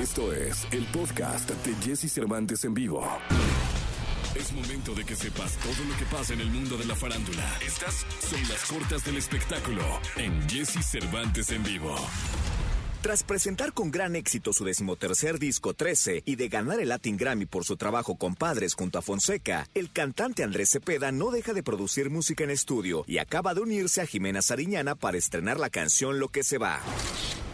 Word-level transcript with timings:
Esto 0.00 0.32
es 0.32 0.64
el 0.70 0.84
podcast 0.92 1.50
de 1.50 1.74
Jesse 1.84 2.08
Cervantes 2.12 2.64
en 2.64 2.72
vivo. 2.72 3.04
Es 4.36 4.52
momento 4.52 4.94
de 4.94 5.04
que 5.04 5.16
sepas 5.16 5.56
todo 5.56 5.84
lo 5.88 5.96
que 5.96 6.04
pasa 6.04 6.34
en 6.34 6.40
el 6.40 6.50
mundo 6.50 6.76
de 6.76 6.84
la 6.84 6.94
farándula. 6.94 7.44
Estas 7.66 8.06
son 8.20 8.40
las 8.48 8.64
cortas 8.66 9.04
del 9.04 9.16
espectáculo 9.16 9.82
en 10.16 10.48
Jesse 10.48 10.84
Cervantes 10.88 11.50
en 11.50 11.64
vivo. 11.64 11.96
Tras 13.02 13.24
presentar 13.24 13.72
con 13.72 13.90
gran 13.90 14.14
éxito 14.14 14.52
su 14.52 14.64
decimotercer 14.64 15.40
disco 15.40 15.74
13 15.74 16.22
y 16.24 16.36
de 16.36 16.48
ganar 16.48 16.78
el 16.78 16.90
Latin 16.90 17.16
Grammy 17.16 17.46
por 17.46 17.64
su 17.64 17.76
trabajo 17.76 18.14
con 18.14 18.36
Padres 18.36 18.74
junto 18.74 19.00
a 19.00 19.02
Fonseca, 19.02 19.68
el 19.74 19.90
cantante 19.90 20.44
Andrés 20.44 20.70
Cepeda 20.70 21.10
no 21.10 21.32
deja 21.32 21.54
de 21.54 21.64
producir 21.64 22.08
música 22.08 22.44
en 22.44 22.50
estudio 22.50 23.02
y 23.08 23.18
acaba 23.18 23.52
de 23.52 23.62
unirse 23.62 24.00
a 24.00 24.06
Jimena 24.06 24.42
Sariñana 24.42 24.94
para 24.94 25.18
estrenar 25.18 25.58
la 25.58 25.70
canción 25.70 26.20
Lo 26.20 26.28
que 26.28 26.44
se 26.44 26.58
va. 26.58 26.82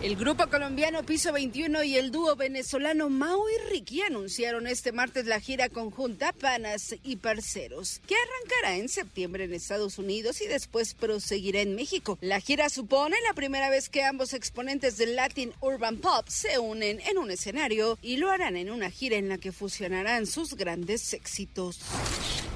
El 0.05 0.17
grupo 0.17 0.49
colombiano 0.49 1.03
Piso 1.03 1.33
21 1.33 1.83
y 1.83 1.97
el 1.97 2.11
dúo 2.11 2.37
venezolano 2.37 3.09
Mau 3.09 3.41
y 3.49 3.71
Ricky 3.71 4.03
anunciaron 4.03 4.67
este 4.67 4.93
martes 4.93 5.25
la 5.25 5.41
gira 5.41 5.71
conjunta 5.71 6.35
Panas 6.35 6.95
y 7.03 7.17
Parceros, 7.17 8.03
que 8.07 8.15
arrancará 8.15 8.77
en 8.77 8.91
septiembre 8.91 9.45
en 9.45 9.55
Estados 9.55 9.97
Unidos 9.97 10.43
y 10.43 10.47
después 10.47 10.93
proseguirá 10.93 11.63
en 11.63 11.75
México. 11.75 12.19
La 12.21 12.41
gira 12.41 12.69
supone 12.69 13.17
la 13.27 13.33
primera 13.33 13.71
vez 13.71 13.89
que 13.89 14.05
ambos 14.05 14.35
exponentes 14.35 14.99
del 14.99 15.17
Latin 15.17 15.55
Urban 15.63 15.97
Pop 15.97 16.29
se 16.29 16.59
unen 16.59 17.01
en 17.01 17.17
un 17.17 17.31
escenario 17.31 17.99
y 18.03 18.19
lo 18.19 18.31
harán 18.31 18.59
en 18.59 18.71
una 18.71 18.91
gira 18.91 19.17
en 19.17 19.31
la 19.31 19.39
que 19.39 19.53
fusionarán 19.53 20.27
sus 20.27 20.55
grandes 20.55 21.15
éxitos. 21.15 21.81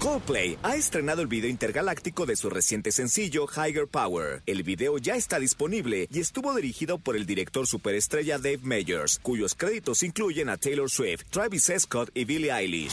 Coldplay 0.01 0.59
ha 0.63 0.77
estrenado 0.77 1.23
el 1.23 1.29
video 1.29 1.51
intergaláctico 1.51 2.27
de 2.27 2.37
su 2.37 2.51
reciente 2.51 2.93
sencillo 2.93 3.47
Higher 3.49 3.89
Power. 3.89 4.43
El 4.45 4.63
video 4.63 4.99
ya 4.99 5.17
está 5.17 5.41
disponible 5.41 6.09
y 6.13 6.21
estuvo 6.21 6.55
dirigido 6.55 6.99
por 6.99 7.17
el 7.17 7.25
director 7.25 7.38
superestrella 7.67 8.39
Dave 8.39 8.61
Meyers, 8.63 9.21
cuyos 9.23 9.55
créditos 9.55 10.03
incluyen 10.03 10.49
a 10.49 10.57
Taylor 10.57 10.91
Swift, 10.91 11.25
Travis 11.31 11.71
Scott 11.79 12.11
y 12.15 12.25
Billie 12.25 12.53
Eilish. 12.53 12.93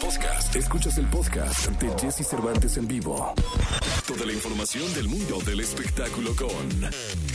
Podcast. 0.00 0.54
Escuchas 0.54 0.98
el 0.98 1.06
podcast 1.06 1.68
de 1.80 1.88
Jesse 1.98 2.26
Cervantes 2.26 2.76
en 2.76 2.86
vivo. 2.86 3.34
Toda 4.06 4.26
la 4.26 4.32
información 4.32 4.92
del 4.94 5.08
mundo 5.08 5.38
del 5.40 5.60
espectáculo 5.60 6.34
con 6.36 6.90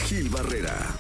Gil 0.08 0.30
Barrera. 0.30 0.96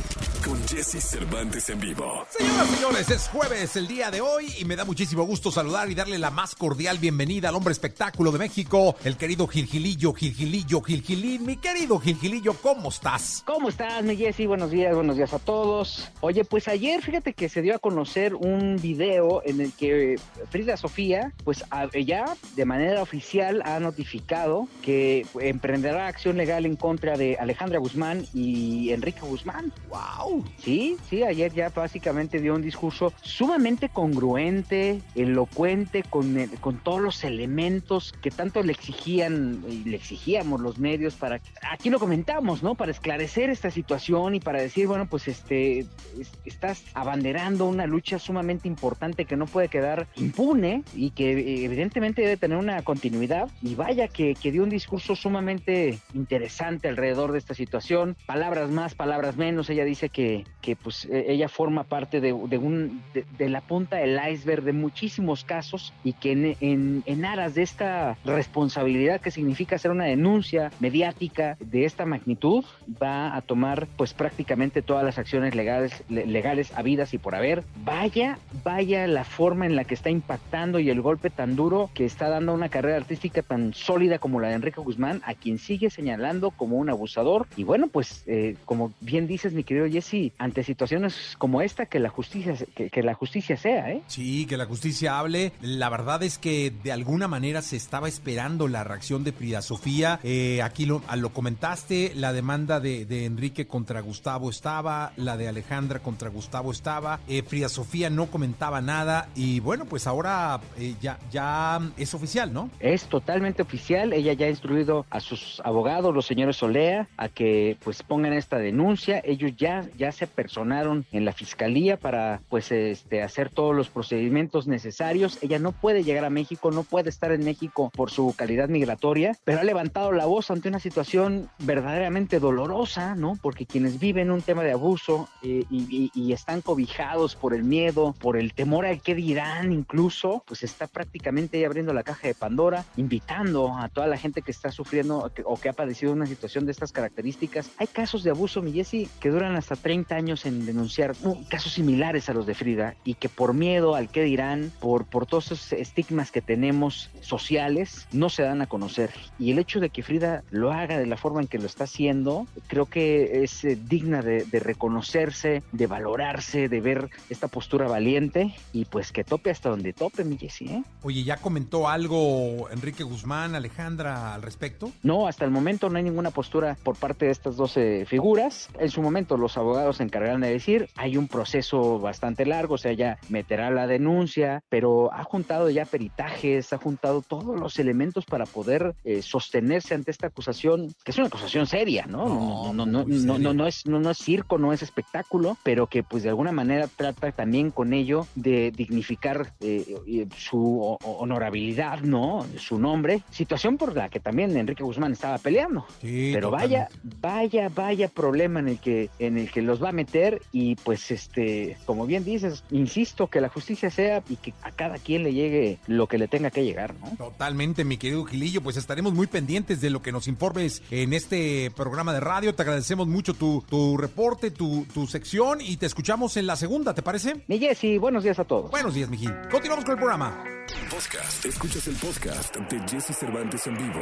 Con 0.45 0.67
Jesse 0.67 0.99
Cervantes 1.03 1.69
en 1.69 1.79
vivo. 1.79 2.25
Señoras 2.29 2.67
y 2.67 2.75
señores, 2.75 3.09
es 3.11 3.27
jueves 3.27 3.75
el 3.75 3.87
día 3.87 4.09
de 4.09 4.21
hoy 4.21 4.51
y 4.57 4.65
me 4.65 4.75
da 4.75 4.85
muchísimo 4.85 5.23
gusto 5.23 5.51
saludar 5.51 5.91
y 5.91 5.95
darle 5.95 6.17
la 6.17 6.31
más 6.31 6.55
cordial 6.55 6.97
bienvenida 6.97 7.49
al 7.49 7.55
hombre 7.55 7.71
espectáculo 7.71 8.31
de 8.31 8.39
México, 8.39 8.95
el 9.03 9.17
querido 9.17 9.47
Gilgilillo, 9.47 10.13
Gilgilillo, 10.13 10.81
Gilgilín. 10.81 11.45
Mi 11.45 11.57
querido 11.57 11.99
Gilgilillo, 11.99 12.53
¿cómo 12.55 12.89
estás? 12.89 13.43
¿Cómo 13.45 13.69
estás, 13.69 14.03
mi 14.03 14.15
Jessy? 14.15 14.47
Buenos 14.47 14.71
días, 14.71 14.95
buenos 14.95 15.15
días 15.15 15.33
a 15.33 15.39
todos. 15.39 16.09
Oye, 16.21 16.43
pues 16.43 16.67
ayer 16.67 17.01
fíjate 17.03 17.33
que 17.33 17.47
se 17.47 17.61
dio 17.61 17.75
a 17.75 17.79
conocer 17.79 18.33
un 18.33 18.77
video 18.81 19.43
en 19.45 19.61
el 19.61 19.71
que 19.73 20.19
Frida 20.49 20.75
Sofía, 20.75 21.33
pues 21.43 21.63
ya 22.05 22.35
de 22.55 22.65
manera 22.65 23.01
oficial 23.03 23.61
ha 23.65 23.79
notificado 23.79 24.67
que 24.81 25.25
emprenderá 25.39 26.07
acción 26.07 26.37
legal 26.37 26.65
en 26.65 26.75
contra 26.75 27.15
de 27.15 27.37
Alejandra 27.39 27.79
Guzmán 27.79 28.25
y 28.33 28.91
Enrique 28.91 29.21
Guzmán. 29.21 29.71
¡Wow! 29.89 30.30
Sí, 30.59 30.97
sí, 31.09 31.23
ayer 31.23 31.51
ya 31.53 31.69
básicamente 31.69 32.39
dio 32.39 32.55
un 32.55 32.61
discurso 32.61 33.13
sumamente 33.21 33.89
congruente, 33.89 35.01
elocuente, 35.15 36.03
con, 36.09 36.37
el- 36.37 36.49
con 36.59 36.77
todos 36.77 37.01
los 37.01 37.23
elementos 37.23 38.13
que 38.21 38.31
tanto 38.31 38.63
le 38.63 38.71
exigían 38.71 39.63
y 39.67 39.83
le 39.83 39.97
exigíamos 39.97 40.61
los 40.61 40.77
medios 40.77 41.15
para, 41.15 41.41
aquí 41.71 41.89
lo 41.89 41.99
comentamos, 41.99 42.63
¿no? 42.63 42.75
Para 42.75 42.91
esclarecer 42.91 43.49
esta 43.49 43.71
situación 43.71 44.35
y 44.35 44.39
para 44.39 44.61
decir, 44.61 44.87
bueno, 44.87 45.05
pues 45.07 45.27
este, 45.27 45.79
es- 45.79 46.31
estás 46.45 46.83
abanderando 46.93 47.65
una 47.65 47.85
lucha 47.87 48.19
sumamente 48.19 48.67
importante 48.67 49.25
que 49.25 49.35
no 49.37 49.45
puede 49.47 49.67
quedar 49.67 50.07
impune 50.15 50.83
y 50.93 51.11
que 51.11 51.63
evidentemente 51.65 52.21
debe 52.21 52.37
tener 52.37 52.57
una 52.57 52.81
continuidad. 52.83 53.49
Y 53.61 53.75
vaya 53.75 54.07
que, 54.07 54.35
que 54.35 54.51
dio 54.51 54.63
un 54.63 54.69
discurso 54.69 55.15
sumamente 55.15 55.99
interesante 56.13 56.87
alrededor 56.87 57.31
de 57.31 57.39
esta 57.39 57.53
situación. 57.53 58.15
Palabras 58.25 58.69
más, 58.69 58.95
palabras 58.95 59.37
menos. 59.37 59.69
Ella 59.69 59.85
dice 59.85 60.09
que, 60.09 60.20
que 60.61 60.75
pues 60.75 61.05
eh, 61.05 61.25
ella 61.29 61.49
forma 61.49 61.83
parte 61.83 62.21
de, 62.21 62.27
de 62.47 62.57
un, 62.57 63.01
de, 63.13 63.25
de 63.37 63.49
la 63.49 63.61
punta 63.61 63.97
del 63.97 64.19
iceberg 64.31 64.63
de 64.63 64.73
muchísimos 64.73 65.43
casos 65.43 65.91
y 66.03 66.13
que 66.13 66.31
en, 66.33 66.55
en, 66.59 67.03
en 67.05 67.25
aras 67.25 67.55
de 67.55 67.63
esta 67.63 68.17
responsabilidad 68.23 69.21
que 69.21 69.31
significa 69.31 69.75
hacer 69.77 69.91
una 69.91 70.05
denuncia 70.05 70.71
mediática 70.79 71.57
de 71.59 71.85
esta 71.85 72.05
magnitud, 72.05 72.63
va 73.01 73.35
a 73.35 73.41
tomar 73.41 73.87
pues 73.97 74.13
prácticamente 74.13 74.81
todas 74.81 75.03
las 75.03 75.17
acciones 75.17 75.55
legales, 75.55 76.03
le- 76.09 76.25
legales 76.25 76.71
habidas 76.75 77.13
y 77.13 77.17
por 77.17 77.33
haber. 77.33 77.63
Vaya, 77.83 78.37
vaya 78.63 79.07
la 79.07 79.23
forma 79.23 79.65
en 79.65 79.75
la 79.75 79.83
que 79.85 79.93
está 79.95 80.09
impactando 80.09 80.79
y 80.79 80.89
el 80.89 81.01
golpe 81.01 81.29
tan 81.29 81.55
duro 81.55 81.89
que 81.93 82.05
está 82.05 82.29
dando 82.29 82.53
una 82.53 82.69
carrera 82.69 82.97
artística 82.97 83.41
tan 83.41 83.73
sólida 83.73 84.19
como 84.19 84.39
la 84.39 84.49
de 84.49 84.55
Enrique 84.55 84.81
Guzmán, 84.81 85.21
a 85.25 85.33
quien 85.33 85.57
sigue 85.57 85.89
señalando 85.89 86.51
como 86.51 86.77
un 86.77 86.89
abusador. 86.89 87.47
Y 87.55 87.63
bueno, 87.63 87.87
pues 87.87 88.23
eh, 88.27 88.55
como 88.65 88.91
bien 88.99 89.27
dices, 89.27 89.53
mi 89.53 89.63
querido 89.63 89.87
Jesse, 89.89 90.10
ante 90.37 90.63
situaciones 90.63 91.35
como 91.37 91.61
esta, 91.61 91.85
que 91.85 91.99
la 91.99 92.09
justicia, 92.09 92.55
que, 92.75 92.89
que 92.89 93.03
la 93.03 93.13
justicia 93.13 93.57
sea, 93.57 93.91
¿eh? 93.91 94.01
Sí, 94.07 94.45
que 94.45 94.57
la 94.57 94.65
justicia 94.65 95.19
hable. 95.19 95.51
La 95.61 95.89
verdad 95.89 96.23
es 96.23 96.37
que 96.37 96.71
de 96.83 96.91
alguna 96.91 97.27
manera 97.27 97.61
se 97.61 97.77
estaba 97.77 98.07
esperando 98.07 98.67
la 98.67 98.83
reacción 98.83 99.23
de 99.23 99.31
Frida 99.31 99.61
Sofía. 99.61 100.19
Eh, 100.23 100.61
aquí 100.61 100.85
lo, 100.85 101.01
lo 101.15 101.29
comentaste, 101.29 102.13
la 102.15 102.33
demanda 102.33 102.79
de, 102.79 103.05
de 103.05 103.25
Enrique 103.25 103.67
contra 103.67 104.01
Gustavo 104.01 104.49
estaba, 104.49 105.13
la 105.17 105.37
de 105.37 105.47
Alejandra 105.47 105.99
contra 105.99 106.29
Gustavo 106.29 106.71
estaba. 106.71 107.19
Eh, 107.27 107.43
Frida 107.43 107.69
Sofía 107.69 108.09
no 108.09 108.27
comentaba 108.27 108.81
nada 108.81 109.29
y 109.35 109.59
bueno, 109.59 109.85
pues 109.85 110.07
ahora 110.07 110.59
eh, 110.77 110.95
ya, 111.01 111.19
ya 111.31 111.79
es 111.97 112.13
oficial, 112.13 112.53
¿no? 112.53 112.69
Es 112.79 113.05
totalmente 113.05 113.61
oficial, 113.61 114.13
ella 114.13 114.33
ya 114.33 114.47
ha 114.47 114.49
instruido 114.49 115.05
a 115.09 115.19
sus 115.19 115.61
abogados, 115.63 116.13
los 116.13 116.25
señores 116.25 116.57
Solea, 116.57 117.07
a 117.17 117.29
que 117.29 117.77
pues 117.83 118.03
pongan 118.03 118.33
esta 118.33 118.57
denuncia. 118.57 119.21
Ellos 119.23 119.51
ya, 119.55 119.87
ya 120.01 120.11
se 120.11 120.25
personaron 120.25 121.05
en 121.11 121.25
la 121.25 121.31
fiscalía 121.31 121.95
para 121.95 122.41
pues 122.49 122.71
este 122.71 123.21
hacer 123.21 123.51
todos 123.51 123.75
los 123.75 123.89
procedimientos 123.89 124.65
necesarios. 124.65 125.37
Ella 125.43 125.59
no 125.59 125.73
puede 125.73 126.03
llegar 126.03 126.25
a 126.25 126.31
México, 126.31 126.71
no 126.71 126.81
puede 126.81 127.09
estar 127.09 127.31
en 127.31 127.45
México 127.45 127.91
por 127.93 128.09
su 128.09 128.33
calidad 128.35 128.67
migratoria, 128.67 129.37
pero 129.43 129.59
ha 129.59 129.63
levantado 129.63 130.11
la 130.11 130.25
voz 130.25 130.49
ante 130.49 130.69
una 130.69 130.79
situación 130.79 131.51
verdaderamente 131.59 132.39
dolorosa, 132.39 133.13
¿no? 133.13 133.37
Porque 133.43 133.67
quienes 133.67 133.99
viven 133.99 134.31
un 134.31 134.41
tema 134.41 134.63
de 134.63 134.71
abuso 134.71 135.29
eh, 135.43 135.65
y, 135.69 136.31
están 136.31 136.61
cobijados 136.61 137.35
por 137.35 137.53
el 137.53 137.63
miedo, 137.65 138.15
por 138.19 138.37
el 138.37 138.53
temor 138.53 138.85
al 138.85 139.01
qué 139.01 139.13
dirán 139.13 139.73
incluso, 139.73 140.43
pues 140.47 140.63
está 140.63 140.87
prácticamente 140.87 141.63
abriendo 141.65 141.93
la 141.93 142.03
caja 142.03 142.27
de 142.27 142.33
Pandora, 142.33 142.85
invitando 142.95 143.77
a 143.77 143.89
toda 143.89 144.07
la 144.07 144.17
gente 144.17 144.41
que 144.41 144.51
está 144.51 144.71
sufriendo 144.71 145.29
que- 145.35 145.43
o 145.45 145.57
que 145.57 145.67
ha 145.67 145.73
padecido 145.73 146.13
una 146.13 146.25
situación 146.25 146.65
de 146.65 146.71
estas 146.71 146.93
características. 146.93 147.69
Hay 147.77 147.87
casos 147.87 148.23
de 148.23 148.29
abuso, 148.29 148.61
mi 148.61 148.71
Jessy, 148.71 149.09
que 149.19 149.29
duran 149.29 149.55
hasta 149.55 149.75
30 149.91 150.15
años 150.15 150.45
en 150.45 150.65
denunciar 150.65 151.15
uh, 151.21 151.37
casos 151.49 151.73
similares 151.73 152.29
a 152.29 152.33
los 152.33 152.45
de 152.45 152.55
Frida 152.55 152.95
y 153.03 153.15
que 153.15 153.27
por 153.27 153.53
miedo 153.53 153.93
al 153.93 154.07
qué 154.07 154.23
dirán, 154.23 154.71
por, 154.79 155.03
por 155.03 155.25
todos 155.25 155.47
esos 155.47 155.73
estigmas 155.73 156.31
que 156.31 156.41
tenemos 156.41 157.09
sociales, 157.19 158.07
no 158.13 158.29
se 158.29 158.43
dan 158.43 158.61
a 158.61 158.67
conocer. 158.67 159.11
Y 159.37 159.51
el 159.51 159.59
hecho 159.59 159.81
de 159.81 159.89
que 159.89 160.01
Frida 160.01 160.45
lo 160.49 160.71
haga 160.71 160.97
de 160.97 161.07
la 161.07 161.17
forma 161.17 161.41
en 161.41 161.47
que 161.47 161.57
lo 161.57 161.65
está 161.65 161.83
haciendo, 161.83 162.47
creo 162.67 162.85
que 162.85 163.43
es 163.43 163.65
eh, 163.65 163.77
digna 163.77 164.21
de, 164.21 164.45
de 164.45 164.59
reconocerse, 164.61 165.61
de 165.73 165.87
valorarse, 165.87 166.69
de 166.69 166.79
ver 166.79 167.09
esta 167.29 167.49
postura 167.49 167.89
valiente 167.89 168.55
y 168.71 168.85
pues 168.85 169.11
que 169.11 169.25
tope 169.25 169.49
hasta 169.49 169.67
donde 169.67 169.91
tope, 169.91 170.23
mi 170.23 170.37
Jessy, 170.37 170.67
¿eh? 170.67 170.83
Oye, 171.03 171.25
¿ya 171.25 171.35
comentó 171.35 171.89
algo 171.89 172.69
Enrique 172.69 173.03
Guzmán, 173.03 173.55
Alejandra 173.55 174.33
al 174.35 174.41
respecto? 174.41 174.89
No, 175.03 175.27
hasta 175.27 175.43
el 175.43 175.51
momento 175.51 175.89
no 175.89 175.97
hay 175.97 176.03
ninguna 176.03 176.31
postura 176.31 176.77
por 176.81 176.95
parte 176.95 177.25
de 177.25 177.31
estas 177.31 177.57
12 177.57 178.05
figuras. 178.05 178.69
En 178.79 178.89
su 178.89 179.01
momento 179.01 179.35
los 179.35 179.57
abogados 179.57 179.70
se 179.93 180.03
encargarán 180.03 180.41
de 180.41 180.49
decir, 180.51 180.87
hay 180.95 181.17
un 181.17 181.27
proceso 181.27 181.99
bastante 181.99 182.45
largo, 182.45 182.75
o 182.75 182.77
sea, 182.77 182.93
ya 182.93 183.17
meterá 183.29 183.69
la 183.71 183.87
denuncia, 183.87 184.63
pero 184.69 185.11
ha 185.13 185.23
juntado 185.23 185.69
ya 185.69 185.85
peritajes, 185.85 186.73
ha 186.73 186.77
juntado 186.77 187.21
todos 187.21 187.59
los 187.59 187.79
elementos 187.79 188.25
para 188.25 188.45
poder 188.45 188.93
eh, 189.03 189.21
sostenerse 189.21 189.93
ante 189.95 190.11
esta 190.11 190.27
acusación, 190.27 190.93
que 191.03 191.11
es 191.11 191.17
una 191.17 191.27
acusación 191.27 191.67
seria, 191.67 192.05
¿no? 192.05 192.73
No, 192.73 192.73
no, 192.73 192.85
no, 192.85 193.03
no, 193.05 193.05
seria. 193.05 193.37
no, 193.39 193.53
no 193.53 193.67
es, 193.67 193.85
no, 193.85 193.99
no 193.99 194.09
es 194.11 194.17
circo, 194.17 194.57
no 194.57 194.73
es 194.73 194.81
espectáculo, 194.81 195.57
pero 195.63 195.87
que 195.87 196.03
pues 196.03 196.23
de 196.23 196.29
alguna 196.29 196.51
manera 196.51 196.87
trata 196.87 197.31
también 197.31 197.71
con 197.71 197.93
ello 197.93 198.27
de 198.35 198.71
dignificar 198.71 199.53
eh, 199.61 199.95
eh, 200.07 200.27
su 200.37 200.81
ho- 200.81 200.97
honorabilidad, 201.03 202.01
¿no? 202.01 202.45
Su 202.57 202.77
nombre, 202.79 203.21
situación 203.31 203.77
por 203.77 203.95
la 203.95 204.09
que 204.09 204.19
también 204.19 204.55
Enrique 204.57 204.83
Guzmán 204.83 205.13
estaba 205.13 205.37
peleando. 205.37 205.85
Sí, 206.01 206.31
Pero 206.33 206.49
totalmente. 206.49 206.87
vaya, 207.21 207.21
vaya, 207.21 207.69
vaya 207.73 208.07
problema 208.09 208.59
en 208.59 208.67
el 208.69 208.79
que, 208.79 209.09
en 209.19 209.37
el 209.37 209.51
que 209.51 209.60
los 209.61 209.81
va 209.81 209.89
a 209.89 209.93
meter 209.93 210.41
y 210.51 210.75
pues 210.75 211.11
este, 211.11 211.77
como 211.85 212.05
bien 212.05 212.23
dices, 212.23 212.63
insisto 212.71 213.27
que 213.27 213.41
la 213.41 213.49
justicia 213.49 213.89
sea 213.89 214.23
y 214.29 214.35
que 214.35 214.53
a 214.63 214.71
cada 214.71 214.97
quien 214.97 215.23
le 215.23 215.33
llegue 215.33 215.79
lo 215.87 216.07
que 216.07 216.17
le 216.17 216.27
tenga 216.27 216.51
que 216.51 216.63
llegar, 216.63 216.95
¿no? 216.95 217.15
Totalmente, 217.17 217.83
mi 217.85 217.97
querido 217.97 218.25
Gilillo, 218.25 218.61
pues 218.61 218.77
estaremos 218.77 219.13
muy 219.13 219.27
pendientes 219.27 219.81
de 219.81 219.89
lo 219.89 220.01
que 220.01 220.11
nos 220.11 220.27
informes 220.27 220.81
en 220.91 221.13
este 221.13 221.71
programa 221.75 222.13
de 222.13 222.19
radio. 222.19 222.55
Te 222.55 222.61
agradecemos 222.61 223.07
mucho 223.07 223.33
tu, 223.33 223.63
tu 223.69 223.97
reporte, 223.97 224.51
tu, 224.51 224.85
tu 224.93 225.07
sección 225.07 225.59
y 225.61 225.77
te 225.77 225.85
escuchamos 225.85 226.37
en 226.37 226.47
la 226.47 226.55
segunda, 226.55 226.93
¿te 226.93 227.01
parece? 227.01 227.43
Mi 227.47 227.59
Jessy, 227.59 227.97
buenos 227.97 228.23
días 228.23 228.39
a 228.39 228.43
todos. 228.45 228.71
Buenos 228.71 228.93
días, 228.93 229.09
Miguel. 229.09 229.33
Continuamos 229.49 229.85
con 229.85 229.93
el 229.93 229.99
programa. 229.99 230.43
Podcast. 230.89 231.45
Escuchas 231.45 231.87
el 231.87 231.95
podcast 231.95 232.55
de 232.55 232.79
Jesse 232.87 233.15
Cervantes 233.17 233.67
en 233.67 233.75
vivo. 233.75 233.99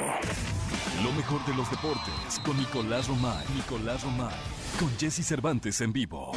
Lo 1.03 1.11
mejor 1.13 1.43
de 1.45 1.53
los 1.55 1.69
deportes 1.71 2.39
con 2.43 2.57
Nicolás 2.57 3.07
Romay. 3.07 3.45
Nicolás 3.55 4.03
Romay. 4.03 4.58
Con 4.79 4.97
Jesse 4.97 5.25
Cervantes 5.25 5.81
en 5.81 5.91
vivo. 5.91 6.31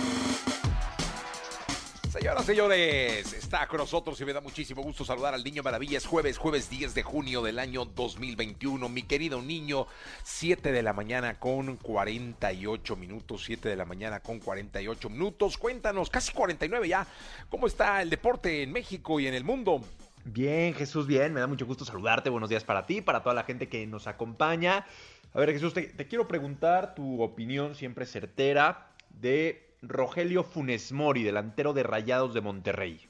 Señoras, 2.11 2.45
señores, 2.45 3.33
está 3.35 3.69
con 3.69 3.79
nosotros 3.79 4.21
y 4.21 4.25
me 4.25 4.33
da 4.33 4.41
muchísimo 4.41 4.83
gusto 4.83 5.05
saludar 5.05 5.33
al 5.33 5.45
Niño 5.45 5.63
Maravilla. 5.63 5.97
Es 5.97 6.07
jueves, 6.07 6.39
jueves 6.39 6.69
10 6.69 6.93
de 6.93 7.05
junio 7.05 7.41
del 7.43 7.61
año 7.61 7.85
2021. 7.85 8.89
Mi 8.89 9.05
querido 9.05 9.41
niño, 9.41 9.87
7 10.25 10.73
de 10.73 10.83
la 10.83 10.93
mañana 10.93 11.39
con 11.39 11.77
48 11.77 12.97
minutos. 12.97 13.45
7 13.45 13.69
de 13.69 13.77
la 13.77 13.85
mañana 13.85 14.19
con 14.19 14.41
48 14.41 15.09
minutos. 15.09 15.57
Cuéntanos, 15.57 16.11
casi 16.11 16.33
49 16.33 16.89
ya. 16.89 17.07
¿Cómo 17.49 17.69
está 17.69 18.03
el 18.03 18.11
deporte 18.11 18.65
en 18.65 18.73
México 18.73 19.21
y 19.21 19.29
en 19.29 19.35
el 19.35 19.45
mundo? 19.45 19.83
Bien, 20.25 20.75
Jesús, 20.75 21.07
bien. 21.07 21.33
Me 21.33 21.39
da 21.39 21.47
mucho 21.47 21.65
gusto 21.65 21.85
saludarte. 21.85 22.29
Buenos 22.29 22.51
días 22.51 22.65
para 22.65 22.87
ti, 22.87 23.03
para 23.03 23.23
toda 23.23 23.37
la 23.37 23.45
gente 23.45 23.69
que 23.69 23.87
nos 23.87 24.09
acompaña. 24.09 24.85
A 25.35 25.41
ver, 25.41 25.53
Jesús, 25.53 25.73
te, 25.73 25.83
te 25.83 26.07
quiero 26.07 26.29
preguntar 26.29 26.95
tu 26.95 27.23
opinión 27.23 27.75
siempre 27.75 28.07
certera 28.07 28.91
de 29.09 29.75
Rogelio 29.83 30.45
Funes 30.45 30.93
Mori, 30.93 31.23
delantero 31.23 31.73
de 31.73 31.83
Rayados 31.83 32.35
de 32.35 32.41
Monterrey. 32.41 33.09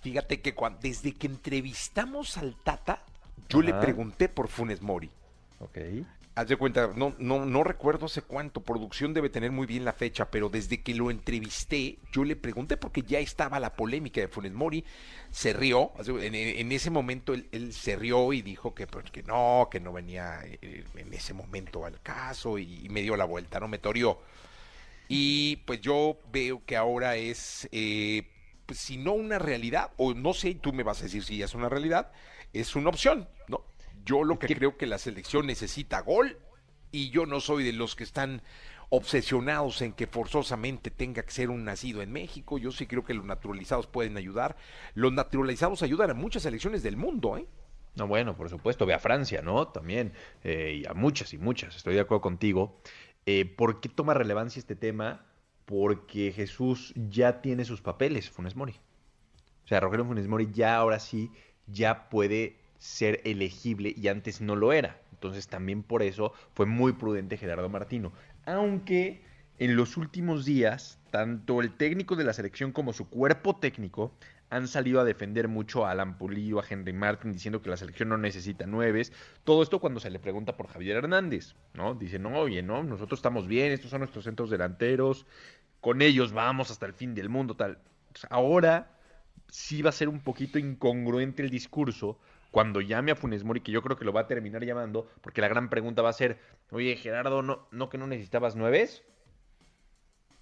Fíjate 0.00 0.40
que 0.40 0.54
cuando, 0.54 0.80
desde 0.80 1.12
que 1.14 1.26
entrevistamos 1.26 2.36
al 2.36 2.56
Tata, 2.56 3.02
yo 3.48 3.62
le 3.62 3.74
pregunté 3.74 4.28
por 4.28 4.48
Funes 4.48 4.82
Mori. 4.82 5.10
Ok. 5.60 5.78
Haz 6.38 6.46
de 6.46 6.56
cuenta, 6.56 6.92
no, 6.94 7.16
no, 7.18 7.44
no 7.44 7.64
recuerdo 7.64 8.06
hace 8.06 8.22
cuánto, 8.22 8.60
producción 8.60 9.12
debe 9.12 9.28
tener 9.28 9.50
muy 9.50 9.66
bien 9.66 9.84
la 9.84 9.92
fecha, 9.92 10.30
pero 10.30 10.48
desde 10.48 10.84
que 10.84 10.94
lo 10.94 11.10
entrevisté, 11.10 11.98
yo 12.12 12.22
le 12.22 12.36
pregunté 12.36 12.76
porque 12.76 13.02
ya 13.02 13.18
estaba 13.18 13.58
la 13.58 13.74
polémica 13.74 14.20
de 14.20 14.28
Funes 14.28 14.52
Mori, 14.52 14.84
se 15.32 15.52
rió, 15.52 15.90
en, 16.06 16.70
ese 16.70 16.90
momento 16.90 17.34
él, 17.34 17.72
se 17.72 17.96
rió 17.96 18.32
y 18.32 18.42
dijo 18.42 18.72
que, 18.72 18.86
pues, 18.86 19.10
que 19.10 19.24
no, 19.24 19.66
que 19.68 19.80
no 19.80 19.92
venía 19.92 20.38
eh, 20.44 20.84
en 20.94 21.12
ese 21.12 21.34
momento 21.34 21.84
al 21.84 22.00
caso 22.02 22.56
y, 22.56 22.88
me 22.88 23.02
dio 23.02 23.16
la 23.16 23.24
vuelta, 23.24 23.58
no 23.58 23.66
me 23.66 23.78
torió. 23.78 24.20
Y 25.08 25.56
pues 25.66 25.80
yo 25.80 26.20
veo 26.30 26.64
que 26.64 26.76
ahora 26.76 27.16
es, 27.16 27.68
eh, 27.72 28.28
pues, 28.64 28.78
si 28.78 28.96
no 28.96 29.12
una 29.14 29.40
realidad, 29.40 29.90
o 29.96 30.14
no 30.14 30.34
sé, 30.34 30.54
tú 30.54 30.72
me 30.72 30.84
vas 30.84 31.00
a 31.00 31.06
decir 31.06 31.24
si 31.24 31.42
es 31.42 31.56
una 31.56 31.68
realidad, 31.68 32.12
es 32.52 32.76
una 32.76 32.90
opción, 32.90 33.28
¿no? 33.48 33.64
Yo 34.08 34.24
lo 34.24 34.38
que 34.38 34.46
creo 34.46 34.78
que 34.78 34.86
la 34.86 34.96
selección 34.96 35.46
necesita 35.46 36.00
gol 36.00 36.38
y 36.90 37.10
yo 37.10 37.26
no 37.26 37.40
soy 37.40 37.62
de 37.62 37.74
los 37.74 37.94
que 37.94 38.04
están 38.04 38.40
obsesionados 38.88 39.82
en 39.82 39.92
que 39.92 40.06
forzosamente 40.06 40.90
tenga 40.90 41.22
que 41.22 41.30
ser 41.30 41.50
un 41.50 41.62
nacido 41.62 42.00
en 42.00 42.10
México. 42.10 42.56
Yo 42.56 42.72
sí 42.72 42.86
creo 42.86 43.04
que 43.04 43.12
los 43.12 43.26
naturalizados 43.26 43.86
pueden 43.86 44.16
ayudar. 44.16 44.56
Los 44.94 45.12
naturalizados 45.12 45.82
ayudan 45.82 46.08
a 46.08 46.14
muchas 46.14 46.44
selecciones 46.44 46.82
del 46.82 46.96
mundo, 46.96 47.36
¿eh? 47.36 47.44
No, 47.96 48.06
bueno, 48.06 48.34
por 48.34 48.48
supuesto, 48.48 48.86
ve 48.86 48.94
a 48.94 48.98
Francia, 48.98 49.42
¿no? 49.42 49.68
También, 49.68 50.14
eh, 50.42 50.80
y 50.82 50.86
a 50.86 50.94
muchas 50.94 51.34
y 51.34 51.38
muchas, 51.38 51.76
estoy 51.76 51.92
de 51.92 52.00
acuerdo 52.00 52.22
contigo. 52.22 52.80
Eh, 53.26 53.44
¿Por 53.44 53.82
qué 53.82 53.90
toma 53.90 54.14
relevancia 54.14 54.58
este 54.58 54.74
tema? 54.74 55.26
Porque 55.66 56.32
Jesús 56.32 56.94
ya 56.96 57.42
tiene 57.42 57.66
sus 57.66 57.82
papeles, 57.82 58.30
Funes 58.30 58.56
Mori. 58.56 58.72
O 59.66 59.68
sea, 59.68 59.80
Rogelio 59.80 60.06
Funes 60.06 60.28
Mori 60.28 60.48
ya 60.50 60.76
ahora 60.76 60.98
sí, 60.98 61.30
ya 61.66 62.08
puede 62.08 62.67
ser 62.78 63.20
elegible 63.24 63.92
y 63.96 64.08
antes 64.08 64.40
no 64.40 64.56
lo 64.56 64.72
era. 64.72 65.00
Entonces 65.12 65.48
también 65.48 65.82
por 65.82 66.02
eso 66.02 66.32
fue 66.54 66.66
muy 66.66 66.92
prudente 66.92 67.36
Gerardo 67.36 67.68
Martino. 67.68 68.12
Aunque 68.46 69.22
en 69.58 69.76
los 69.76 69.96
últimos 69.96 70.44
días, 70.44 70.98
tanto 71.10 71.60
el 71.60 71.72
técnico 71.72 72.14
de 72.16 72.24
la 72.24 72.32
selección 72.32 72.72
como 72.72 72.92
su 72.92 73.08
cuerpo 73.08 73.56
técnico 73.56 74.12
han 74.50 74.66
salido 74.66 75.00
a 75.00 75.04
defender 75.04 75.48
mucho 75.48 75.84
a 75.84 75.90
Alan 75.90 76.16
Pulido, 76.16 76.60
a 76.60 76.64
Henry 76.68 76.92
Martin, 76.92 77.32
diciendo 77.32 77.60
que 77.60 77.68
la 77.68 77.76
selección 77.76 78.08
no 78.08 78.16
necesita 78.16 78.66
nueves. 78.66 79.12
Todo 79.44 79.62
esto 79.62 79.78
cuando 79.78 80.00
se 80.00 80.10
le 80.10 80.18
pregunta 80.18 80.56
por 80.56 80.68
Javier 80.68 80.96
Hernández, 80.96 81.54
¿no? 81.74 81.94
Dice, 81.94 82.18
no, 82.18 82.38
oye, 82.38 82.62
no, 82.62 82.82
nosotros 82.82 83.18
estamos 83.18 83.46
bien, 83.46 83.72
estos 83.72 83.90
son 83.90 84.00
nuestros 84.00 84.24
centros 84.24 84.48
delanteros, 84.48 85.26
con 85.80 86.00
ellos 86.00 86.32
vamos 86.32 86.70
hasta 86.70 86.86
el 86.86 86.94
fin 86.94 87.14
del 87.14 87.28
mundo, 87.28 87.56
tal. 87.56 87.78
Entonces, 88.08 88.30
ahora 88.30 88.90
sí 89.48 89.82
va 89.82 89.90
a 89.90 89.92
ser 89.92 90.08
un 90.08 90.20
poquito 90.20 90.58
incongruente 90.58 91.42
el 91.42 91.50
discurso 91.50 92.18
cuando 92.50 92.80
llame 92.80 93.12
a 93.12 93.16
Funes 93.16 93.44
Mori, 93.44 93.60
que 93.60 93.72
yo 93.72 93.82
creo 93.82 93.96
que 93.96 94.04
lo 94.04 94.12
va 94.12 94.22
a 94.22 94.26
terminar 94.28 94.64
llamando, 94.64 95.08
porque 95.20 95.40
la 95.40 95.48
gran 95.48 95.68
pregunta 95.70 96.02
va 96.02 96.10
a 96.10 96.12
ser, 96.14 96.38
oye, 96.70 96.96
Gerardo, 96.96 97.42
¿no, 97.42 97.68
no 97.72 97.88
que 97.90 97.98
no 97.98 98.06
necesitabas 98.06 98.56
nueves? 98.56 99.04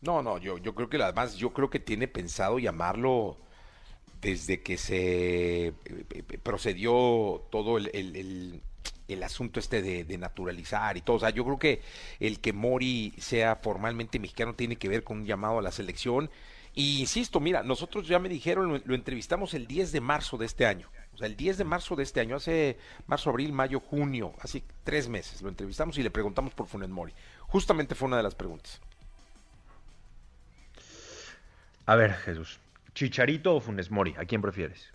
No, 0.00 0.22
no, 0.22 0.38
yo, 0.38 0.58
yo 0.58 0.74
creo 0.74 0.88
que 0.88 1.02
además, 1.02 1.36
yo 1.36 1.52
creo 1.52 1.70
que 1.70 1.80
tiene 1.80 2.06
pensado 2.08 2.58
llamarlo 2.58 3.38
desde 4.20 4.62
que 4.62 4.78
se 4.78 5.68
eh, 5.68 5.74
eh, 5.86 6.38
procedió 6.42 7.46
todo 7.50 7.78
el, 7.78 7.90
el- 7.94 8.16
el- 9.08 9.22
asunto 9.24 9.60
este 9.60 9.82
de, 9.82 10.04
de 10.04 10.18
naturalizar 10.18 10.96
y 10.96 11.02
todo. 11.02 11.16
O 11.16 11.20
sea, 11.20 11.30
yo 11.30 11.44
creo 11.44 11.58
que 11.58 11.82
el 12.20 12.40
que 12.40 12.52
Mori 12.52 13.14
sea 13.18 13.56
formalmente 13.56 14.18
mexicano 14.20 14.54
tiene 14.54 14.76
que 14.76 14.88
ver 14.88 15.04
con 15.04 15.18
un 15.20 15.26
llamado 15.26 15.58
a 15.60 15.62
la 15.62 15.72
selección. 15.72 16.30
Y 16.74 17.00
insisto, 17.00 17.40
mira, 17.40 17.62
nosotros 17.64 18.08
ya 18.08 18.18
me 18.20 18.28
dijeron, 18.28 18.68
lo, 18.68 18.78
lo 18.84 18.94
entrevistamos 18.94 19.54
el 19.54 19.66
10 19.68 19.92
de 19.92 20.00
marzo 20.00 20.38
de 20.38 20.46
este 20.46 20.66
año. 20.66 20.90
O 21.16 21.18
sea, 21.18 21.28
el 21.28 21.36
10 21.36 21.56
de 21.56 21.64
marzo 21.64 21.96
de 21.96 22.02
este 22.02 22.20
año, 22.20 22.36
hace 22.36 22.76
marzo, 23.06 23.30
abril, 23.30 23.50
mayo, 23.50 23.80
junio, 23.80 24.34
así 24.40 24.62
tres 24.84 25.08
meses. 25.08 25.40
Lo 25.40 25.48
entrevistamos 25.48 25.96
y 25.96 26.02
le 26.02 26.10
preguntamos 26.10 26.52
por 26.52 26.66
Funes 26.66 26.90
Mori. 26.90 27.14
Justamente 27.48 27.94
fue 27.94 28.08
una 28.08 28.18
de 28.18 28.22
las 28.22 28.34
preguntas. 28.34 28.82
A 31.86 31.96
ver, 31.96 32.12
Jesús, 32.12 32.60
¿Chicharito 32.92 33.54
o 33.54 33.60
Funes 33.60 33.90
Mori? 33.90 34.14
¿A 34.18 34.26
quién 34.26 34.42
prefieres? 34.42 34.92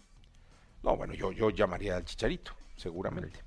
No, 0.83 0.95
bueno, 0.95 1.15
yo, 1.15 1.31
yo 1.31 1.49
llamaría 1.49 1.97
al 1.97 2.05
Chicharito, 2.05 2.51
seguramente. 2.75 3.39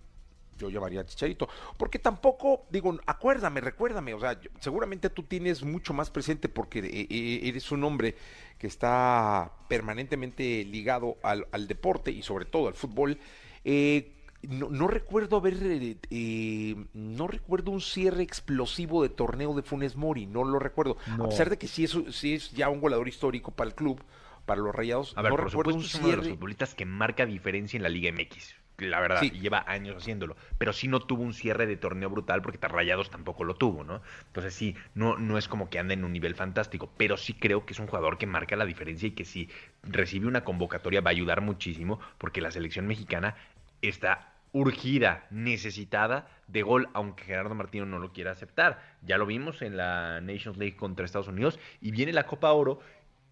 Yo 0.58 0.70
llamaría 0.70 1.00
al 1.00 1.06
Chicharito. 1.06 1.48
Porque 1.76 1.98
tampoco, 1.98 2.66
digo, 2.70 2.98
acuérdame, 3.06 3.60
recuérdame, 3.60 4.14
o 4.14 4.20
sea, 4.20 4.40
yo- 4.40 4.50
seguramente 4.60 5.10
tú 5.10 5.24
tienes 5.24 5.62
mucho 5.62 5.92
más 5.94 6.10
presente 6.10 6.48
porque 6.48 6.78
eh, 6.80 7.06
eh, 7.10 7.40
eres 7.44 7.72
un 7.72 7.82
hombre 7.84 8.14
que 8.58 8.66
está 8.66 9.50
permanentemente 9.68 10.64
ligado 10.64 11.16
al, 11.22 11.46
al 11.52 11.66
deporte 11.68 12.10
y 12.10 12.22
sobre 12.22 12.44
todo 12.44 12.68
al 12.68 12.74
fútbol. 12.74 13.18
Eh, 13.64 14.10
no, 14.42 14.68
no 14.68 14.88
recuerdo 14.88 15.38
haber, 15.38 15.54
eh, 15.62 15.96
eh, 16.10 16.76
no 16.92 17.26
recuerdo 17.26 17.70
un 17.70 17.80
cierre 17.80 18.22
explosivo 18.22 19.02
de 19.02 19.08
torneo 19.08 19.54
de 19.54 19.62
Funes 19.62 19.96
Mori, 19.96 20.26
no 20.26 20.44
lo 20.44 20.58
recuerdo. 20.58 20.96
No. 21.16 21.24
A 21.24 21.28
pesar 21.30 21.48
de 21.50 21.56
que 21.58 21.66
sí 21.66 21.84
es, 21.84 21.96
sí 22.10 22.34
es 22.34 22.50
ya 22.52 22.68
un 22.68 22.80
goleador 22.80 23.08
histórico 23.08 23.50
para 23.52 23.68
el 23.70 23.74
club, 23.74 24.02
para 24.44 24.60
los 24.60 24.74
Rayados, 24.74 25.14
A 25.16 25.22
ver, 25.22 25.30
no 25.32 25.36
por 25.38 25.46
recuerdo 25.46 25.70
supuesto 25.72 25.78
un 25.78 25.84
es 25.86 25.94
uno 25.94 26.08
de 26.10 26.16
los 26.16 26.24
cierre. 26.26 26.36
futbolistas 26.36 26.74
que 26.74 26.84
marca 26.84 27.24
diferencia 27.24 27.76
en 27.78 27.82
la 27.84 27.88
Liga 27.88 28.12
MX. 28.12 28.54
La 28.78 28.98
verdad, 29.00 29.20
Sí. 29.20 29.30
lleva 29.30 29.64
años 29.68 29.96
haciéndolo. 29.96 30.36
Pero 30.58 30.72
sí 30.72 30.88
no 30.88 31.00
tuvo 31.00 31.22
un 31.22 31.32
cierre 31.32 31.66
de 31.66 31.76
torneo 31.76 32.10
brutal 32.10 32.42
porque 32.42 32.58
Rayados 32.66 33.08
tampoco 33.08 33.44
lo 33.44 33.54
tuvo, 33.54 33.84
¿no? 33.84 34.02
Entonces 34.26 34.52
sí, 34.52 34.74
no, 34.94 35.16
no 35.16 35.38
es 35.38 35.46
como 35.46 35.70
que 35.70 35.78
anda 35.78 35.94
en 35.94 36.04
un 36.04 36.12
nivel 36.12 36.34
fantástico. 36.34 36.90
Pero 36.96 37.16
sí 37.16 37.34
creo 37.34 37.66
que 37.66 37.72
es 37.72 37.78
un 37.78 37.86
jugador 37.86 38.18
que 38.18 38.26
marca 38.26 38.56
la 38.56 38.64
diferencia 38.64 39.06
y 39.06 39.12
que 39.12 39.24
si 39.24 39.48
recibe 39.84 40.26
una 40.26 40.42
convocatoria 40.44 41.00
va 41.00 41.10
a 41.10 41.12
ayudar 41.12 41.40
muchísimo 41.40 42.00
porque 42.18 42.40
la 42.40 42.50
selección 42.50 42.86
mexicana 42.86 43.36
está 43.80 44.30
urgida, 44.52 45.26
necesitada 45.30 46.28
de 46.46 46.62
gol, 46.62 46.88
aunque 46.94 47.24
Gerardo 47.24 47.56
Martino 47.56 47.86
no 47.86 47.98
lo 47.98 48.12
quiera 48.12 48.30
aceptar. 48.30 48.80
Ya 49.02 49.18
lo 49.18 49.26
vimos 49.26 49.62
en 49.62 49.76
la 49.76 50.20
Nations 50.20 50.56
League 50.58 50.76
contra 50.76 51.04
Estados 51.04 51.26
Unidos 51.26 51.58
y 51.80 51.90
viene 51.90 52.12
la 52.12 52.26
Copa 52.26 52.52
Oro 52.52 52.78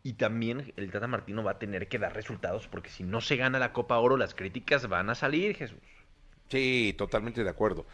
y 0.02 0.14
también 0.14 0.72
el 0.76 0.90
Tata 0.90 1.06
Martino 1.06 1.44
va 1.44 1.52
a 1.52 1.58
tener 1.58 1.88
que 1.88 1.98
dar 1.98 2.14
resultados 2.14 2.66
porque 2.68 2.90
si 2.90 3.04
no 3.04 3.20
se 3.20 3.36
gana 3.36 3.58
la 3.58 3.72
Copa 3.72 3.98
Oro, 3.98 4.16
las 4.16 4.34
críticas 4.34 4.88
van 4.88 5.10
a 5.10 5.14
salir, 5.14 5.54
Jesús. 5.56 5.78
Sí, 6.48 6.94
totalmente 6.98 7.44
de 7.44 7.48
acuerdo, 7.48 7.86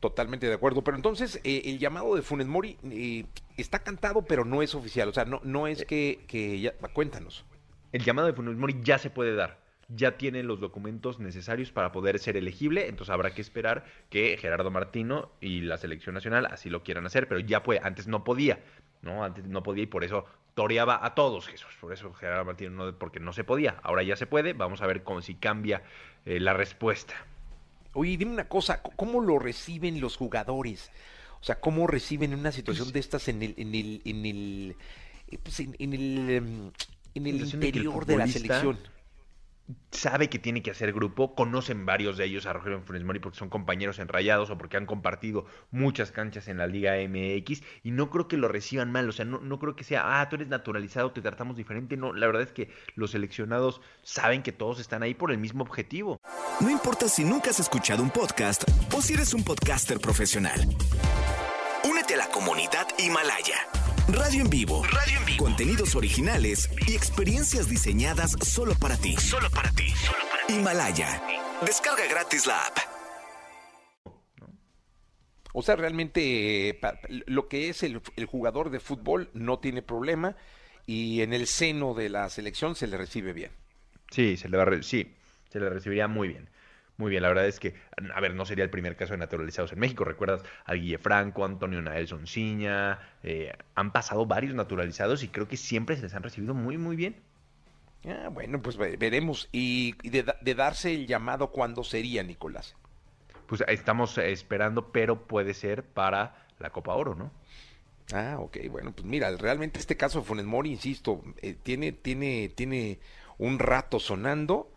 totalmente 0.00 0.46
de 0.46 0.54
acuerdo. 0.54 0.82
Pero 0.82 0.96
entonces 0.96 1.38
eh, 1.44 1.62
el 1.66 1.78
llamado 1.78 2.14
de 2.14 2.22
Funes 2.22 2.46
Mori 2.46 2.78
eh, 2.84 3.26
está 3.58 3.80
cantado, 3.80 4.22
pero 4.22 4.44
no 4.44 4.62
es 4.62 4.74
oficial. 4.74 5.08
O 5.08 5.12
sea, 5.12 5.26
no, 5.26 5.40
no 5.44 5.66
es 5.66 5.84
que, 5.84 6.24
que 6.26 6.58
ya, 6.60 6.72
cuéntanos. 6.94 7.44
El 7.92 8.02
llamado 8.02 8.28
de 8.28 8.32
Funes 8.32 8.56
Mori 8.56 8.80
ya 8.82 8.98
se 8.98 9.10
puede 9.10 9.34
dar. 9.34 9.60
Ya 9.88 10.16
tiene 10.16 10.42
los 10.42 10.60
documentos 10.60 11.18
necesarios 11.20 11.72
para 11.72 11.92
poder 11.92 12.18
ser 12.18 12.36
elegible, 12.36 12.88
entonces 12.88 13.12
habrá 13.12 13.34
que 13.34 13.40
esperar 13.40 13.84
que 14.08 14.36
Gerardo 14.36 14.70
Martino 14.70 15.30
y 15.40 15.60
la 15.60 15.76
selección 15.76 16.14
nacional 16.14 16.46
así 16.46 16.70
lo 16.70 16.82
quieran 16.82 17.06
hacer, 17.06 17.28
pero 17.28 17.38
ya 17.38 17.62
puede, 17.62 17.80
antes 17.84 18.08
no 18.08 18.24
podía, 18.24 18.58
¿no? 19.02 19.22
Antes 19.22 19.46
no 19.46 19.62
podía 19.62 19.84
y 19.84 19.86
por 19.86 20.02
eso 20.02 20.24
toreaba 20.56 21.04
a 21.04 21.14
todos, 21.14 21.46
Jesús. 21.46 21.68
Por 21.80 21.92
eso 21.92 22.12
Gerardo 22.14 22.46
Martino 22.46 22.70
no, 22.70 22.98
porque 22.98 23.20
no 23.20 23.34
se 23.34 23.44
podía. 23.44 23.78
Ahora 23.82 24.02
ya 24.02 24.16
se 24.16 24.26
puede, 24.26 24.54
vamos 24.54 24.80
a 24.80 24.86
ver 24.86 25.04
cómo 25.04 25.20
si 25.20 25.34
cambia 25.34 25.82
eh, 26.24 26.40
la 26.40 26.54
respuesta. 26.54 27.14
Oye, 27.92 28.16
dime 28.16 28.32
una 28.32 28.48
cosa, 28.48 28.82
¿cómo 28.82 29.20
lo 29.20 29.38
reciben 29.38 30.00
los 30.00 30.16
jugadores? 30.16 30.90
O 31.40 31.44
sea, 31.44 31.60
¿cómo 31.60 31.86
reciben 31.86 32.32
una 32.32 32.52
situación 32.52 32.90
de 32.90 32.98
estas 33.00 33.28
en 33.28 33.42
el, 33.42 33.54
en 33.58 33.74
el, 33.74 34.00
en 34.06 34.26
el, 34.26 34.76
eh, 35.28 35.38
pues 35.42 35.60
en, 35.60 35.76
en 35.78 35.92
el, 35.92 36.30
em, 36.30 36.70
en 37.14 37.26
el 37.26 37.42
el 37.42 37.54
interior 37.54 38.06
de 38.06 38.16
la 38.16 38.26
selección? 38.26 38.78
Sabe 39.90 40.28
que 40.28 40.38
tiene 40.38 40.62
que 40.62 40.70
hacer 40.70 40.92
grupo, 40.92 41.34
conocen 41.34 41.86
varios 41.86 42.16
de 42.16 42.24
ellos 42.24 42.46
a 42.46 42.52
Rogelio 42.52 42.80
Funes 42.82 43.04
Mori 43.04 43.18
porque 43.18 43.38
son 43.38 43.48
compañeros 43.48 43.98
en 43.98 44.08
Rayados 44.08 44.50
o 44.50 44.58
porque 44.58 44.76
han 44.76 44.86
compartido 44.86 45.46
muchas 45.70 46.12
canchas 46.12 46.48
en 46.48 46.58
la 46.58 46.66
Liga 46.66 46.94
MX 46.96 47.62
y 47.82 47.90
no 47.90 48.10
creo 48.10 48.28
que 48.28 48.36
lo 48.36 48.48
reciban 48.48 48.92
mal, 48.92 49.08
o 49.08 49.12
sea, 49.12 49.24
no, 49.24 49.40
no 49.40 49.58
creo 49.58 49.74
que 49.74 49.84
sea, 49.84 50.20
ah, 50.20 50.28
tú 50.28 50.36
eres 50.36 50.48
naturalizado, 50.48 51.12
te 51.12 51.22
tratamos 51.22 51.56
diferente, 51.56 51.96
no, 51.96 52.12
la 52.12 52.26
verdad 52.26 52.42
es 52.42 52.52
que 52.52 52.70
los 52.94 53.12
seleccionados 53.12 53.80
saben 54.02 54.42
que 54.42 54.52
todos 54.52 54.80
están 54.80 55.02
ahí 55.02 55.14
por 55.14 55.30
el 55.30 55.38
mismo 55.38 55.62
objetivo. 55.62 56.20
No 56.60 56.70
importa 56.70 57.08
si 57.08 57.24
nunca 57.24 57.50
has 57.50 57.60
escuchado 57.60 58.02
un 58.02 58.10
podcast 58.10 58.64
o 58.94 59.02
si 59.02 59.14
eres 59.14 59.34
un 59.34 59.44
podcaster 59.44 59.98
profesional. 59.98 60.60
Únete 61.84 62.14
a 62.14 62.18
la 62.18 62.28
comunidad 62.28 62.86
Himalaya. 62.98 63.85
Radio 64.08 64.42
en 64.42 64.50
vivo. 64.50 64.84
Radio 64.84 65.18
en 65.18 65.24
vivo. 65.26 65.44
Contenidos 65.44 65.94
originales 65.96 66.70
y 66.86 66.94
experiencias 66.94 67.68
diseñadas 67.68 68.36
solo 68.42 68.74
para 68.74 68.96
ti. 68.96 69.16
Solo 69.16 69.50
para 69.50 69.70
ti. 69.72 69.92
Himalaya. 70.48 71.22
Descarga 71.64 72.06
gratis 72.08 72.46
la 72.46 72.66
app. 72.66 72.78
O 75.52 75.62
sea, 75.62 75.76
realmente 75.76 76.68
eh, 76.68 76.80
lo 77.26 77.48
que 77.48 77.70
es 77.70 77.82
el, 77.82 78.00
el 78.16 78.26
jugador 78.26 78.70
de 78.70 78.78
fútbol 78.78 79.30
no 79.32 79.58
tiene 79.58 79.82
problema 79.82 80.36
y 80.84 81.22
en 81.22 81.32
el 81.32 81.46
seno 81.46 81.94
de 81.94 82.10
la 82.10 82.28
selección 82.28 82.76
se 82.76 82.86
le 82.86 82.98
recibe 82.98 83.32
bien. 83.32 83.50
Sí, 84.10 84.36
se 84.36 84.48
le 84.48 84.56
va 84.56 84.64
a 84.64 84.66
re- 84.66 84.82
sí, 84.82 85.14
se 85.50 85.58
le 85.58 85.68
recibiría 85.70 86.08
muy 86.08 86.28
bien. 86.28 86.48
Muy 86.98 87.10
bien, 87.10 87.22
la 87.22 87.28
verdad 87.28 87.46
es 87.46 87.60
que, 87.60 87.74
a 88.14 88.20
ver, 88.20 88.34
no 88.34 88.46
sería 88.46 88.64
el 88.64 88.70
primer 88.70 88.96
caso 88.96 89.12
de 89.12 89.18
naturalizados 89.18 89.72
en 89.72 89.78
México. 89.78 90.04
¿Recuerdas 90.04 90.42
al 90.64 90.80
Guille 90.80 90.98
Franco, 90.98 91.44
Antonio 91.44 91.82
Naelson 91.82 92.26
Ciña? 92.26 92.98
Eh, 93.22 93.52
han 93.74 93.92
pasado 93.92 94.24
varios 94.26 94.54
naturalizados 94.54 95.22
y 95.22 95.28
creo 95.28 95.46
que 95.46 95.56
siempre 95.58 95.96
se 95.96 96.02
les 96.02 96.14
han 96.14 96.22
recibido 96.22 96.54
muy, 96.54 96.78
muy 96.78 96.96
bien. 96.96 97.16
Ah, 98.06 98.28
bueno, 98.30 98.62
pues 98.62 98.76
ve- 98.76 98.96
veremos. 98.96 99.48
Y, 99.52 99.94
de, 100.08 100.22
da- 100.22 100.38
de 100.40 100.54
darse 100.54 100.94
el 100.94 101.06
llamado, 101.06 101.50
¿cuándo 101.50 101.84
sería, 101.84 102.22
Nicolás? 102.22 102.74
Pues 103.46 103.62
estamos 103.68 104.16
esperando, 104.18 104.90
pero 104.92 105.26
puede 105.26 105.54
ser 105.54 105.82
para 105.84 106.46
la 106.58 106.70
Copa 106.70 106.94
Oro, 106.94 107.14
¿no? 107.14 107.30
Ah, 108.12 108.36
ok, 108.38 108.58
bueno, 108.70 108.92
pues 108.92 109.04
mira, 109.04 109.30
realmente 109.36 109.80
este 109.80 109.96
caso 109.96 110.20
de 110.20 110.24
Funes 110.26 110.44
Mori, 110.44 110.70
insisto, 110.70 111.22
eh, 111.42 111.56
tiene, 111.60 111.90
tiene, 111.92 112.48
tiene 112.54 113.00
un 113.36 113.58
rato 113.58 113.98
sonando 113.98 114.70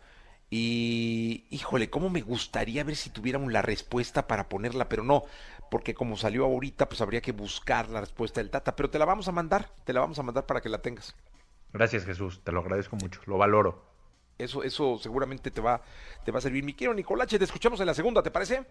y, 0.50 1.46
híjole, 1.50 1.90
cómo 1.90 2.10
me 2.10 2.22
gustaría 2.22 2.82
ver 2.82 2.96
si 2.96 3.10
tuviéramos 3.10 3.52
la 3.52 3.62
respuesta 3.62 4.26
para 4.26 4.48
ponerla, 4.48 4.88
pero 4.88 5.04
no, 5.04 5.24
porque 5.70 5.94
como 5.94 6.16
salió 6.16 6.44
ahorita, 6.44 6.88
pues 6.88 7.00
habría 7.00 7.20
que 7.20 7.30
buscar 7.30 7.88
la 7.88 8.00
respuesta 8.00 8.40
del 8.40 8.50
Tata, 8.50 8.74
pero 8.74 8.90
te 8.90 8.98
la 8.98 9.04
vamos 9.04 9.28
a 9.28 9.32
mandar, 9.32 9.70
te 9.84 9.92
la 9.92 10.00
vamos 10.00 10.18
a 10.18 10.24
mandar 10.24 10.46
para 10.46 10.60
que 10.60 10.68
la 10.68 10.82
tengas. 10.82 11.14
Gracias, 11.72 12.04
Jesús, 12.04 12.42
te 12.42 12.50
lo 12.50 12.60
agradezco 12.60 12.96
mucho, 12.96 13.20
lo 13.26 13.38
valoro. 13.38 13.84
Eso, 14.38 14.64
eso 14.64 14.98
seguramente 14.98 15.52
te 15.52 15.60
va, 15.60 15.82
te 16.24 16.32
va 16.32 16.38
a 16.38 16.42
servir. 16.42 16.64
Mi 16.64 16.74
quiero 16.74 16.94
Nicolache, 16.94 17.38
te 17.38 17.44
escuchamos 17.44 17.78
en 17.78 17.86
la 17.86 17.94
segunda, 17.94 18.22
¿te 18.22 18.30
parece? 18.32 18.66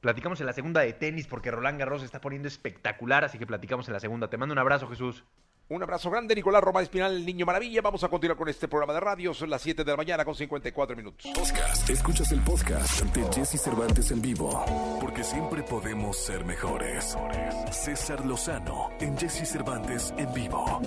Platicamos 0.00 0.40
en 0.40 0.46
la 0.46 0.52
segunda 0.52 0.80
de 0.80 0.92
tenis 0.92 1.26
porque 1.26 1.50
Roland 1.50 1.78
Garros 1.78 2.00
se 2.00 2.06
está 2.06 2.20
poniendo 2.20 2.48
espectacular, 2.48 3.24
así 3.24 3.38
que 3.38 3.46
platicamos 3.46 3.88
en 3.88 3.94
la 3.94 4.00
segunda. 4.00 4.28
Te 4.30 4.36
mando 4.36 4.52
un 4.52 4.58
abrazo, 4.58 4.88
Jesús. 4.88 5.24
Un 5.70 5.82
abrazo 5.82 6.08
grande, 6.10 6.34
Nicolás 6.34 6.62
Roma 6.62 6.80
Espinal, 6.80 7.14
el 7.14 7.26
niño 7.26 7.44
maravilla. 7.44 7.82
Vamos 7.82 8.02
a 8.02 8.08
continuar 8.08 8.38
con 8.38 8.48
este 8.48 8.68
programa 8.68 8.94
de 8.94 9.00
radio. 9.00 9.34
Son 9.34 9.50
las 9.50 9.60
7 9.60 9.84
de 9.84 9.90
la 9.90 9.98
mañana 9.98 10.24
con 10.24 10.34
54 10.34 10.96
minutos. 10.96 11.30
Podcast. 11.34 11.90
Escuchas 11.90 12.32
el 12.32 12.40
podcast 12.40 13.02
de 13.02 13.32
Jesse 13.34 13.60
Cervantes 13.60 14.10
en 14.10 14.22
vivo. 14.22 14.98
Porque 14.98 15.22
siempre 15.22 15.62
podemos 15.62 16.16
ser 16.16 16.42
mejores. 16.46 17.18
César 17.70 18.24
Lozano 18.24 18.88
en 18.98 19.18
Jesse 19.18 19.46
Cervantes 19.46 20.14
en 20.16 20.32
vivo. 20.32 20.80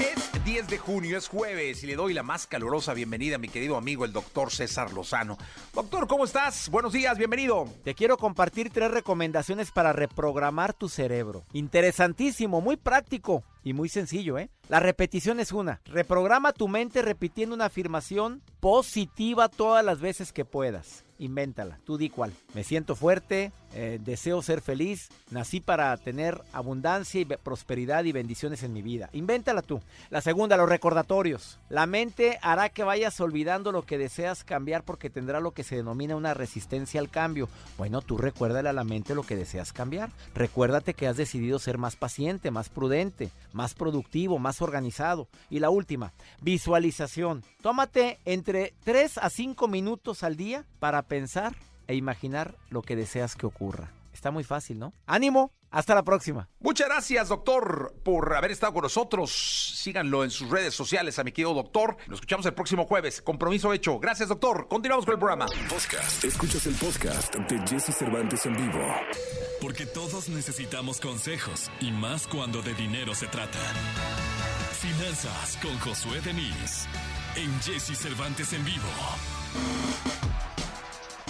Es 0.00 0.17
10 0.48 0.66
de 0.68 0.78
junio, 0.78 1.18
es 1.18 1.28
jueves, 1.28 1.84
y 1.84 1.86
le 1.86 1.94
doy 1.94 2.14
la 2.14 2.22
más 2.22 2.46
calurosa 2.46 2.94
bienvenida 2.94 3.36
a 3.36 3.38
mi 3.38 3.48
querido 3.48 3.76
amigo, 3.76 4.06
el 4.06 4.14
doctor 4.14 4.50
César 4.50 4.94
Lozano. 4.94 5.36
Doctor, 5.74 6.06
¿cómo 6.08 6.24
estás? 6.24 6.70
Buenos 6.70 6.94
días, 6.94 7.18
bienvenido. 7.18 7.68
Te 7.84 7.94
quiero 7.94 8.16
compartir 8.16 8.70
tres 8.70 8.90
recomendaciones 8.90 9.70
para 9.72 9.92
reprogramar 9.92 10.72
tu 10.72 10.88
cerebro. 10.88 11.44
Interesantísimo, 11.52 12.62
muy 12.62 12.78
práctico 12.78 13.44
y 13.62 13.74
muy 13.74 13.90
sencillo, 13.90 14.38
¿eh? 14.38 14.48
La 14.70 14.80
repetición 14.80 15.38
es 15.38 15.52
una. 15.52 15.82
Reprograma 15.84 16.54
tu 16.54 16.66
mente 16.66 17.02
repitiendo 17.02 17.54
una 17.54 17.66
afirmación 17.66 18.40
positiva 18.58 19.50
todas 19.50 19.84
las 19.84 20.00
veces 20.00 20.32
que 20.32 20.46
puedas. 20.46 21.04
Invéntala, 21.18 21.78
tú 21.84 21.98
di 21.98 22.08
cuál. 22.08 22.32
Me 22.54 22.64
siento 22.64 22.96
fuerte, 22.96 23.52
eh, 23.74 23.98
deseo 24.02 24.42
ser 24.42 24.60
feliz, 24.60 25.08
nací 25.30 25.60
para 25.60 25.96
tener 25.96 26.40
abundancia 26.52 27.20
y 27.20 27.24
prosperidad 27.24 28.04
y 28.04 28.12
bendiciones 28.12 28.62
en 28.62 28.72
mi 28.72 28.82
vida. 28.82 29.10
Invéntala 29.12 29.62
tú. 29.62 29.80
La 30.10 30.20
segunda, 30.20 30.56
los 30.56 30.68
recordatorios. 30.68 31.58
La 31.68 31.86
mente 31.86 32.38
hará 32.42 32.70
que 32.70 32.84
vayas 32.84 33.20
olvidando 33.20 33.72
lo 33.72 33.82
que 33.82 33.98
deseas 33.98 34.44
cambiar 34.44 34.84
porque 34.84 35.10
tendrá 35.10 35.40
lo 35.40 35.52
que 35.52 35.64
se 35.64 35.76
denomina 35.76 36.16
una 36.16 36.34
resistencia 36.34 37.00
al 37.00 37.10
cambio. 37.10 37.48
Bueno, 37.76 38.00
tú 38.00 38.16
recuérdale 38.16 38.68
a 38.68 38.72
la 38.72 38.84
mente 38.84 39.14
lo 39.14 39.22
que 39.22 39.36
deseas 39.36 39.72
cambiar. 39.72 40.10
Recuérdate 40.34 40.94
que 40.94 41.06
has 41.06 41.16
decidido 41.16 41.58
ser 41.58 41.78
más 41.78 41.96
paciente, 41.96 42.50
más 42.50 42.68
prudente, 42.68 43.30
más 43.52 43.74
productivo, 43.74 44.38
más 44.38 44.62
organizado. 44.62 45.28
Y 45.50 45.60
la 45.60 45.70
última, 45.70 46.12
visualización. 46.40 47.44
Tómate 47.60 48.18
entre 48.24 48.74
3 48.84 49.18
a 49.18 49.30
5 49.30 49.68
minutos 49.68 50.22
al 50.22 50.36
día 50.36 50.64
para 50.78 51.02
pensar 51.02 51.54
e 51.88 51.96
imaginar 51.96 52.56
lo 52.70 52.82
que 52.82 52.94
deseas 52.94 53.34
que 53.34 53.46
ocurra. 53.46 53.90
Está 54.12 54.30
muy 54.30 54.44
fácil, 54.44 54.78
¿no? 54.78 54.92
Ánimo, 55.06 55.52
hasta 55.70 55.94
la 55.94 56.02
próxima. 56.02 56.48
Muchas 56.60 56.88
gracias, 56.88 57.28
doctor, 57.28 57.94
por 58.02 58.34
haber 58.34 58.50
estado 58.50 58.72
con 58.72 58.82
nosotros. 58.82 59.30
Síganlo 59.76 60.24
en 60.24 60.30
sus 60.30 60.50
redes 60.50 60.74
sociales 60.74 61.18
a 61.18 61.24
mi 61.24 61.32
querido 61.32 61.54
doctor. 61.54 61.96
Nos 62.06 62.16
escuchamos 62.16 62.46
el 62.46 62.54
próximo 62.54 62.84
jueves. 62.84 63.22
Compromiso 63.22 63.72
hecho. 63.72 63.98
Gracias, 63.98 64.28
doctor. 64.28 64.66
Continuamos 64.68 65.04
con 65.04 65.14
el 65.14 65.18
programa. 65.18 65.46
Podcast. 65.68 66.24
Escuchas 66.24 66.66
el 66.66 66.74
podcast 66.74 67.34
de 67.34 67.58
Jesse 67.66 67.94
Cervantes 67.94 68.44
en 68.46 68.56
vivo. 68.56 68.84
Porque 69.60 69.86
todos 69.86 70.28
necesitamos 70.28 71.00
consejos 71.00 71.70
y 71.80 71.90
más 71.92 72.26
cuando 72.26 72.62
de 72.62 72.74
dinero 72.74 73.14
se 73.14 73.26
trata. 73.26 73.58
Finanzas 74.80 75.58
con 75.62 75.78
Josué 75.80 76.20
Denis 76.20 76.86
en 77.36 77.52
Jesse 77.60 77.96
Cervantes 77.96 78.52
en 78.52 78.64
vivo. 78.64 78.88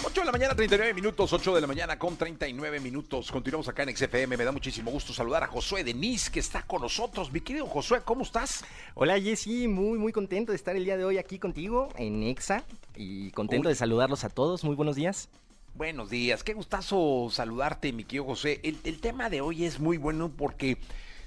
8 0.01 0.21
de 0.21 0.25
la 0.25 0.31
mañana, 0.31 0.55
39 0.55 0.93
minutos, 0.93 1.33
8 1.33 1.55
de 1.55 1.61
la 1.61 1.67
mañana 1.67 1.99
con 1.99 2.15
39 2.15 2.79
minutos. 2.79 3.31
Continuamos 3.31 3.67
acá 3.67 3.83
en 3.83 3.95
XFM. 3.95 4.37
Me 4.37 4.43
da 4.45 4.51
muchísimo 4.51 4.91
gusto 4.91 5.11
saludar 5.13 5.43
a 5.43 5.47
Josué 5.47 5.83
Denis, 5.83 6.29
que 6.29 6.39
está 6.39 6.61
con 6.61 6.81
nosotros. 6.81 7.31
Mi 7.31 7.41
querido 7.41 7.65
Josué, 7.65 8.01
¿cómo 8.05 8.23
estás? 8.23 8.63
Hola 8.95 9.19
Jessy, 9.19 9.67
muy 9.67 9.97
muy 9.99 10.13
contento 10.13 10.51
de 10.51 10.55
estar 10.55 10.75
el 10.75 10.85
día 10.85 10.95
de 10.95 11.03
hoy 11.03 11.17
aquí 11.17 11.37
contigo 11.37 11.89
en 11.97 12.23
EXA 12.23 12.63
y 12.95 13.31
contento 13.31 13.67
Uy. 13.67 13.73
de 13.73 13.75
saludarlos 13.75 14.23
a 14.23 14.29
todos. 14.29 14.63
Muy 14.63 14.75
buenos 14.75 14.95
días. 14.95 15.29
Buenos 15.75 16.09
días, 16.09 16.43
qué 16.43 16.53
gustazo 16.53 17.27
saludarte, 17.31 17.91
mi 17.91 18.03
querido 18.03 18.25
José. 18.25 18.59
El, 18.63 18.77
el 18.83 18.99
tema 18.99 19.29
de 19.29 19.41
hoy 19.41 19.65
es 19.65 19.79
muy 19.79 19.97
bueno 19.97 20.31
porque 20.35 20.77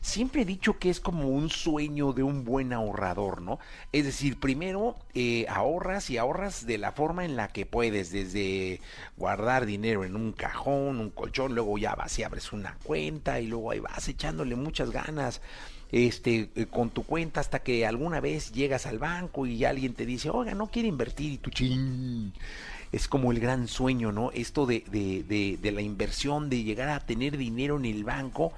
siempre 0.02 0.42
he 0.42 0.44
dicho 0.44 0.78
que 0.78 0.90
es 0.90 1.00
como 1.00 1.28
un 1.28 1.48
sueño 1.48 2.12
de 2.12 2.22
un 2.22 2.44
buen 2.44 2.72
ahorrador, 2.72 3.40
¿no? 3.40 3.58
Es 3.92 4.04
decir, 4.04 4.38
primero 4.38 4.96
eh, 5.14 5.46
ahorras 5.48 6.10
y 6.10 6.18
ahorras 6.18 6.66
de 6.66 6.76
la 6.76 6.92
forma 6.92 7.24
en 7.24 7.36
la 7.36 7.48
que 7.48 7.64
puedes, 7.64 8.10
desde 8.10 8.80
guardar 9.16 9.64
dinero 9.64 10.04
en 10.04 10.16
un 10.16 10.32
cajón, 10.32 11.00
un 11.00 11.10
colchón, 11.10 11.54
luego 11.54 11.78
ya 11.78 11.94
vas 11.94 12.18
y 12.18 12.24
abres 12.24 12.52
una 12.52 12.76
cuenta 12.82 13.40
y 13.40 13.46
luego 13.46 13.70
ahí 13.70 13.78
vas 13.78 14.08
echándole 14.08 14.56
muchas 14.56 14.90
ganas 14.90 15.40
este, 15.92 16.50
eh, 16.56 16.66
con 16.66 16.90
tu 16.90 17.04
cuenta 17.04 17.40
hasta 17.40 17.60
que 17.60 17.86
alguna 17.86 18.20
vez 18.20 18.50
llegas 18.52 18.86
al 18.86 18.98
banco 18.98 19.46
y 19.46 19.64
alguien 19.64 19.94
te 19.94 20.04
dice, 20.04 20.30
oiga, 20.30 20.54
no 20.54 20.66
quiere 20.66 20.88
invertir 20.88 21.32
y 21.32 21.38
tu 21.38 21.50
ching. 21.50 22.32
Es 22.90 23.08
como 23.08 23.32
el 23.32 23.40
gran 23.40 23.68
sueño, 23.68 24.12
¿no? 24.12 24.32
Esto 24.32 24.66
de, 24.66 24.84
de, 24.90 25.22
de, 25.22 25.58
de 25.62 25.72
la 25.72 25.80
inversión, 25.80 26.50
de 26.50 26.62
llegar 26.62 26.90
a 26.90 27.00
tener 27.00 27.38
dinero 27.38 27.76
en 27.78 27.86
el 27.86 28.04
banco 28.04 28.52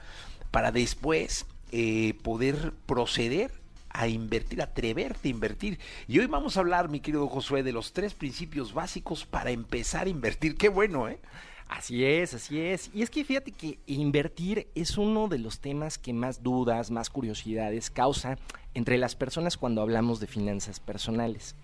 para 0.54 0.70
después 0.70 1.46
eh, 1.72 2.14
poder 2.22 2.72
proceder 2.86 3.50
a 3.90 4.06
invertir, 4.06 4.62
atreverte 4.62 5.26
a 5.26 5.30
invertir. 5.32 5.80
Y 6.06 6.20
hoy 6.20 6.26
vamos 6.26 6.56
a 6.56 6.60
hablar, 6.60 6.88
mi 6.88 7.00
querido 7.00 7.26
Josué, 7.26 7.64
de 7.64 7.72
los 7.72 7.92
tres 7.92 8.14
principios 8.14 8.72
básicos 8.72 9.24
para 9.24 9.50
empezar 9.50 10.06
a 10.06 10.10
invertir. 10.10 10.56
Qué 10.56 10.68
bueno, 10.68 11.08
¿eh? 11.08 11.18
Así 11.66 12.04
es, 12.04 12.34
así 12.34 12.60
es. 12.60 12.88
Y 12.94 13.02
es 13.02 13.10
que 13.10 13.24
fíjate 13.24 13.50
que 13.50 13.80
invertir 13.86 14.68
es 14.76 14.96
uno 14.96 15.26
de 15.26 15.40
los 15.40 15.58
temas 15.58 15.98
que 15.98 16.12
más 16.12 16.44
dudas, 16.44 16.92
más 16.92 17.10
curiosidades 17.10 17.90
causa 17.90 18.38
entre 18.74 18.96
las 18.96 19.16
personas 19.16 19.56
cuando 19.56 19.82
hablamos 19.82 20.20
de 20.20 20.28
finanzas 20.28 20.78
personales. 20.78 21.56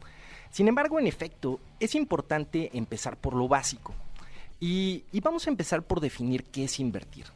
Sin 0.51 0.67
embargo, 0.67 0.99
en 0.99 1.07
efecto, 1.07 1.61
es 1.79 1.95
importante 1.95 2.77
empezar 2.77 3.17
por 3.17 3.35
lo 3.35 3.47
básico. 3.47 3.95
Y, 4.59 5.05
y 5.13 5.21
vamos 5.21 5.47
a 5.47 5.51
empezar 5.51 5.85
por 5.85 6.01
definir 6.01 6.43
qué 6.43 6.65
es 6.65 6.81
invertir. 6.81 7.27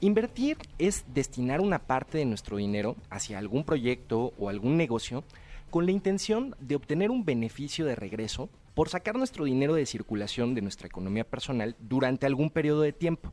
Invertir 0.00 0.58
es 0.78 1.04
destinar 1.12 1.60
una 1.60 1.80
parte 1.80 2.18
de 2.18 2.24
nuestro 2.24 2.56
dinero 2.56 2.94
hacia 3.10 3.36
algún 3.36 3.64
proyecto 3.64 4.32
o 4.38 4.48
algún 4.48 4.76
negocio 4.76 5.24
con 5.70 5.86
la 5.86 5.90
intención 5.92 6.54
de 6.60 6.76
obtener 6.76 7.10
un 7.10 7.24
beneficio 7.24 7.84
de 7.84 7.96
regreso 7.96 8.48
por 8.74 8.88
sacar 8.88 9.16
nuestro 9.16 9.44
dinero 9.44 9.74
de 9.74 9.86
circulación 9.86 10.54
de 10.54 10.62
nuestra 10.62 10.86
economía 10.86 11.24
personal 11.24 11.74
durante 11.80 12.26
algún 12.26 12.48
periodo 12.50 12.82
de 12.82 12.92
tiempo. 12.92 13.32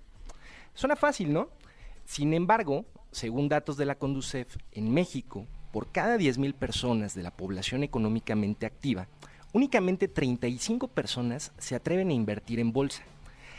Suena 0.73 0.95
fácil, 0.95 1.33
¿no? 1.33 1.49
Sin 2.03 2.33
embargo, 2.33 2.83
según 3.11 3.47
datos 3.47 3.77
de 3.77 3.85
la 3.85 3.99
Conducef, 3.99 4.57
en 4.71 4.91
México, 4.91 5.45
por 5.71 5.91
cada 5.91 6.17
10.000 6.17 6.55
personas 6.55 7.13
de 7.13 7.21
la 7.21 7.29
población 7.29 7.83
económicamente 7.83 8.65
activa, 8.65 9.07
únicamente 9.53 10.07
35 10.07 10.87
personas 10.87 11.51
se 11.59 11.75
atreven 11.75 12.09
a 12.09 12.13
invertir 12.13 12.59
en 12.59 12.73
bolsa. 12.73 13.03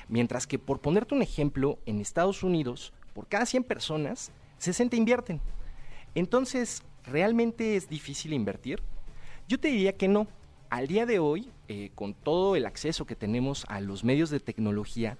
Mientras 0.08 0.46
que, 0.46 0.58
por 0.58 0.80
ponerte 0.80 1.14
un 1.14 1.22
ejemplo, 1.22 1.78
en 1.86 2.00
Estados 2.00 2.42
Unidos, 2.42 2.92
por 3.16 3.26
cada 3.28 3.46
100 3.46 3.64
personas, 3.64 4.30
60 4.58 4.94
invierten. 4.94 5.40
Entonces, 6.14 6.82
¿realmente 7.02 7.74
es 7.74 7.88
difícil 7.88 8.34
invertir? 8.34 8.82
Yo 9.48 9.58
te 9.58 9.68
diría 9.68 9.96
que 9.96 10.06
no. 10.06 10.26
Al 10.68 10.86
día 10.86 11.06
de 11.06 11.18
hoy, 11.18 11.50
eh, 11.68 11.92
con 11.94 12.12
todo 12.12 12.56
el 12.56 12.66
acceso 12.66 13.06
que 13.06 13.16
tenemos 13.16 13.64
a 13.68 13.80
los 13.80 14.04
medios 14.04 14.28
de 14.28 14.38
tecnología, 14.38 15.16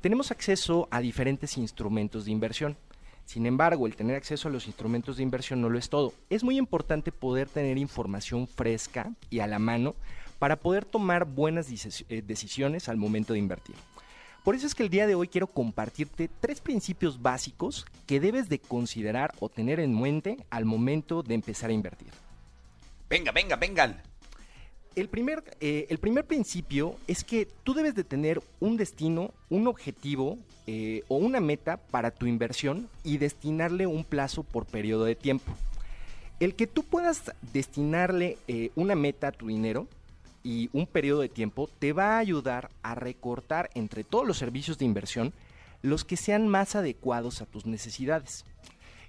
tenemos 0.00 0.30
acceso 0.30 0.88
a 0.90 1.00
diferentes 1.00 1.58
instrumentos 1.58 2.24
de 2.24 2.30
inversión. 2.30 2.78
Sin 3.26 3.44
embargo, 3.44 3.86
el 3.86 3.96
tener 3.96 4.16
acceso 4.16 4.48
a 4.48 4.50
los 4.50 4.66
instrumentos 4.66 5.18
de 5.18 5.22
inversión 5.22 5.60
no 5.60 5.68
lo 5.68 5.78
es 5.78 5.90
todo. 5.90 6.14
Es 6.30 6.42
muy 6.42 6.56
importante 6.56 7.12
poder 7.12 7.50
tener 7.50 7.76
información 7.76 8.48
fresca 8.48 9.12
y 9.28 9.40
a 9.40 9.46
la 9.46 9.58
mano 9.58 9.94
para 10.38 10.56
poder 10.56 10.86
tomar 10.86 11.26
buenas 11.26 11.68
eh, 12.08 12.22
decisiones 12.22 12.88
al 12.88 12.96
momento 12.96 13.34
de 13.34 13.40
invertir. 13.40 13.76
Por 14.44 14.54
eso 14.54 14.66
es 14.66 14.74
que 14.74 14.82
el 14.82 14.90
día 14.90 15.06
de 15.06 15.14
hoy 15.14 15.28
quiero 15.28 15.46
compartirte 15.46 16.30
tres 16.40 16.60
principios 16.60 17.20
básicos 17.20 17.84
que 18.06 18.20
debes 18.20 18.48
de 18.48 18.58
considerar 18.58 19.34
o 19.38 19.48
tener 19.50 19.80
en 19.80 19.98
mente 20.00 20.38
al 20.48 20.64
momento 20.64 21.22
de 21.22 21.34
empezar 21.34 21.70
a 21.70 21.74
invertir. 21.74 22.08
Venga, 23.08 23.32
venga, 23.32 23.56
vengan. 23.56 24.02
El 24.96 25.08
primer, 25.08 25.44
eh, 25.60 25.86
el 25.90 25.98
primer 25.98 26.24
principio 26.24 26.96
es 27.06 27.22
que 27.22 27.46
tú 27.64 27.74
debes 27.74 27.94
de 27.94 28.02
tener 28.02 28.42
un 28.60 28.76
destino, 28.76 29.32
un 29.48 29.66
objetivo 29.66 30.38
eh, 30.66 31.04
o 31.08 31.16
una 31.16 31.40
meta 31.40 31.76
para 31.76 32.10
tu 32.10 32.26
inversión 32.26 32.88
y 33.04 33.18
destinarle 33.18 33.86
un 33.86 34.04
plazo 34.04 34.42
por 34.42 34.66
periodo 34.66 35.04
de 35.04 35.16
tiempo. 35.16 35.52
El 36.40 36.54
que 36.54 36.66
tú 36.66 36.82
puedas 36.82 37.32
destinarle 37.52 38.38
eh, 38.48 38.70
una 38.74 38.94
meta 38.94 39.28
a 39.28 39.32
tu 39.32 39.48
dinero 39.48 39.86
y 40.42 40.70
un 40.72 40.86
periodo 40.86 41.20
de 41.20 41.28
tiempo 41.28 41.68
te 41.78 41.92
va 41.92 42.16
a 42.16 42.18
ayudar 42.18 42.70
a 42.82 42.94
recortar 42.94 43.70
entre 43.74 44.04
todos 44.04 44.26
los 44.26 44.38
servicios 44.38 44.78
de 44.78 44.84
inversión 44.84 45.32
los 45.82 46.04
que 46.04 46.16
sean 46.16 46.48
más 46.48 46.76
adecuados 46.76 47.40
a 47.40 47.46
tus 47.46 47.66
necesidades. 47.66 48.44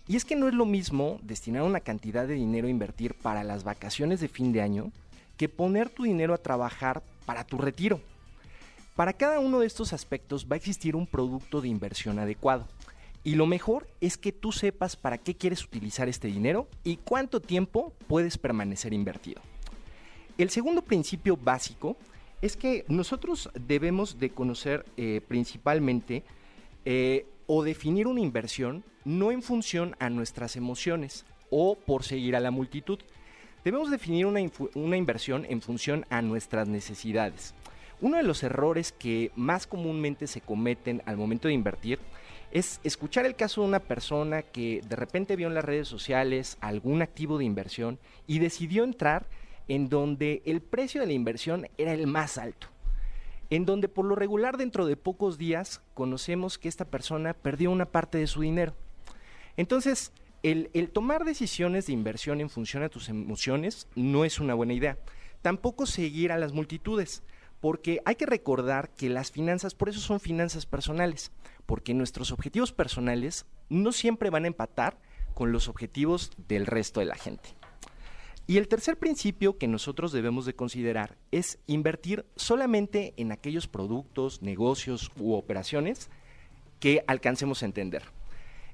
Y 0.07 0.15
es 0.15 0.25
que 0.25 0.35
no 0.35 0.47
es 0.47 0.53
lo 0.53 0.65
mismo 0.65 1.19
destinar 1.21 1.63
una 1.63 1.79
cantidad 1.79 2.27
de 2.27 2.33
dinero 2.33 2.67
a 2.67 2.71
invertir 2.71 3.13
para 3.13 3.43
las 3.43 3.63
vacaciones 3.63 4.19
de 4.19 4.27
fin 4.27 4.51
de 4.51 4.61
año 4.61 4.91
que 5.37 5.49
poner 5.49 5.89
tu 5.89 6.03
dinero 6.03 6.33
a 6.33 6.37
trabajar 6.37 7.03
para 7.25 7.43
tu 7.43 7.57
retiro. 7.57 8.01
Para 8.95 9.13
cada 9.13 9.39
uno 9.39 9.59
de 9.59 9.67
estos 9.67 9.93
aspectos 9.93 10.47
va 10.49 10.55
a 10.55 10.57
existir 10.57 10.95
un 10.95 11.07
producto 11.07 11.61
de 11.61 11.69
inversión 11.69 12.19
adecuado. 12.19 12.67
Y 13.23 13.35
lo 13.35 13.45
mejor 13.45 13.87
es 14.01 14.17
que 14.17 14.31
tú 14.31 14.51
sepas 14.51 14.95
para 14.95 15.17
qué 15.17 15.35
quieres 15.35 15.63
utilizar 15.63 16.09
este 16.09 16.27
dinero 16.27 16.67
y 16.83 16.97
cuánto 16.97 17.39
tiempo 17.39 17.93
puedes 18.07 18.37
permanecer 18.37 18.93
invertido. 18.93 19.41
El 20.37 20.49
segundo 20.49 20.81
principio 20.83 21.37
básico 21.37 21.97
es 22.41 22.57
que 22.57 22.85
nosotros 22.87 23.49
debemos 23.53 24.19
de 24.19 24.31
conocer 24.31 24.85
eh, 24.97 25.21
principalmente 25.27 26.23
eh, 26.85 27.25
o 27.47 27.63
definir 27.63 28.07
una 28.07 28.21
inversión 28.21 28.83
no 29.03 29.31
en 29.31 29.43
función 29.43 29.95
a 29.99 30.09
nuestras 30.09 30.55
emociones 30.55 31.25
o 31.49 31.75
por 31.75 32.03
seguir 32.03 32.35
a 32.35 32.39
la 32.39 32.51
multitud. 32.51 32.99
Debemos 33.63 33.91
definir 33.91 34.25
una, 34.25 34.39
una 34.73 34.97
inversión 34.97 35.45
en 35.49 35.61
función 35.61 36.05
a 36.09 36.21
nuestras 36.21 36.67
necesidades. 36.67 37.53
Uno 37.99 38.17
de 38.17 38.23
los 38.23 38.41
errores 38.41 38.91
que 38.91 39.31
más 39.35 39.67
comúnmente 39.67 40.25
se 40.25 40.41
cometen 40.41 41.03
al 41.05 41.17
momento 41.17 41.47
de 41.47 41.53
invertir 41.53 41.99
es 42.51 42.79
escuchar 42.83 43.25
el 43.25 43.35
caso 43.35 43.61
de 43.61 43.67
una 43.67 43.79
persona 43.79 44.41
que 44.41 44.81
de 44.87 44.95
repente 44.95 45.35
vio 45.35 45.47
en 45.47 45.53
las 45.53 45.63
redes 45.63 45.87
sociales 45.87 46.57
algún 46.61 47.01
activo 47.01 47.37
de 47.37 47.45
inversión 47.45 47.99
y 48.27 48.39
decidió 48.39 48.83
entrar 48.83 49.27
en 49.71 49.87
donde 49.87 50.41
el 50.45 50.61
precio 50.61 50.99
de 50.99 51.07
la 51.07 51.13
inversión 51.13 51.69
era 51.77 51.93
el 51.93 52.05
más 52.05 52.37
alto, 52.37 52.67
en 53.49 53.65
donde 53.65 53.87
por 53.87 54.03
lo 54.03 54.15
regular 54.15 54.57
dentro 54.57 54.85
de 54.85 54.97
pocos 54.97 55.37
días 55.37 55.81
conocemos 55.93 56.57
que 56.57 56.67
esta 56.67 56.83
persona 56.83 57.33
perdió 57.33 57.71
una 57.71 57.85
parte 57.85 58.17
de 58.17 58.27
su 58.27 58.41
dinero. 58.41 58.75
Entonces, 59.55 60.11
el, 60.43 60.69
tomar 60.91 61.23
decisiones 61.23 61.85
de 61.85 61.93
inversión 61.93 62.41
en 62.41 62.49
función 62.49 62.83
a 62.83 62.89
tus 62.89 63.07
emociones 63.07 63.87
no 63.95 64.25
es 64.25 64.41
una 64.41 64.55
buena 64.55 64.73
idea. 64.73 64.97
Tampoco 65.41 65.85
seguir 65.85 66.33
a 66.33 66.37
las 66.37 66.51
multitudes, 66.51 67.23
porque 67.61 68.01
hay 68.03 68.15
que 68.15 68.25
recordar 68.25 68.89
que 68.89 69.09
las 69.09 69.31
finanzas, 69.31 69.73
por 69.73 69.87
eso 69.87 70.01
son 70.01 70.19
finanzas 70.19 70.65
personales, 70.65 71.31
porque 71.65 71.93
nuestros 71.93 72.33
objetivos 72.33 72.73
personales 72.73 73.45
no 73.69 73.93
siempre 73.93 74.31
van 74.31 74.43
a 74.43 74.47
empatar 74.47 74.97
con 75.33 75.53
los 75.53 75.69
objetivos 75.69 76.31
del 76.49 76.65
resto 76.65 76.99
de 76.99 77.05
la 77.05 77.15
gente. 77.15 77.60
Y 78.51 78.57
el 78.57 78.67
tercer 78.67 78.97
principio 78.97 79.57
que 79.57 79.69
nosotros 79.69 80.11
debemos 80.11 80.45
de 80.45 80.53
considerar 80.53 81.15
es 81.31 81.57
invertir 81.67 82.25
solamente 82.35 83.13
en 83.15 83.31
aquellos 83.31 83.69
productos, 83.69 84.41
negocios 84.41 85.09
u 85.17 85.35
operaciones 85.35 86.09
que 86.81 87.01
alcancemos 87.07 87.63
a 87.63 87.67
entender. 87.67 88.03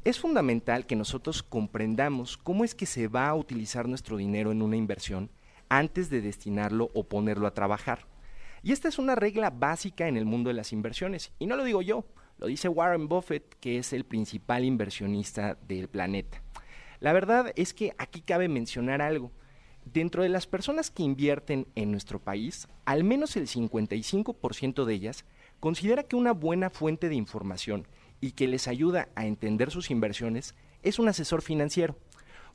Es 0.04 0.18
fundamental 0.18 0.88
que 0.88 0.96
nosotros 0.96 1.44
comprendamos 1.44 2.38
cómo 2.38 2.63
es 2.63 2.74
que 2.74 2.88
se 2.88 3.08
va 3.08 3.28
a 3.28 3.36
utilizar 3.36 3.88
nuestro 3.88 4.18
dinero 4.18 4.52
en 4.52 4.63
una 4.63 4.78
inversión 4.78 5.30
antes 5.70 6.10
de 6.10 6.22
destinarlo 6.22 6.90
o 6.96 7.04
ponerlo 7.04 7.46
a 7.46 7.54
trabajar. 7.54 8.08
Y 8.63 8.72
esta 8.72 8.88
es 8.88 8.98
una 8.98 9.13
regla 9.13 9.52
básica 9.52 10.08
en 10.08 10.18
el 10.18 10.26
mundo 10.26 10.48
de 10.48 10.56
las 10.56 10.74
inversiones. 10.74 11.34
Y 11.38 11.46
no 11.46 11.56
lo 11.56 11.63
digo 11.63 11.84
yo, 11.84 12.04
lo 12.40 12.48
dice 12.48 12.68
Warren 12.68 13.08
Buffett, 13.08 13.54
que 13.60 13.78
es 13.78 13.94
el 13.94 14.06
principal 14.06 14.66
inversionista 14.66 15.56
del 15.68 15.88
planeta. 15.88 16.42
La 17.00 17.13
verdad 17.13 17.54
es 17.56 17.76
que 17.76 17.94
aquí 18.00 18.22
cabe 18.22 18.50
mencionar 18.50 19.04
algo. 19.04 19.32
Dentro 19.93 20.23
de 20.23 20.30
las 20.30 20.47
personas 20.47 20.91
que 20.91 21.04
invierten 21.04 21.65
en 21.76 21.91
nuestro 21.91 22.19
país, 22.19 22.67
al 22.84 23.06
menos 23.06 23.38
el 23.38 23.47
55% 23.47 24.84
de 24.84 24.93
ellas 24.93 25.23
considera 25.62 26.04
que 26.04 26.17
una 26.17 26.34
buena 26.34 26.69
fuente 26.69 27.08
de 27.08 27.15
información 27.15 27.88
y 28.19 28.32
que 28.32 28.47
les 28.47 28.67
ayuda 28.67 29.08
a 29.15 29.26
entender 29.26 29.71
sus 29.71 29.89
inversiones 29.89 30.56
es 30.84 31.00
un 31.00 31.08
asesor 31.08 31.41
financiero. 31.41 31.97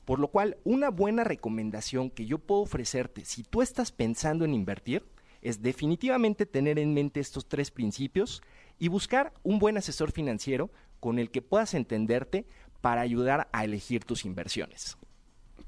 Por 0.05 0.19
lo 0.19 0.29
cual, 0.29 0.59
una 0.65 0.91
buena 0.91 1.25
recomendación 1.25 2.11
que 2.11 2.27
yo 2.27 2.39
puedo 2.39 2.61
ofrecerte 2.61 3.25
si 3.25 3.45
tú 3.45 3.63
estás 3.63 3.93
pensando 3.93 4.45
en 4.45 4.53
invertir 4.53 5.03
es 5.41 5.63
definitivamente 5.63 6.45
tener 6.45 6.79
en 6.79 6.93
mente 6.93 7.21
estos 7.21 7.49
tres 7.49 7.71
principios 7.71 8.43
y 8.79 8.89
buscar 8.89 9.33
un 9.43 9.59
buen 9.59 9.79
asesor 9.79 10.13
financiero 10.13 10.71
con 11.01 11.19
el 11.19 11.31
que 11.31 11.41
puedas 11.41 11.73
entenderte 11.73 12.47
para 12.83 13.01
ayudar 13.01 13.49
a 13.53 13.65
elegir 13.65 14.05
tus 14.05 14.27
inversiones. 14.27 14.99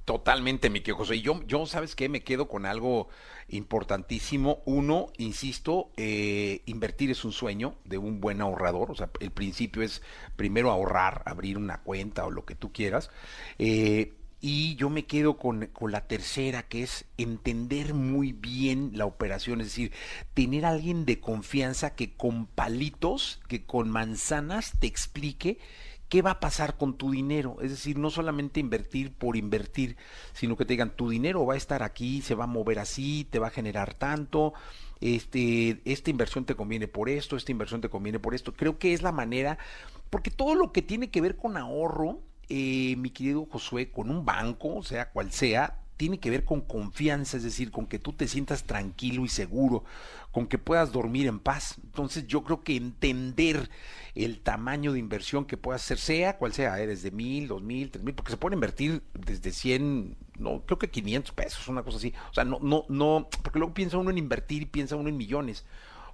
Totalmente, 0.04 0.68
mi 0.68 0.80
querido 0.80 0.98
José. 0.98 1.22
Yo, 1.22 1.42
yo, 1.46 1.64
¿sabes 1.64 1.94
qué? 1.94 2.10
Me 2.10 2.22
quedo 2.22 2.46
con 2.46 2.66
algo 2.66 3.08
importantísimo. 3.48 4.62
Uno, 4.66 5.06
insisto, 5.16 5.90
eh, 5.96 6.60
invertir 6.66 7.10
es 7.10 7.24
un 7.24 7.32
sueño 7.32 7.76
de 7.84 7.96
un 7.96 8.20
buen 8.20 8.42
ahorrador. 8.42 8.90
O 8.90 8.94
sea, 8.94 9.08
el 9.20 9.30
principio 9.30 9.82
es 9.82 10.02
primero 10.36 10.70
ahorrar, 10.70 11.22
abrir 11.24 11.56
una 11.56 11.80
cuenta 11.80 12.26
o 12.26 12.30
lo 12.30 12.44
que 12.44 12.54
tú 12.54 12.70
quieras. 12.70 13.10
Eh, 13.58 14.12
y 14.42 14.74
yo 14.76 14.90
me 14.90 15.06
quedo 15.06 15.38
con, 15.38 15.68
con, 15.68 15.90
la 15.90 16.06
tercera, 16.06 16.64
que 16.64 16.82
es 16.82 17.06
entender 17.16 17.94
muy 17.94 18.32
bien 18.32 18.90
la 18.92 19.06
operación, 19.06 19.62
es 19.62 19.68
decir, 19.68 19.90
tener 20.34 20.66
a 20.66 20.70
alguien 20.70 21.06
de 21.06 21.18
confianza 21.18 21.94
que 21.94 22.12
con 22.12 22.44
palitos, 22.44 23.40
que 23.48 23.64
con 23.64 23.88
manzanas 23.88 24.72
te 24.78 24.86
explique 24.86 25.56
qué 26.08 26.22
va 26.22 26.32
a 26.32 26.40
pasar 26.40 26.76
con 26.76 26.96
tu 26.96 27.10
dinero. 27.10 27.56
Es 27.60 27.70
decir, 27.70 27.98
no 27.98 28.10
solamente 28.10 28.60
invertir 28.60 29.12
por 29.12 29.36
invertir, 29.36 29.96
sino 30.32 30.56
que 30.56 30.64
te 30.64 30.74
digan, 30.74 30.96
tu 30.96 31.10
dinero 31.10 31.46
va 31.46 31.54
a 31.54 31.58
estar 31.58 31.82
aquí, 31.82 32.22
se 32.22 32.34
va 32.34 32.44
a 32.44 32.48
mover 32.48 32.78
así, 32.78 33.26
te 33.30 33.38
va 33.38 33.48
a 33.48 33.50
generar 33.50 33.94
tanto, 33.94 34.54
este, 35.00 35.80
esta 35.84 36.10
inversión 36.10 36.44
te 36.44 36.54
conviene 36.54 36.88
por 36.88 37.08
esto, 37.08 37.36
esta 37.36 37.52
inversión 37.52 37.80
te 37.80 37.88
conviene 37.88 38.18
por 38.18 38.34
esto. 38.34 38.54
Creo 38.54 38.78
que 38.78 38.92
es 38.92 39.02
la 39.02 39.12
manera, 39.12 39.58
porque 40.10 40.30
todo 40.30 40.54
lo 40.54 40.72
que 40.72 40.82
tiene 40.82 41.10
que 41.10 41.20
ver 41.20 41.36
con 41.36 41.56
ahorro, 41.56 42.20
eh, 42.48 42.96
mi 42.96 43.10
querido 43.10 43.46
Josué, 43.46 43.90
con 43.90 44.10
un 44.10 44.24
banco, 44.24 44.82
sea 44.82 45.10
cual 45.10 45.32
sea, 45.32 45.83
tiene 45.96 46.18
que 46.18 46.30
ver 46.30 46.44
con 46.44 46.60
confianza, 46.60 47.36
es 47.36 47.42
decir, 47.42 47.70
con 47.70 47.86
que 47.86 47.98
tú 47.98 48.12
te 48.12 48.26
sientas 48.28 48.64
tranquilo 48.64 49.24
y 49.24 49.28
seguro, 49.28 49.84
con 50.32 50.46
que 50.46 50.58
puedas 50.58 50.92
dormir 50.92 51.26
en 51.26 51.38
paz. 51.38 51.76
Entonces 51.84 52.26
yo 52.26 52.42
creo 52.42 52.62
que 52.62 52.76
entender 52.76 53.70
el 54.14 54.40
tamaño 54.40 54.92
de 54.92 54.98
inversión 54.98 55.44
que 55.44 55.56
puedas 55.56 55.82
hacer, 55.82 55.98
sea 55.98 56.38
cual 56.38 56.52
sea, 56.52 56.80
¿eh? 56.80 56.86
desde 56.86 57.10
mil, 57.10 57.48
dos 57.48 57.62
mil, 57.62 57.90
tres 57.90 58.04
mil, 58.04 58.14
porque 58.14 58.32
se 58.32 58.36
puede 58.36 58.54
invertir 58.54 59.02
desde 59.12 59.52
cien, 59.52 60.16
no, 60.38 60.62
creo 60.66 60.78
que 60.78 60.90
500 60.90 61.32
pesos, 61.32 61.68
una 61.68 61.82
cosa 61.82 61.98
así. 61.98 62.12
O 62.30 62.34
sea, 62.34 62.44
no, 62.44 62.58
no, 62.60 62.84
no, 62.88 63.28
porque 63.42 63.58
luego 63.58 63.74
piensa 63.74 63.98
uno 63.98 64.10
en 64.10 64.18
invertir 64.18 64.62
y 64.62 64.66
piensa 64.66 64.96
uno 64.96 65.08
en 65.08 65.16
millones 65.16 65.64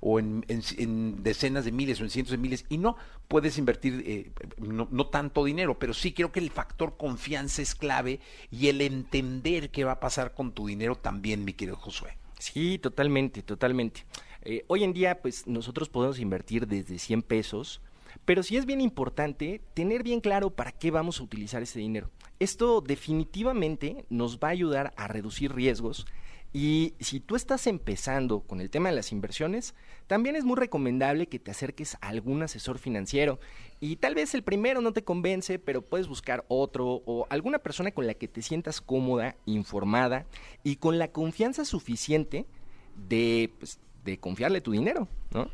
o 0.01 0.19
en, 0.19 0.45
en, 0.49 1.23
decenas 1.23 1.65
de 1.65 1.73
miles 1.73 2.01
o 2.01 2.05
en 2.05 2.11
cientos 2.11 2.33
de 2.33 2.39
miles 2.39 2.65
y 2.69 2.79
no 2.79 2.97
puedes 3.29 3.59
invertir 3.59 4.03
eh, 4.07 4.33
no, 4.59 4.89
no, 4.91 5.07
tanto 5.07 5.45
dinero, 5.45 5.79
pero 5.79 5.95
sí 5.95 6.13
creo 6.13 6.33
que 6.33 6.41
el 6.41 6.51
factor 6.51 6.97
confianza 6.97 7.63
es 7.63 7.75
clave 7.75 8.21
y 8.51 8.69
el 8.69 8.81
entender 8.81 9.71
qué 9.71 9.85
va 9.85 9.93
a 9.93 10.01
pasar 10.01 10.35
con 10.35 10.53
tu 10.53 10.67
dinero 10.67 10.97
también, 10.97 11.45
mi 11.45 11.53
querido 11.53 11.77
Josué. 11.77 12.17
Sí, 12.39 12.79
totalmente, 12.79 13.43
totalmente. 13.43 14.05
Eh, 14.43 14.65
hoy 14.69 14.85
en 14.85 14.95
día, 14.95 15.21
pues 15.21 15.47
nosotros 15.47 15.91
podemos 15.91 16.19
invertir 16.19 16.67
desde 16.67 16.99
100 16.99 17.23
pesos 17.23 17.83
Pero 18.25 18.43
sí 18.43 18.57
es 18.57 18.67
bien 18.67 18.81
importante 18.81 19.61
tener 19.75 20.03
bien 20.03 20.21
claro 20.21 20.51
para 20.51 20.73
qué 20.73 20.91
vamos 20.91 21.21
a 21.21 21.23
utilizar 21.23 21.63
ese 21.63 21.79
dinero. 21.79 22.11
Esto 22.39 22.81
definitivamente 22.81 24.05
nos 24.09 24.39
va 24.39 24.49
a 24.49 24.53
ayudar 24.53 24.93
a 24.97 25.07
reducir 25.07 25.55
riesgos 25.55 26.07
y 26.53 26.95
si 26.99 27.21
tú 27.21 27.37
estás 27.37 27.67
empezando 27.69 28.41
con 28.41 28.61
el 28.61 28.71
tema 28.71 28.89
de 28.89 28.97
las 28.97 29.13
inversiones, 29.13 29.75
también 30.09 30.35
es 30.35 30.45
muy 30.45 30.57
recomendable 30.57 31.29
que 31.29 31.39
te 31.39 31.53
acerques 31.53 31.97
a 32.01 32.09
algún 32.09 32.43
asesor 32.43 32.79
financiero. 32.79 33.39
Y 33.79 33.97
tal 33.97 34.17
vez 34.17 34.35
el 34.35 34.43
primero 34.43 34.81
no 34.81 34.93
te 34.93 35.05
convence, 35.05 35.61
pero 35.61 35.83
puedes 35.83 36.09
buscar 36.09 36.45
otro 36.49 37.03
o 37.07 37.27
alguna 37.31 37.61
persona 37.61 37.93
con 37.93 38.07
la 38.07 38.15
que 38.15 38.27
te 38.27 38.43
sientas 38.43 38.81
cómoda, 38.81 39.37
informada 39.47 40.27
y 40.65 40.77
con 40.77 40.99
la 40.99 41.13
confianza 41.13 41.65
suficiente 41.65 42.47
de, 42.97 43.53
pues, 43.59 43.79
de 44.05 44.19
confiarle 44.19 44.61
tu 44.61 44.73
dinero, 44.73 45.07
¿no? 45.33 45.49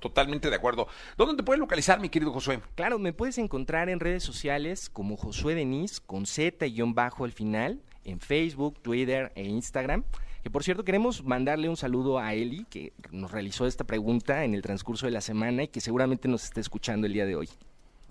Totalmente 0.00 0.50
de 0.50 0.56
acuerdo. 0.56 0.88
¿Dónde 1.16 1.36
te 1.36 1.42
puedes 1.42 1.60
localizar, 1.60 2.00
mi 2.00 2.10
querido 2.10 2.32
Josué? 2.32 2.60
Claro, 2.74 2.98
me 2.98 3.12
puedes 3.14 3.38
encontrar 3.38 3.88
en 3.88 4.00
redes 4.00 4.22
sociales 4.22 4.90
como 4.90 5.16
Josué 5.16 5.54
Denis, 5.54 6.00
con 6.00 6.26
Z 6.26 6.66
y 6.66 6.82
bajo 6.82 7.24
al 7.24 7.32
final, 7.32 7.80
en 8.04 8.20
Facebook, 8.20 8.78
Twitter 8.82 9.32
e 9.34 9.44
Instagram. 9.44 10.04
Que 10.42 10.50
por 10.50 10.64
cierto, 10.64 10.84
queremos 10.84 11.24
mandarle 11.24 11.68
un 11.68 11.76
saludo 11.76 12.18
a 12.18 12.32
Eli, 12.34 12.64
que 12.70 12.92
nos 13.10 13.30
realizó 13.30 13.66
esta 13.66 13.84
pregunta 13.84 14.44
en 14.44 14.54
el 14.54 14.62
transcurso 14.62 15.06
de 15.06 15.12
la 15.12 15.20
semana 15.20 15.64
y 15.64 15.68
que 15.68 15.80
seguramente 15.80 16.28
nos 16.28 16.44
esté 16.44 16.60
escuchando 16.60 17.06
el 17.06 17.12
día 17.12 17.26
de 17.26 17.36
hoy. 17.36 17.48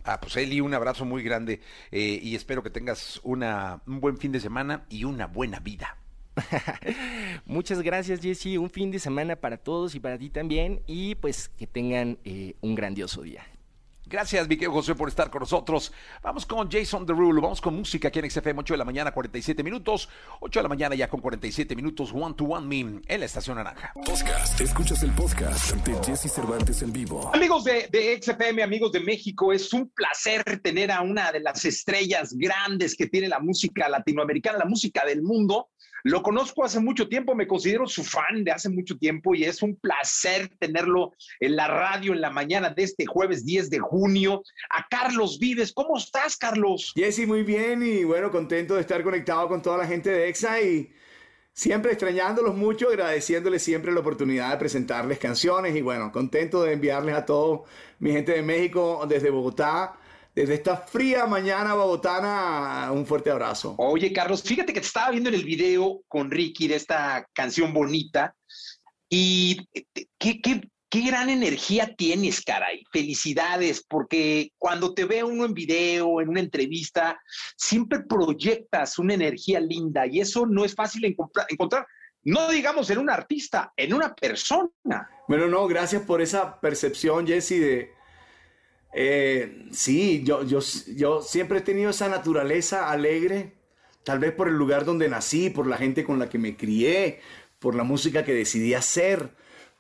Ah, 0.03 0.19
pues 0.21 0.37
Eli, 0.37 0.61
un 0.61 0.73
abrazo 0.73 1.05
muy 1.05 1.23
grande 1.23 1.61
eh, 1.91 2.19
y 2.21 2.35
espero 2.35 2.63
que 2.63 2.69
tengas 2.69 3.19
una, 3.23 3.81
un 3.85 3.99
buen 3.99 4.17
fin 4.17 4.31
de 4.31 4.39
semana 4.39 4.85
y 4.89 5.03
una 5.03 5.27
buena 5.27 5.59
vida. 5.59 5.97
Muchas 7.45 7.81
gracias, 7.81 8.21
Jesse. 8.21 8.57
Un 8.57 8.69
fin 8.69 8.91
de 8.91 8.99
semana 8.99 9.35
para 9.35 9.57
todos 9.57 9.95
y 9.95 9.99
para 9.99 10.17
ti 10.17 10.29
también. 10.29 10.81
Y 10.87 11.15
pues 11.15 11.49
que 11.49 11.67
tengan 11.67 12.17
eh, 12.23 12.55
un 12.61 12.75
grandioso 12.75 13.23
día. 13.23 13.43
Gracias, 14.09 14.47
mi 14.47 14.55
querido 14.55 14.71
José, 14.71 14.95
por 14.95 15.07
estar 15.07 15.29
con 15.29 15.41
nosotros. 15.41 15.93
Vamos 16.23 16.43
con 16.43 16.67
Jason 16.67 17.05
Derulo, 17.05 17.41
vamos 17.41 17.61
con 17.61 17.75
música 17.75 18.07
aquí 18.07 18.17
en 18.17 18.31
XFM, 18.31 18.61
8 18.61 18.73
de 18.73 18.77
la 18.79 18.85
mañana, 18.85 19.11
47 19.11 19.63
minutos. 19.63 20.09
8 20.39 20.59
de 20.59 20.63
la 20.63 20.69
mañana 20.69 20.95
ya 20.95 21.07
con 21.07 21.21
47 21.21 21.75
minutos, 21.75 22.11
One 22.11 22.33
to 22.33 22.45
One 22.45 22.65
Me 22.65 23.01
en 23.05 23.19
la 23.19 23.25
Estación 23.27 23.57
Naranja. 23.57 23.93
Podcast, 23.93 24.59
escuchas 24.59 25.03
el 25.03 25.11
podcast 25.11 25.75
de 25.75 25.93
Jesse 26.03 26.33
Cervantes 26.33 26.81
en 26.81 26.91
vivo. 26.91 27.29
Amigos 27.35 27.63
de, 27.65 27.87
de 27.91 28.19
XFM, 28.19 28.63
amigos 28.63 28.91
de 28.93 29.01
México, 29.01 29.53
es 29.53 29.71
un 29.73 29.87
placer 29.89 30.43
tener 30.63 30.91
a 30.91 31.01
una 31.01 31.31
de 31.31 31.41
las 31.41 31.63
estrellas 31.63 32.33
grandes 32.33 32.95
que 32.95 33.05
tiene 33.05 33.27
la 33.27 33.39
música 33.39 33.87
latinoamericana, 33.89 34.57
la 34.57 34.65
música 34.65 35.05
del 35.05 35.21
mundo. 35.21 35.69
Lo 36.03 36.21
conozco 36.21 36.63
hace 36.63 36.79
mucho 36.79 37.07
tiempo, 37.07 37.35
me 37.35 37.47
considero 37.47 37.87
su 37.87 38.03
fan 38.03 38.43
de 38.43 38.51
hace 38.51 38.69
mucho 38.69 38.97
tiempo 38.97 39.35
y 39.35 39.43
es 39.43 39.61
un 39.61 39.75
placer 39.75 40.49
tenerlo 40.59 41.13
en 41.39 41.55
la 41.55 41.67
radio 41.67 42.13
en 42.13 42.21
la 42.21 42.29
mañana 42.29 42.69
de 42.69 42.83
este 42.83 43.05
jueves 43.05 43.45
10 43.45 43.69
de 43.69 43.79
junio. 43.79 44.43
A 44.69 44.85
Carlos 44.89 45.39
Vives, 45.39 45.73
¿cómo 45.73 45.97
estás, 45.97 46.37
Carlos? 46.37 46.93
Jesse, 46.95 47.27
muy 47.27 47.43
bien 47.43 47.83
y 47.83 48.03
bueno, 48.03 48.31
contento 48.31 48.75
de 48.75 48.81
estar 48.81 49.03
conectado 49.03 49.47
con 49.47 49.61
toda 49.61 49.77
la 49.77 49.87
gente 49.87 50.09
de 50.09 50.29
EXA 50.29 50.61
y 50.61 50.93
siempre 51.53 51.91
extrañándolos 51.91 52.55
mucho, 52.55 52.89
agradeciéndoles 52.89 53.61
siempre 53.61 53.91
la 53.91 53.99
oportunidad 53.99 54.51
de 54.51 54.57
presentarles 54.57 55.19
canciones 55.19 55.75
y 55.75 55.81
bueno, 55.81 56.11
contento 56.11 56.63
de 56.63 56.73
enviarles 56.73 57.15
a 57.15 57.25
todos 57.25 57.67
mi 57.99 58.11
gente 58.11 58.31
de 58.31 58.41
México 58.41 59.05
desde 59.07 59.29
Bogotá 59.29 59.99
desde 60.35 60.53
esta 60.53 60.77
fría 60.77 61.25
mañana 61.25 61.73
bogotana, 61.73 62.91
un 62.91 63.05
fuerte 63.05 63.31
abrazo. 63.31 63.75
Oye, 63.77 64.13
Carlos, 64.13 64.43
fíjate 64.43 64.73
que 64.73 64.81
te 64.81 64.87
estaba 64.87 65.11
viendo 65.11 65.29
en 65.29 65.35
el 65.35 65.43
video 65.43 66.01
con 66.07 66.31
Ricky 66.31 66.67
de 66.67 66.75
esta 66.75 67.27
canción 67.33 67.73
bonita 67.73 68.35
y 69.09 69.67
qué, 70.17 70.39
qué, 70.41 70.61
qué 70.89 71.01
gran 71.01 71.29
energía 71.29 71.93
tienes, 71.95 72.41
caray. 72.41 72.83
Felicidades, 72.91 73.83
porque 73.87 74.51
cuando 74.57 74.93
te 74.93 75.05
ve 75.05 75.23
uno 75.23 75.45
en 75.45 75.53
video, 75.53 76.21
en 76.21 76.29
una 76.29 76.39
entrevista, 76.39 77.19
siempre 77.57 78.01
proyectas 78.01 78.99
una 78.99 79.13
energía 79.13 79.59
linda 79.59 80.07
y 80.07 80.19
eso 80.19 80.45
no 80.45 80.65
es 80.65 80.75
fácil 80.75 81.05
encontrar. 81.05 81.85
No 82.23 82.49
digamos 82.49 82.89
en 82.89 82.97
un 82.97 83.09
artista, 83.09 83.71
en 83.77 83.93
una 83.93 84.13
persona. 84.13 85.09
Bueno, 85.27 85.47
no, 85.47 85.67
gracias 85.67 86.03
por 86.03 86.21
esa 86.21 86.59
percepción, 86.59 87.25
Jesse, 87.25 87.59
de, 87.59 87.98
eh, 88.93 89.67
sí, 89.71 90.23
yo, 90.23 90.43
yo, 90.43 90.59
yo 90.95 91.21
siempre 91.21 91.59
he 91.59 91.61
tenido 91.61 91.91
esa 91.91 92.09
naturaleza 92.09 92.89
alegre, 92.89 93.53
tal 94.03 94.19
vez 94.19 94.31
por 94.31 94.47
el 94.47 94.55
lugar 94.55 94.85
donde 94.85 95.09
nací, 95.09 95.49
por 95.49 95.67
la 95.67 95.77
gente 95.77 96.03
con 96.03 96.19
la 96.19 96.29
que 96.29 96.39
me 96.39 96.57
crié, 96.57 97.21
por 97.59 97.75
la 97.75 97.83
música 97.83 98.23
que 98.23 98.33
decidí 98.33 98.73
hacer, 98.73 99.29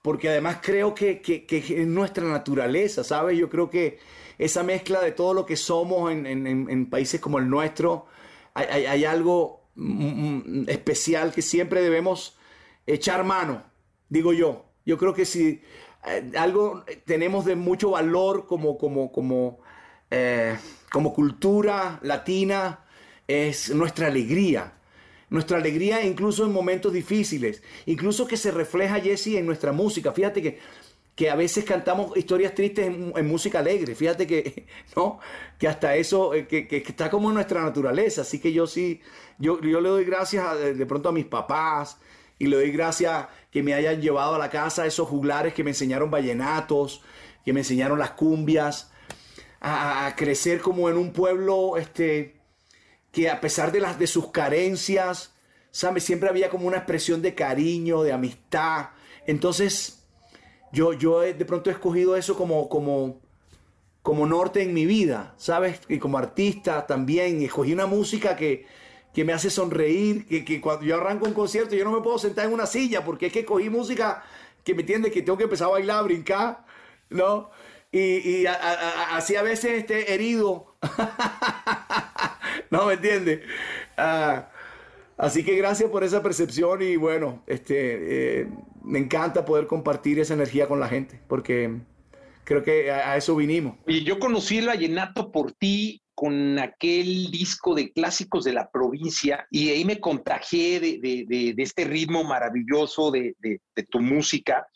porque 0.01 0.29
además 0.29 0.59
creo 0.61 0.93
que, 0.93 1.21
que, 1.21 1.45
es 1.49 1.87
nuestra 1.87 2.23
naturaleza, 2.25 3.03
¿sabes? 3.03 3.37
Yo 3.37 3.49
creo 3.49 3.69
que 3.69 3.99
esa 4.37 4.63
mezcla 4.63 5.01
de 5.01 5.11
todo 5.11 5.33
lo 5.33 5.45
que 5.45 5.55
somos 5.57 6.11
en, 6.11 6.25
en, 6.25 6.47
en 6.47 6.89
países 6.89 7.19
como 7.19 7.39
el 7.39 7.49
nuestro, 7.49 8.05
hay, 8.53 8.85
hay, 8.85 9.05
algo 9.05 9.69
mm, 9.75 10.61
mm, 10.61 10.69
especial 10.69 11.33
que 11.33 11.41
siempre 11.41 11.81
debemos 11.81 12.37
echar 12.85 13.23
mano, 13.23 13.63
digo 14.09 14.33
yo. 14.33 14.65
Yo 14.85 14.97
creo 14.97 15.13
que 15.13 15.25
si 15.25 15.61
eh, 16.05 16.31
algo 16.37 16.83
tenemos 17.05 17.45
de 17.45 17.55
mucho 17.55 17.91
valor 17.91 18.47
como, 18.47 18.77
como, 18.77 19.11
como, 19.11 19.59
eh, 20.09 20.57
como 20.91 21.13
cultura 21.13 21.99
latina 22.01 22.85
es 23.27 23.73
nuestra 23.73 24.07
alegría. 24.07 24.73
Nuestra 25.29 25.57
alegría 25.57 26.03
incluso 26.03 26.43
en 26.45 26.51
momentos 26.51 26.91
difíciles, 26.91 27.61
incluso 27.85 28.25
que 28.25 28.35
se 28.35 28.49
refleja, 28.49 28.99
Jesse, 28.99 29.35
en 29.35 29.45
nuestra 29.45 29.71
música. 29.71 30.11
Fíjate 30.11 30.41
que, 30.41 30.59
que 31.15 31.29
a 31.29 31.35
veces 31.35 31.65
cantamos 31.65 32.17
historias 32.17 32.55
tristes 32.55 32.87
en, 32.87 33.27
música 33.27 33.59
alegre. 33.59 33.93
Fíjate 33.93 34.25
que, 34.25 34.65
¿no? 34.95 35.19
que 35.59 35.67
hasta 35.67 35.95
eso, 35.95 36.33
eh, 36.33 36.47
que, 36.47 36.67
que, 36.67 36.77
está 36.77 37.11
como 37.11 37.29
en 37.29 37.35
nuestra 37.35 37.61
naturaleza. 37.61 38.21
Así 38.21 38.39
que 38.39 38.51
yo 38.51 38.65
sí, 38.65 39.01
yo, 39.37 39.61
yo 39.61 39.81
le 39.81 39.89
doy 39.89 40.05
gracias 40.05 40.59
de 40.59 40.85
pronto 40.87 41.09
a 41.09 41.11
mis 41.11 41.25
papás, 41.25 41.99
y 42.39 42.47
le 42.47 42.55
doy 42.55 42.71
gracias 42.71 43.27
que 43.51 43.61
me 43.61 43.73
hayan 43.73 44.01
llevado 44.01 44.35
a 44.35 44.39
la 44.39 44.49
casa 44.49 44.85
esos 44.85 45.07
juglares 45.07 45.53
que 45.53 45.63
me 45.63 45.71
enseñaron 45.71 46.09
vallenatos, 46.09 47.01
que 47.43 47.53
me 47.53 47.59
enseñaron 47.59 47.99
las 47.99 48.11
cumbias, 48.11 48.91
a, 49.59 50.13
crecer 50.15 50.61
como 50.61 50.89
en 50.89 50.97
un 50.97 51.11
pueblo 51.11 51.75
este, 51.77 52.37
que 53.11 53.29
a 53.29 53.41
pesar 53.41 53.71
de, 53.71 53.81
las, 53.81 53.99
de 53.99 54.07
sus 54.07 54.31
carencias. 54.31 55.33
Siempre 55.71 56.29
había 56.29 56.49
como 56.49 56.65
una 56.65 56.77
expresión 56.77 57.21
de 57.21 57.35
cariño, 57.35 58.01
de 58.01 58.11
amistad. 58.11 58.89
Entonces, 59.27 60.03
yo, 60.71 60.93
yo 60.93 61.19
de 61.19 61.45
pronto 61.45 61.69
he 61.69 61.73
escogido 61.73 62.15
eso 62.15 62.35
como, 62.35 62.67
como, 62.69 63.19
como 64.01 64.25
norte 64.25 64.63
en 64.63 64.73
mi 64.73 64.85
vida, 64.87 65.35
¿sabes? 65.37 65.81
Y 65.87 65.99
como 65.99 66.17
artista 66.17 66.87
también, 66.87 67.41
escogí 67.43 67.71
una 67.71 67.85
música 67.85 68.35
que, 68.35 68.65
que 69.19 69.25
me 69.25 69.33
hace 69.33 69.49
sonreír, 69.49 70.25
que, 70.45 70.61
cuando 70.61 70.85
yo 70.85 70.95
arranco 70.95 71.25
un 71.25 71.33
concierto 71.33 71.75
yo 71.75 71.83
no 71.83 71.91
me 71.91 71.99
puedo 71.99 72.17
sentar 72.17 72.45
en 72.45 72.53
una 72.53 72.65
silla 72.65 73.03
porque 73.03 73.25
es 73.25 73.33
que 73.33 73.43
cogí 73.43 73.69
música 73.69 74.23
que 74.63 74.73
me 74.73 74.79
entiende 74.79 75.11
que 75.11 75.21
tengo 75.21 75.37
que 75.37 75.43
empezar 75.43 75.67
a 75.67 75.71
bailar, 75.71 76.05
brincar, 76.05 76.65
¿no? 77.09 77.49
Y, 77.91 78.45
así 78.45 79.35
a 79.35 79.41
veces 79.41 79.79
esté 79.79 80.13
herido. 80.13 80.77
no, 82.71 82.85
¿me 82.85 82.93
entiende? 82.93 83.43
Ah, 83.97 84.51
así 85.17 85.43
que 85.43 85.57
gracias 85.57 85.91
por 85.91 86.05
esa 86.05 86.23
percepción 86.23 86.81
y 86.81 86.95
bueno, 86.95 87.43
este, 87.45 88.39
eh, 88.39 88.47
me 88.85 88.99
encanta 88.99 89.43
poder 89.43 89.67
compartir 89.67 90.17
esa 90.19 90.33
energía 90.33 90.65
con 90.65 90.79
la 90.79 90.87
gente 90.87 91.19
porque 91.27 91.77
creo 92.45 92.63
que 92.63 92.89
a 92.89 93.17
eso 93.17 93.35
vinimos. 93.35 93.75
Y 93.85 94.05
yo 94.05 94.17
conocí 94.17 94.59
el 94.59 94.67
vallenato 94.67 95.29
por 95.29 95.51
ti 95.51 96.03
con 96.19 96.59
aquel 96.59 97.31
disco 97.31 97.73
de 97.73 97.93
clásicos 97.93 98.43
de 98.43 98.51
la 98.51 98.69
provincia 98.69 99.47
y 99.49 99.69
ahí 99.69 99.85
me 99.85 100.01
contagié 100.01 100.81
de, 100.81 101.55
este 101.57 101.85
ritmo 101.85 102.25
maravilloso 102.25 103.09
de, 103.09 103.37
tu 103.89 104.01
música. 104.01 104.67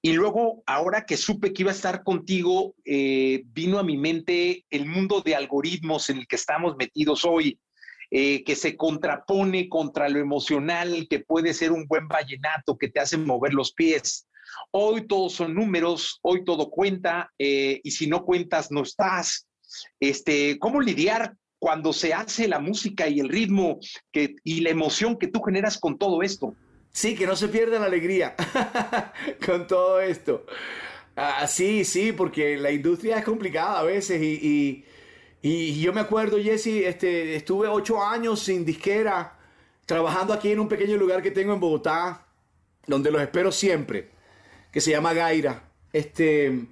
Y 0.00 0.12
luego, 0.12 0.62
ahora 0.66 1.04
que 1.04 1.16
supe 1.16 1.52
que 1.52 1.62
iba 1.62 1.72
a 1.72 1.74
estar 1.74 2.04
contigo, 2.04 2.76
eh, 2.84 3.42
vino 3.46 3.80
a 3.80 3.82
mi 3.82 3.96
mente 3.96 4.64
el 4.70 4.86
mundo 4.86 5.20
de 5.20 5.34
algoritmos 5.34 6.10
en 6.10 6.18
el 6.18 6.28
que 6.28 6.36
estamos 6.36 6.76
metidos 6.76 7.24
hoy. 7.24 7.58
Eh, 8.10 8.44
que 8.44 8.54
se 8.54 8.76
contrapone 8.76 9.68
contra 9.68 10.08
lo 10.08 10.20
emocional, 10.20 11.08
que 11.10 11.18
puede 11.18 11.52
ser 11.52 11.72
un 11.72 11.86
buen 11.88 12.06
vallenato 12.06 12.78
que 12.78 12.88
te 12.88 13.00
hace 13.00 13.16
mover 13.16 13.52
los 13.52 13.72
pies. 13.72 14.28
Hoy 14.70 15.08
todos 15.08 15.32
son 15.32 15.54
números, 15.54 16.20
hoy 16.22 16.44
todo 16.44 16.70
cuenta, 16.70 17.32
eh, 17.38 17.80
y 17.82 17.90
si 17.90 18.06
no 18.06 18.24
cuentas, 18.24 18.70
no 18.70 18.82
estás 18.82 19.48
este, 20.00 20.58
cómo 20.58 20.80
lidiar 20.80 21.36
cuando 21.58 21.92
se 21.94 22.12
hace 22.12 22.46
la 22.46 22.58
música 22.58 23.08
y 23.08 23.20
el 23.20 23.28
ritmo 23.28 23.78
que, 24.12 24.36
y 24.44 24.60
la 24.60 24.70
emoción 24.70 25.18
que 25.18 25.28
tú 25.28 25.40
generas 25.40 25.78
con 25.78 25.96
todo 25.98 26.22
esto. 26.22 26.54
Sí, 26.92 27.16
que 27.16 27.26
no 27.26 27.34
se 27.36 27.48
pierda 27.48 27.78
la 27.78 27.86
alegría 27.86 28.36
con 29.46 29.66
todo 29.66 30.00
esto. 30.00 30.44
Ah, 31.16 31.46
sí, 31.46 31.84
sí, 31.84 32.12
porque 32.12 32.56
la 32.56 32.70
industria 32.70 33.18
es 33.18 33.24
complicada 33.24 33.80
a 33.80 33.82
veces 33.82 34.20
y, 34.22 34.84
y, 35.40 35.80
yo 35.80 35.92
me 35.92 36.00
acuerdo, 36.02 36.38
Jesse, 36.38 36.84
este, 36.86 37.34
estuve 37.34 37.68
ocho 37.68 38.02
años 38.02 38.40
sin 38.40 38.64
disquera, 38.64 39.38
trabajando 39.86 40.32
aquí 40.32 40.52
en 40.52 40.60
un 40.60 40.68
pequeño 40.68 40.96
lugar 40.96 41.22
que 41.22 41.30
tengo 41.30 41.54
en 41.54 41.60
Bogotá, 41.60 42.26
donde 42.86 43.10
los 43.10 43.22
espero 43.22 43.50
siempre, 43.50 44.10
que 44.70 44.80
se 44.80 44.90
llama 44.90 45.14
Gaira. 45.14 45.62
Este, 45.92 46.66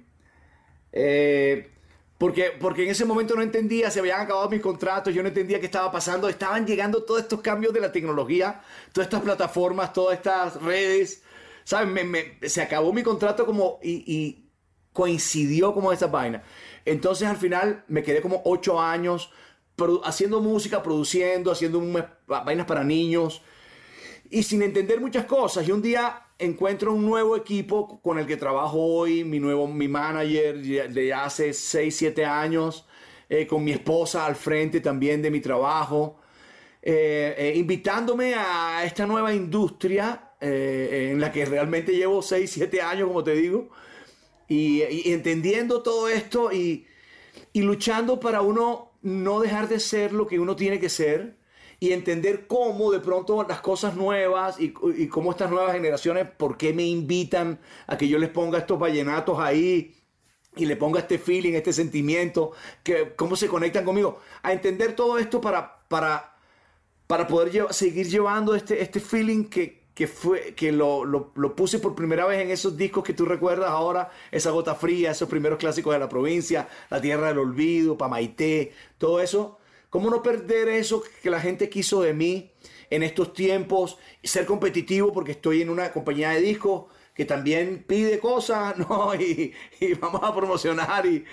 eh, 0.91 1.72
Porque, 2.17 2.51
porque 2.59 2.83
en 2.83 2.89
ese 2.89 3.05
momento 3.05 3.35
no 3.35 3.41
entendía, 3.41 3.91
se 3.91 3.99
habían 3.99 4.21
acabado 4.21 4.49
mis 4.49 4.61
contratos, 4.61 5.13
yo 5.13 5.21
no 5.21 5.29
entendía 5.29 5.59
qué 5.59 5.65
estaba 5.65 5.91
pasando, 5.91 6.29
estaban 6.29 6.65
llegando 6.65 7.03
todos 7.03 7.21
estos 7.21 7.41
cambios 7.41 7.73
de 7.73 7.81
la 7.81 7.91
tecnología, 7.91 8.61
todas 8.93 9.07
estas 9.07 9.21
plataformas, 9.21 9.91
todas 9.91 10.17
estas 10.17 10.61
redes, 10.61 11.23
¿sabes? 11.63 11.89
Me, 11.89 12.03
me, 12.03 12.37
se 12.47 12.61
acabó 12.61 12.93
mi 12.93 13.03
contrato 13.03 13.45
como 13.45 13.79
y, 13.81 14.03
y 14.05 14.49
coincidió 14.93 15.73
como 15.73 15.91
esa 15.91 16.07
vaina. 16.07 16.43
Entonces 16.85 17.27
al 17.27 17.37
final 17.37 17.83
me 17.87 18.03
quedé 18.03 18.21
como 18.21 18.41
ocho 18.45 18.79
años 18.79 19.31
haciendo 20.03 20.39
música, 20.39 20.83
produciendo, 20.83 21.51
haciendo 21.51 21.81
vainas 22.27 22.65
para 22.65 22.83
niños 22.83 23.41
y 24.29 24.43
sin 24.43 24.61
entender 24.61 25.01
muchas 25.01 25.25
cosas. 25.25 25.67
Y 25.67 25.71
un 25.71 25.81
día 25.81 26.22
encuentro 26.39 26.93
un 26.93 27.05
nuevo 27.05 27.35
equipo 27.35 28.01
con 28.01 28.17
el 28.19 28.25
que 28.25 28.37
trabajo 28.37 28.79
hoy, 28.79 29.23
mi 29.23 29.39
nuevo 29.39 29.67
mi 29.67 29.87
manager 29.87 30.61
de 30.61 31.13
hace 31.13 31.53
6, 31.53 31.95
7 31.95 32.25
años, 32.25 32.85
eh, 33.29 33.47
con 33.47 33.63
mi 33.63 33.71
esposa 33.71 34.25
al 34.25 34.35
frente 34.35 34.81
también 34.81 35.21
de 35.21 35.31
mi 35.31 35.39
trabajo, 35.39 36.19
eh, 36.81 37.35
eh, 37.37 37.53
invitándome 37.55 38.35
a 38.35 38.83
esta 38.85 39.05
nueva 39.05 39.33
industria 39.33 40.29
en 40.45 41.21
la 41.21 41.31
que 41.31 41.45
realmente 41.45 41.95
llevo 41.95 42.21
6, 42.21 42.51
7 42.51 42.81
años, 42.81 43.07
como 43.07 43.23
te 43.23 43.33
digo, 43.33 43.69
y, 44.49 44.81
entendiendo 45.09 45.81
todo 45.81 46.09
esto 46.09 46.51
y, 46.51 46.85
y 47.53 47.61
luchando 47.61 48.19
para 48.19 48.41
uno 48.41 48.91
no 49.01 49.39
dejar 49.39 49.69
de 49.69 49.79
ser 49.79 50.11
lo 50.11 50.27
que 50.27 50.39
uno 50.39 50.57
tiene 50.57 50.81
que 50.81 50.89
ser 50.89 51.37
y 51.83 51.91
entender 51.91 52.47
cómo 52.47 52.93
de 52.93 53.01
pronto 53.01 53.45
las 53.45 53.59
cosas 53.59 53.93
nuevas 53.93 54.57
y, 54.57 54.73
y, 54.95 55.07
cómo 55.09 55.31
estas 55.31 55.51
nuevas 55.51 55.73
generaciones, 55.73 56.25
por 56.37 56.55
qué 56.55 56.71
me 56.71 56.85
invitan 56.85 57.59
a 57.87 57.97
que 57.97 58.07
yo 58.07 58.17
les 58.19 58.29
ponga 58.29 58.59
estos 58.59 58.79
vallenatos 58.79 59.37
ahí 59.37 59.93
y 60.55 60.65
le 60.65 60.77
ponga 60.77 61.01
este 61.01 61.19
feeling, 61.19 61.51
este 61.55 61.73
sentimiento, 61.73 62.53
que 62.83 63.11
cómo 63.17 63.35
se 63.35 63.49
conectan 63.49 63.83
conmigo, 63.83 64.21
a 64.43 64.53
entender 64.53 64.95
todo 64.95 65.17
esto 65.17 65.41
para, 65.41 65.81
para, 65.89 66.37
para 67.05 67.27
poder 67.27 67.73
seguir 67.73 68.07
llevando 68.07 68.55
este, 68.55 68.81
este 68.81 69.01
feeling 69.01 69.49
que, 69.49 69.83
que, 69.93 70.07
fue, 70.07 70.55
que 70.55 70.71
lo, 70.71 71.03
lo, 71.03 71.33
lo, 71.35 71.53
puse 71.53 71.79
por 71.79 71.95
primera 71.95 72.25
vez 72.25 72.39
en 72.39 72.49
esos 72.49 72.77
discos 72.77 73.03
que 73.03 73.11
tú 73.11 73.25
recuerdas 73.25 73.71
ahora, 73.71 74.09
esa 74.31 74.51
gota 74.51 74.73
fría, 74.73 75.11
esos 75.11 75.27
primeros 75.27 75.59
clásicos 75.59 75.91
de 75.91 75.99
la 75.99 76.07
provincia, 76.07 76.65
La 76.89 77.01
Tierra 77.01 77.27
del 77.27 77.39
Olvido, 77.39 77.97
Pamaité, 77.97 78.71
todo 78.97 79.19
eso 79.19 79.59
¿Cómo 79.93 80.09
no 80.09 80.23
perder 80.23 80.69
eso 80.69 81.03
que 81.21 81.29
la 81.29 81.39
gente 81.39 81.69
quiso 81.69 82.01
de 82.01 82.15
mí 82.15 82.51
en 82.89 83.03
estos 83.03 83.31
tiempos? 83.31 83.99
Ser 84.23 84.47
competitivo 84.47 85.13
porque 85.13 85.33
estoy 85.33 85.61
en 85.61 85.69
una 85.69 85.91
compañía 85.91 86.31
de 86.31 86.41
discos 86.41 86.85
que 87.13 87.25
también 87.25 87.85
pide 87.87 88.17
cosas, 88.17 88.75
¿no? 88.89 89.13
Y, 89.13 89.53
vamos 90.01 90.21
a 90.23 90.33
promocionar 90.33 91.05
y, 91.05 91.23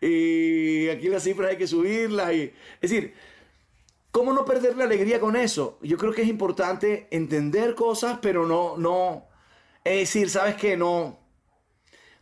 y, 0.00 0.88
aquí 0.88 1.10
las 1.10 1.24
cifras 1.24 1.50
hay 1.50 1.58
que 1.58 1.66
subirlas. 1.66 2.32
Y, 2.32 2.42
es 2.80 2.90
decir, 2.90 3.12
¿cómo 4.10 4.32
no 4.32 4.46
perder 4.46 4.78
la 4.78 4.84
alegría 4.84 5.20
con 5.20 5.36
eso? 5.36 5.78
Yo 5.82 5.98
creo 5.98 6.14
que 6.14 6.22
es 6.22 6.28
importante 6.28 7.08
entender 7.10 7.74
cosas, 7.74 8.20
pero 8.22 8.46
no, 8.46 8.78
no, 8.78 9.26
es 9.84 9.98
decir, 9.98 10.30
¿sabes 10.30 10.54
qué? 10.54 10.74
No, 10.74 11.20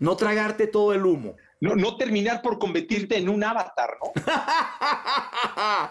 no 0.01 0.17
tragarte 0.17 0.67
todo 0.67 0.93
el 0.93 1.07
humo 1.07 1.37
no, 1.73 1.97
terminar 1.97 2.43
por 2.43 2.59
convertirte 2.59 3.17
en 3.17 3.29
un 3.29 3.43
avatar, 3.43 3.97
¿no? 4.01 4.13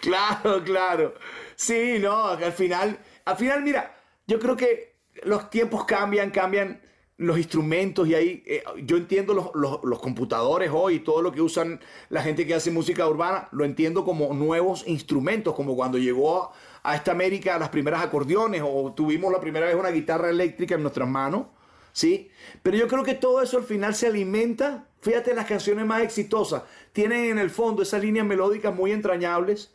claro, 0.00 0.62
claro. 0.62 1.14
Sí, 1.56 1.96
no, 2.00 2.26
al 2.28 2.52
final, 2.52 2.98
al 3.24 3.36
final, 3.36 3.62
mira, 3.62 3.96
yo 4.26 4.38
creo 4.38 4.56
que 4.56 4.96
los 5.24 5.50
tiempos 5.50 5.84
cambian, 5.84 6.30
cambian 6.30 6.80
los 7.16 7.36
instrumentos 7.36 8.08
y 8.08 8.14
ahí 8.14 8.42
eh, 8.46 8.64
yo 8.84 8.96
entiendo 8.96 9.34
los, 9.34 9.50
los, 9.84 10.00
computadores 10.00 10.70
hoy, 10.72 11.00
todo 11.00 11.22
lo 11.22 11.30
que 11.30 11.40
usan 11.40 11.80
la 12.08 12.22
gente 12.22 12.46
que 12.46 12.54
hace 12.54 12.70
música 12.70 13.06
urbana, 13.06 13.48
lo 13.52 13.64
entiendo 13.64 14.04
como 14.04 14.32
nuevos 14.34 14.86
instrumentos, 14.86 15.54
como 15.54 15.76
cuando 15.76 15.98
llegó 15.98 16.52
a 16.82 16.96
esta 16.96 17.12
América 17.12 17.58
las 17.58 17.68
primeras 17.68 18.02
acordeones 18.02 18.62
o 18.64 18.92
tuvimos 18.94 19.30
la 19.30 19.40
primera 19.40 19.66
vez 19.66 19.76
una 19.76 19.90
guitarra 19.90 20.30
eléctrica 20.30 20.74
en 20.74 20.82
nuestras 20.82 21.08
manos 21.08 21.46
¿sí? 21.92 22.30
Pero 22.62 22.76
yo 22.76 22.88
creo 22.88 23.04
que 23.04 23.14
todo 23.14 23.42
eso 23.42 23.58
al 23.58 23.64
final 23.64 23.94
se 23.94 24.06
alimenta. 24.06 24.88
Fíjate, 25.02 25.34
las 25.34 25.46
canciones 25.46 25.84
más 25.84 26.02
exitosas 26.02 26.62
tienen 26.92 27.26
en 27.26 27.38
el 27.38 27.50
fondo 27.50 27.82
esas 27.82 28.02
líneas 28.02 28.24
melódicas 28.24 28.74
muy 28.74 28.92
entrañables. 28.92 29.70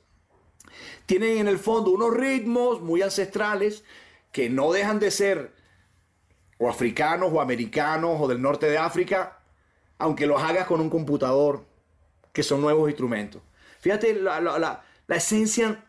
Tienen 1.05 1.37
en 1.37 1.47
el 1.47 1.59
fondo 1.59 1.91
unos 1.91 2.13
ritmos 2.15 2.81
muy 2.81 3.01
ancestrales 3.01 3.83
que 4.31 4.49
no 4.49 4.71
dejan 4.71 4.99
de 4.99 5.11
ser 5.11 5.53
o 6.57 6.69
africanos 6.69 7.31
o 7.31 7.41
americanos 7.41 8.17
o 8.19 8.27
del 8.27 8.41
norte 8.41 8.67
de 8.67 8.77
África, 8.77 9.39
aunque 9.99 10.25
los 10.25 10.41
hagas 10.41 10.65
con 10.65 10.81
un 10.81 10.89
computador, 10.89 11.65
que 12.33 12.41
son 12.41 12.61
nuevos 12.61 12.89
instrumentos. 12.89 13.41
Fíjate, 13.79 14.15
la, 14.15 14.41
la 14.41 15.15
esencia 15.15 15.83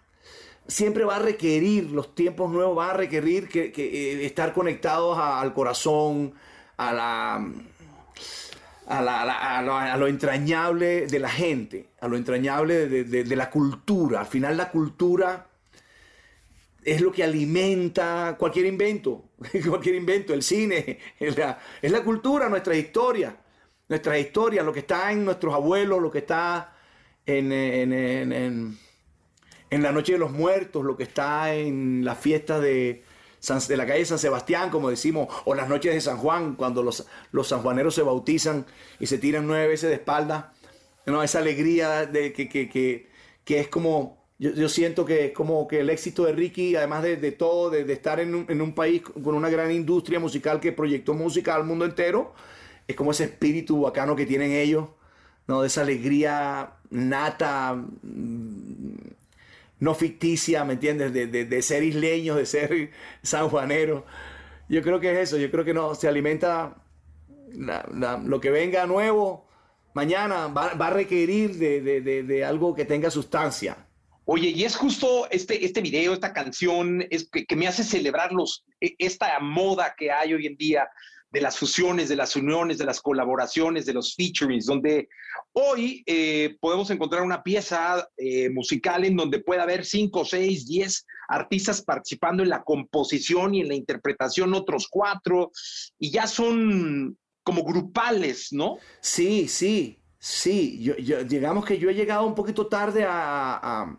siempre 0.68 1.05
va 1.05 1.16
a 1.16 1.20
requerir, 1.20 1.90
los 1.90 2.14
tiempos 2.14 2.51
nuevos 2.51 2.77
van 2.77 2.90
a 2.90 2.92
requerir 2.92 3.48
que, 3.48 3.72
eh, 3.74 4.27
estar 4.27 4.53
conectados 4.53 5.18
al 5.18 5.53
corazón, 5.55 6.35
a 6.77 6.92
la, 6.92 7.53
a, 8.88 9.96
lo, 9.98 10.07
entrañable 10.07 11.07
de 11.07 11.18
la 11.18 11.29
gente, 11.29 11.90
a 12.01 12.09
lo 12.09 12.16
entrañable 12.16 12.88
de, 12.88 13.37
la 13.37 13.51
cultura. 13.51 14.20
Al 14.20 14.27
final 14.27 14.57
la 14.57 14.70
cultura 14.70 15.46
es 16.83 17.01
lo 17.01 17.12
que 17.12 17.22
alimenta 17.22 18.37
cualquier 18.38 18.66
invento, 18.66 19.31
cualquier 19.68 19.96
invento, 19.96 20.33
el 20.33 20.42
cine, 20.42 20.98
es 21.20 21.37
la, 21.37 22.03
cultura, 22.03 22.48
nuestra 22.48 22.74
historia, 22.74 23.37
nuestra 23.88 24.18
historia, 24.18 24.62
lo 24.62 24.72
que 24.72 24.81
está 24.81 25.12
en 25.12 25.24
nuestros 25.24 25.55
abuelos, 25.55 26.01
lo 26.01 26.11
que 26.11 26.18
está 26.18 26.74
en, 27.27 27.53
en 27.53 28.79
en 29.70 29.83
la 29.83 29.92
Noche 29.92 30.12
de 30.12 30.18
los 30.18 30.33
Muertos, 30.33 30.85
lo 30.85 30.96
que 30.96 31.03
está 31.05 31.55
en 31.55 32.05
la 32.05 32.14
fiesta 32.14 32.61
de, 32.61 33.03
de 33.40 33.77
la 33.77 33.87
calle 33.87 34.05
San 34.05 34.18
Sebastián, 34.18 34.70
como 34.70 34.90
decimos, 34.90 35.29
o 35.44 35.55
las 35.55 35.68
noches 35.68 35.94
de 35.94 36.01
San 36.01 36.18
Juan, 36.18 36.55
cuando 36.55 36.83
los, 36.83 37.07
los 37.33 37.48
sanjuaneros 37.48 37.94
se 37.94 38.03
bautizan 38.03 38.66
y 38.98 39.07
se 39.07 39.18
tiran 39.18 39.46
nueve 39.46 39.68
veces 39.68 39.90
de 39.90 39.96
espalda. 39.96 40.53
¿no? 41.07 41.22
Esa 41.22 41.38
alegría 41.38 42.07
de 42.07 42.33
que, 42.33 42.48
que, 42.48 42.68
que, 42.68 43.09
que 43.44 43.61
es 43.61 43.68
como, 43.68 44.27
yo, 44.38 44.51
yo, 44.53 44.68
siento 44.68 45.05
que 45.05 45.27
es 45.27 45.33
como 45.33 45.66
que 45.66 45.81
el 45.81 45.90
éxito 45.90 46.24
de 46.24 46.33
Ricky, 46.33 46.77
además 46.77 47.03
de, 47.03 47.16
de 47.16 47.33
todo, 47.33 47.70
de, 47.70 47.85
de 47.85 47.92
estar 47.92 48.20
en 48.20 48.35
un, 48.35 48.46
en 48.48 48.61
un, 48.61 48.74
país 48.74 49.03
con 49.03 49.35
una 49.35 49.48
gran 49.48 49.70
industria 49.70 50.20
musical 50.20 50.61
que 50.61 50.72
proyectó 50.72 51.14
música 51.14 51.55
al 51.55 51.64
mundo 51.64 51.85
entero, 51.85 52.35
es 52.87 52.96
como 52.96 53.12
ese 53.12 53.24
espíritu 53.24 53.83
bacano 53.83 54.16
que 54.16 54.27
tienen 54.27 54.53
ellos, 54.53 54.88
¿no? 55.46 55.62
de 55.62 55.68
esa 55.68 55.83
alegría 55.83 56.74
nata 56.90 57.83
no 59.81 59.95
ficticia, 59.95 60.64
¿me 60.64 60.75
entiendes? 60.75 61.12
De, 61.12 61.27
de, 61.27 61.62
ser 61.62 61.83
isleños, 61.83 62.37
de 62.37 62.47
ser 62.47 62.91
sanjuaneros. 63.23 64.05
Yo 64.69 64.83
creo 64.83 65.01
que 65.01 65.12
es 65.12 65.29
eso, 65.29 65.38
yo 65.38 65.51
creo 65.51 65.64
que 65.64 65.75
no, 65.75 65.95
se 65.95 66.09
alimenta 66.09 66.77
lo 67.51 68.41
que 68.41 68.51
venga 68.51 68.87
nuevo 68.87 69.49
mañana, 69.95 70.47
va, 70.47 70.69
a 70.71 70.91
requerir 70.91 71.57
de, 71.57 72.45
algo 72.45 72.75
que 72.75 72.85
tenga 72.85 73.11
sustancia. 73.11 73.77
Oye, 74.27 74.51
y 74.51 74.62
es 74.64 74.77
justo 74.77 75.27
este, 75.31 75.64
este 75.64 75.81
video, 75.81 76.12
esta 76.12 76.33
canción, 76.33 77.05
es 77.11 77.29
que, 77.31 77.47
que 77.47 77.57
me 77.57 77.67
hace 77.67 77.83
celebrar 77.83 78.31
los, 78.31 78.64
e, 78.81 78.95
esta 78.99 79.41
moda 79.41 79.95
que 79.97 80.12
hay 80.12 80.35
hoy 80.35 80.47
en 80.47 80.57
día 80.57 80.88
de 81.31 81.41
las 81.41 81.59
fusiones, 81.59 82.09
de 82.09 82.17
las 82.17 82.37
uniones, 82.37 82.79
de 82.79 82.87
las 82.87 83.01
colaboraciones, 83.01 83.85
de 83.85 83.93
los 83.93 84.14
featurings, 84.14 84.67
donde 84.67 85.09
hoy 85.53 86.03
eh, 86.07 86.57
podemos 86.61 86.91
encontrar 86.91 87.23
una 87.23 87.43
pieza 87.43 88.09
eh, 88.17 88.49
musical 88.51 89.05
en 89.05 89.17
donde 89.17 89.41
puede 89.41 89.61
haber 89.61 89.85
cinco, 89.85 90.25
seis, 90.25 90.67
diez 90.67 91.07
artistas 91.29 91.83
participando 91.83 92.43
en 92.43 92.49
la 92.49 92.62
composición 92.62 93.55
y 93.55 93.61
en 93.61 93.69
la 93.69 93.75
interpretación, 93.75 94.55
otros 94.55 94.88
cuatro, 94.91 95.51
y 95.99 96.11
ya 96.11 96.27
son 96.27 97.19
como 97.43 97.62
grupales, 97.62 98.49
¿no? 98.53 98.79
Sí, 99.01 99.49
sí, 99.49 100.01
sí. 100.19 100.81
Yo, 100.81 101.25
digamos 101.25 101.64
que 101.67 101.79
yo 101.79 101.91
he 101.91 101.95
llegado 101.95 102.27
un 102.27 102.35
poquito 102.35 102.67
tarde 102.67 103.05
a, 103.07 103.95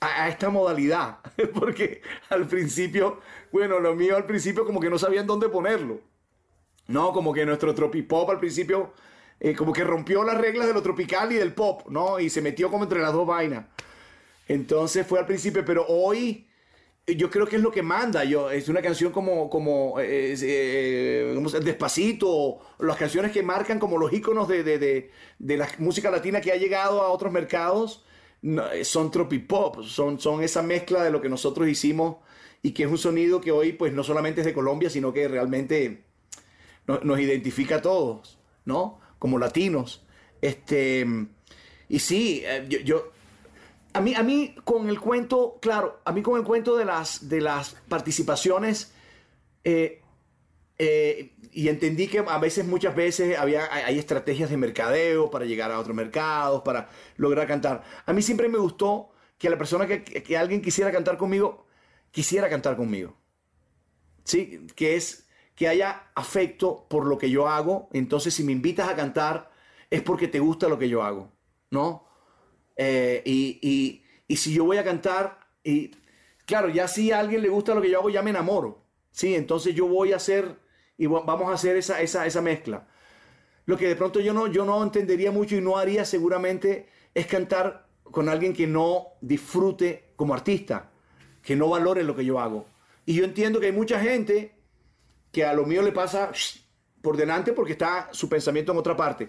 a 0.00 0.28
esta 0.28 0.50
modalidad, 0.50 1.18
porque 1.54 2.02
al 2.28 2.46
principio, 2.46 3.20
bueno, 3.50 3.80
lo 3.80 3.94
mío 3.94 4.16
al 4.16 4.26
principio 4.26 4.64
como 4.64 4.80
que 4.80 4.90
no 4.90 4.98
sabían 4.98 5.26
dónde 5.26 5.48
ponerlo. 5.48 6.11
No, 6.88 7.12
como 7.12 7.32
que 7.32 7.46
nuestro 7.46 7.74
tropipop 7.74 8.28
al 8.30 8.40
principio, 8.40 8.92
eh, 9.40 9.54
como 9.54 9.72
que 9.72 9.84
rompió 9.84 10.24
las 10.24 10.38
reglas 10.38 10.66
de 10.66 10.74
lo 10.74 10.82
tropical 10.82 11.32
y 11.32 11.36
del 11.36 11.54
pop, 11.54 11.88
¿no? 11.88 12.18
Y 12.20 12.30
se 12.30 12.42
metió 12.42 12.70
como 12.70 12.84
entre 12.84 13.00
las 13.00 13.12
dos 13.12 13.26
vainas. 13.26 13.66
Entonces 14.48 15.06
fue 15.06 15.18
al 15.18 15.26
principio, 15.26 15.64
pero 15.64 15.86
hoy 15.88 16.46
eh, 17.06 17.16
yo 17.16 17.30
creo 17.30 17.46
que 17.46 17.56
es 17.56 17.62
lo 17.62 17.70
que 17.70 17.82
manda. 17.82 18.24
Yo, 18.24 18.50
es 18.50 18.68
una 18.68 18.82
canción 18.82 19.12
como, 19.12 19.48
como 19.48 19.94
eh, 20.00 21.34
Despacito, 21.62 22.60
las 22.80 22.96
canciones 22.96 23.32
que 23.32 23.42
marcan 23.42 23.78
como 23.78 23.98
los 23.98 24.12
iconos 24.12 24.48
de, 24.48 24.62
de, 24.64 25.10
de, 25.38 25.56
la 25.56 25.68
música 25.78 26.10
latina 26.10 26.40
que 26.40 26.52
ha 26.52 26.56
llegado 26.56 27.02
a 27.02 27.10
otros 27.10 27.32
mercados, 27.32 28.04
son 28.82 29.10
tropipop, 29.12 29.82
son, 29.84 30.18
son 30.18 30.42
esa 30.42 30.62
mezcla 30.62 31.04
de 31.04 31.10
lo 31.10 31.20
que 31.20 31.28
nosotros 31.28 31.68
hicimos 31.68 32.16
y 32.62 32.72
que 32.72 32.84
es 32.84 32.90
un 32.90 32.98
sonido 32.98 33.40
que 33.40 33.52
hoy 33.52 33.72
pues 33.72 33.92
no 33.92 34.04
solamente 34.04 34.40
es 34.40 34.46
de 34.46 34.52
Colombia, 34.52 34.90
sino 34.90 35.12
que 35.12 35.28
realmente 35.28 36.04
nos, 36.86 37.20
identifica 37.20 37.76
a 37.76 37.82
todos, 37.82 38.38
¿no? 38.64 39.00
Como 39.18 39.38
latinos. 39.38 40.04
Este, 40.40 41.06
y 41.88 41.98
sí, 41.98 42.42
eh, 42.44 42.66
yo, 42.84 43.12
a 43.92 44.00
mí, 44.00 44.14
a 44.14 44.22
mí 44.22 44.54
con 44.64 44.88
el 44.88 45.00
cuento, 45.00 45.58
claro, 45.60 46.00
a 46.04 46.12
mí 46.12 46.22
con 46.22 46.38
el 46.38 46.44
cuento 46.44 46.76
de 46.76 46.84
las, 46.84 47.28
de 47.28 47.40
las 47.40 47.76
participaciones, 47.88 48.92
eh, 49.64 50.02
eh, 50.78 51.34
y 51.52 51.68
entendí 51.68 52.08
que 52.08 52.18
a 52.20 52.38
veces, 52.38 52.66
muchas 52.66 52.96
veces, 52.96 53.38
había, 53.38 53.72
hay, 53.72 53.98
estrategias 53.98 54.50
de 54.50 54.56
mercadeo 54.56 55.30
para 55.30 55.44
llegar 55.44 55.70
a 55.70 55.78
otros 55.78 55.94
mercados, 55.94 56.62
para 56.62 56.88
lograr 57.16 57.46
cantar. 57.46 57.84
A 58.06 58.12
mí 58.12 58.22
siempre 58.22 58.48
me 58.48 58.58
gustó 58.58 59.12
que 59.38 59.50
la 59.50 59.58
persona 59.58 59.86
que- 59.86 60.02
que 60.02 60.36
alguien 60.36 60.62
quisiera 60.62 60.90
cantar 60.90 61.18
conmigo, 61.18 61.66
quisiera 62.10 62.48
cantar 62.48 62.76
conmigo. 62.76 63.16
¿Sí? 64.24 64.66
Que 64.74 64.96
es 64.96 65.21
que 65.54 65.68
haya 65.68 66.10
afecto 66.14 66.86
por 66.88 67.06
lo 67.06 67.18
que 67.18 67.30
yo 67.30 67.48
hago. 67.48 67.88
Entonces, 67.92 68.34
si 68.34 68.44
me 68.44 68.52
invitas 68.52 68.88
a 68.88 68.96
cantar, 68.96 69.50
es 69.90 70.02
porque 70.02 70.28
te 70.28 70.40
gusta 70.40 70.68
lo 70.68 70.78
que 70.78 70.88
yo 70.88 71.02
hago, 71.02 71.30
¿no? 71.70 72.06
Eh, 72.76 73.22
y, 73.24 73.58
y- 73.62 74.04
y 74.28 74.36
si 74.36 74.52
yo 74.54 74.64
voy 74.64 74.78
a 74.78 74.84
cantar, 74.84 75.38
y 75.62 75.90
claro, 76.46 76.68
ya 76.70 76.88
si 76.88 77.12
a 77.12 77.20
alguien 77.20 77.42
le 77.42 77.48
gusta 77.48 77.74
lo 77.74 77.82
que 77.82 77.90
yo 77.90 77.98
hago, 77.98 78.10
ya 78.10 78.22
me 78.22 78.30
enamoro, 78.30 78.82
¿sí? 79.10 79.34
Entonces 79.34 79.74
yo 79.74 79.86
voy 79.86 80.12
a 80.12 80.16
hacer, 80.16 80.56
y 80.96 81.06
va- 81.06 81.20
vamos 81.20 81.50
a 81.50 81.54
hacer 81.54 81.76
esa, 81.76 82.00
esa, 82.00 82.26
esa 82.26 82.40
mezcla. 82.40 82.86
Lo 83.66 83.76
que 83.76 83.88
de 83.88 83.96
pronto 83.96 84.20
yo 84.20 84.32
no, 84.32 84.46
yo 84.48 84.64
no 84.64 84.82
entendería 84.82 85.30
mucho 85.30 85.54
y 85.56 85.60
no 85.60 85.76
haría 85.78 86.04
seguramente 86.04 86.88
es 87.14 87.26
cantar 87.26 87.86
con 88.04 88.28
alguien 88.28 88.54
que 88.54 88.66
no 88.66 89.08
disfrute 89.20 90.12
como 90.16 90.34
artista, 90.34 90.90
que 91.42 91.54
no 91.56 91.68
valore 91.68 92.02
lo 92.04 92.16
que 92.16 92.24
yo 92.24 92.40
hago. 92.40 92.66
Y 93.06 93.14
yo 93.14 93.24
entiendo 93.24 93.60
que 93.60 93.66
hay 93.66 93.72
mucha 93.72 94.00
gente 94.00 94.52
que 95.32 95.44
a 95.44 95.54
lo 95.54 95.64
mío 95.66 95.82
le 95.82 95.92
pasa 95.92 96.30
por 97.00 97.16
delante 97.16 97.52
porque 97.52 97.72
está 97.72 98.08
su 98.12 98.28
pensamiento 98.28 98.72
en 98.72 98.78
otra 98.78 98.96
parte. 98.96 99.28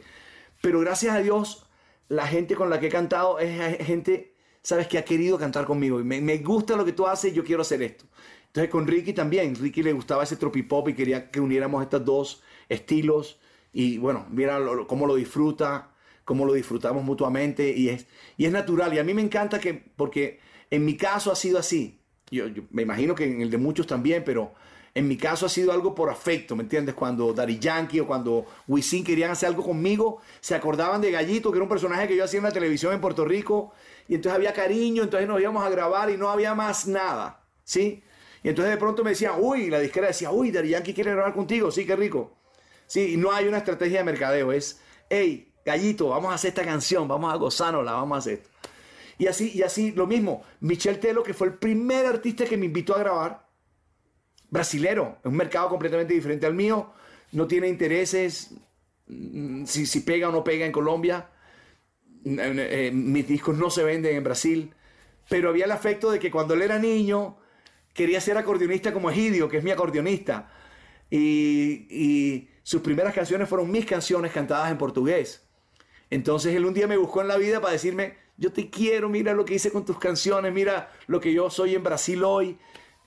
Pero 0.61 0.79
gracias 0.79 1.15
a 1.15 1.19
Dios, 1.19 1.65
la 2.07 2.27
gente 2.27 2.55
con 2.55 2.69
la 2.69 2.79
que 2.79 2.87
he 2.87 2.91
cantado 2.91 3.39
es 3.39 3.77
gente, 3.85 4.35
sabes, 4.61 4.87
que 4.87 4.97
ha 4.97 5.05
querido 5.05 5.37
cantar 5.37 5.65
conmigo. 5.65 5.97
Me, 6.03 6.37
gusta 6.37 6.75
lo 6.75 6.85
que 6.85 6.93
tú 6.93 7.07
haces, 7.07 7.33
yo 7.33 7.43
quiero 7.43 7.63
hacer 7.63 7.81
esto. 7.81 8.05
Entonces 8.47 8.69
con 8.69 8.85
Ricky 8.85 9.13
también, 9.13 9.55
Ricky 9.55 9.81
le 9.81 9.93
gustaba 9.93 10.23
ese 10.23 10.35
tropipop 10.35 10.87
y 10.89 10.93
quería 10.93 11.31
que 11.31 11.39
uniéramos 11.39 11.81
estos 11.81 12.05
dos 12.05 12.43
estilos. 12.69 13.39
Y 13.71 13.97
bueno, 13.97 14.27
mira 14.29 14.59
cómo 14.87 15.07
lo 15.07 15.15
disfruta, 15.15 15.91
cómo 16.23 16.45
lo 16.45 16.53
disfrutamos 16.53 17.03
mutuamente 17.03 17.73
y 17.75 17.89
es, 17.89 18.05
y 18.37 18.45
es 18.45 18.51
natural. 18.51 18.93
Y 18.93 18.99
a 18.99 19.03
mí 19.03 19.13
me 19.13 19.23
encanta 19.23 19.59
que, 19.59 19.73
porque 19.73 20.39
en 20.69 20.85
mi 20.85 20.95
caso 20.95 21.31
ha 21.31 21.35
sido 21.35 21.57
así. 21.57 21.99
Yo 22.29 22.45
me 22.71 22.83
imagino 22.83 23.15
que 23.15 23.25
en 23.25 23.41
el 23.41 23.49
de 23.49 23.57
muchos 23.57 23.87
también, 23.87 24.23
pero 24.23 24.53
en 24.95 25.07
mi 25.07 25.17
caso 25.17 25.47
ha 25.47 25.49
sido 25.49 25.71
algo 25.71 25.95
por 25.95 26.09
afecto, 26.09 26.55
¿me 26.55 26.63
entiendes? 26.63 26.93
Cuando 26.93 27.33
Daddy 27.33 27.57
Yankee 27.57 27.99
o 27.99 28.07
cuando 28.07 28.45
Wisin 28.67 29.03
querían 29.03 29.31
hacer 29.31 29.49
algo 29.49 29.63
conmigo, 29.63 30.21
se 30.39 30.53
acordaban 30.53 31.01
de 31.01 31.09
Gallito, 31.09 31.51
que 31.51 31.57
era 31.57 31.63
un 31.63 31.69
personaje 31.69 32.07
que 32.07 32.15
yo 32.15 32.23
hacía 32.23 32.37
en 32.37 32.43
la 32.43 32.51
televisión 32.51 32.93
en 32.93 33.01
Puerto 33.01 33.25
Rico, 33.25 33.73
y 34.07 34.15
entonces 34.15 34.35
había 34.35 34.53
cariño, 34.53 35.03
entonces 35.03 35.27
nos 35.27 35.41
íbamos 35.41 35.65
a 35.65 35.69
grabar 35.69 36.11
y 36.11 36.17
no 36.17 36.29
había 36.29 36.53
más 36.53 36.85
nada, 36.85 37.41
¿sí? 37.63 38.03
Y 38.43 38.49
entonces 38.49 38.71
de 38.71 38.77
pronto 38.77 39.03
me 39.03 39.11
decían, 39.11 39.33
uy, 39.39 39.69
la 39.69 39.79
disquera 39.79 40.07
decía, 40.07 40.29
uy, 40.29 40.51
Daddy 40.51 40.69
Yankee 40.69 40.93
quiere 40.93 41.11
grabar 41.11 41.33
contigo, 41.33 41.71
sí, 41.71 41.85
qué 41.85 41.95
rico. 41.95 42.35
Sí, 42.85 43.13
y 43.13 43.17
no 43.17 43.31
hay 43.31 43.47
una 43.47 43.57
estrategia 43.57 43.99
de 43.99 44.03
mercadeo, 44.03 44.51
es, 44.51 44.79
hey, 45.09 45.51
Gallito, 45.65 46.09
vamos 46.09 46.31
a 46.31 46.35
hacer 46.35 46.49
esta 46.49 46.65
canción, 46.65 47.07
vamos 47.07 47.33
a 47.33 47.37
gozárnosla, 47.37 47.93
vamos 47.93 48.17
a 48.17 48.19
hacer 48.19 48.33
esto. 48.33 48.49
Y 49.17 49.27
así, 49.27 49.51
y 49.55 49.63
así, 49.63 49.91
lo 49.91 50.05
mismo, 50.05 50.43
Michel 50.59 50.99
Telo, 50.99 51.23
que 51.23 51.33
fue 51.33 51.47
el 51.47 51.53
primer 51.53 52.05
artista 52.05 52.45
que 52.45 52.57
me 52.57 52.65
invitó 52.65 52.95
a 52.95 52.99
grabar, 52.99 53.42
brasilero, 54.53 55.17
es 55.23 55.25
un 55.25 55.37
mercado 55.37 55.67
completamente 55.69 56.13
diferente 56.13 56.45
al 56.45 56.53
mío, 56.53 56.93
no 57.31 57.45
tiene 57.47 57.67
intereses, 57.67 58.51
mm, 59.07 59.65
si, 59.65 59.85
si 59.85 59.99
pega 60.01 60.29
o 60.29 60.31
no 60.31 60.43
pega 60.43 60.65
en 60.65 60.71
Colombia, 60.71 61.29
Eh, 62.25 62.91
mis 62.93 63.27
discos 63.27 63.57
no 63.57 63.69
se 63.69 63.83
venden 63.83 64.15
en 64.15 64.23
Brasil, 64.23 64.71
pero 65.27 65.49
había 65.49 65.65
el 65.65 65.71
afecto 65.71 66.09
de 66.09 66.19
que 66.19 66.31
cuando 66.31 66.53
él 66.53 66.61
era 66.61 66.79
niño 66.79 67.35
quería 67.93 68.21
ser 68.21 68.37
acordeonista 68.37 68.93
como 68.93 69.09
Egidio, 69.09 69.49
que 69.49 69.57
es 69.57 69.63
mi 69.63 69.71
acordeonista, 69.71 70.49
y, 71.09 71.85
y 71.89 72.47
sus 72.63 72.81
primeras 72.81 73.13
canciones 73.13 73.49
fueron 73.49 73.69
mis 73.69 73.85
canciones 73.85 74.31
cantadas 74.31 74.71
en 74.71 74.77
portugués. 74.77 75.41
Entonces 76.09 76.55
él 76.55 76.63
un 76.65 76.73
día 76.73 76.87
me 76.87 76.95
buscó 76.97 77.21
en 77.21 77.27
la 77.27 77.37
vida 77.37 77.59
para 77.59 77.73
decirme, 77.73 78.13
yo 78.37 78.49
te 78.53 78.69
quiero, 78.69 79.09
mira 79.09 79.33
lo 79.33 79.43
que 79.43 79.55
hice 79.55 79.69
con 79.69 79.83
tus 79.83 79.99
canciones, 79.99 80.53
mira 80.53 80.89
lo 81.07 81.19
que 81.19 81.33
yo 81.33 81.49
soy 81.49 81.75
en 81.75 81.83
Brasil 81.83 82.23
hoy, 82.23 82.57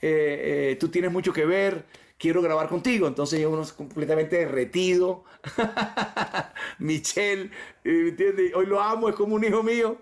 eh, 0.01 0.73
eh, 0.73 0.77
tú 0.79 0.89
tienes 0.89 1.11
mucho 1.13 1.33
que 1.33 1.45
ver, 1.45 1.85
quiero 2.19 2.43
grabar 2.43 2.69
contigo. 2.69 3.07
Entonces 3.07 3.41
yo 3.41 3.51
uno 3.51 3.63
es 3.63 3.73
completamente 3.73 4.37
derretido. 4.37 5.25
Michelle, 6.79 7.51
eh, 7.85 8.15
¿me? 8.17 8.53
Hoy 8.55 8.67
lo 8.67 8.81
amo, 8.81 9.09
es 9.09 9.15
como 9.15 9.35
un 9.35 9.45
hijo 9.45 9.63
mío. 9.63 9.99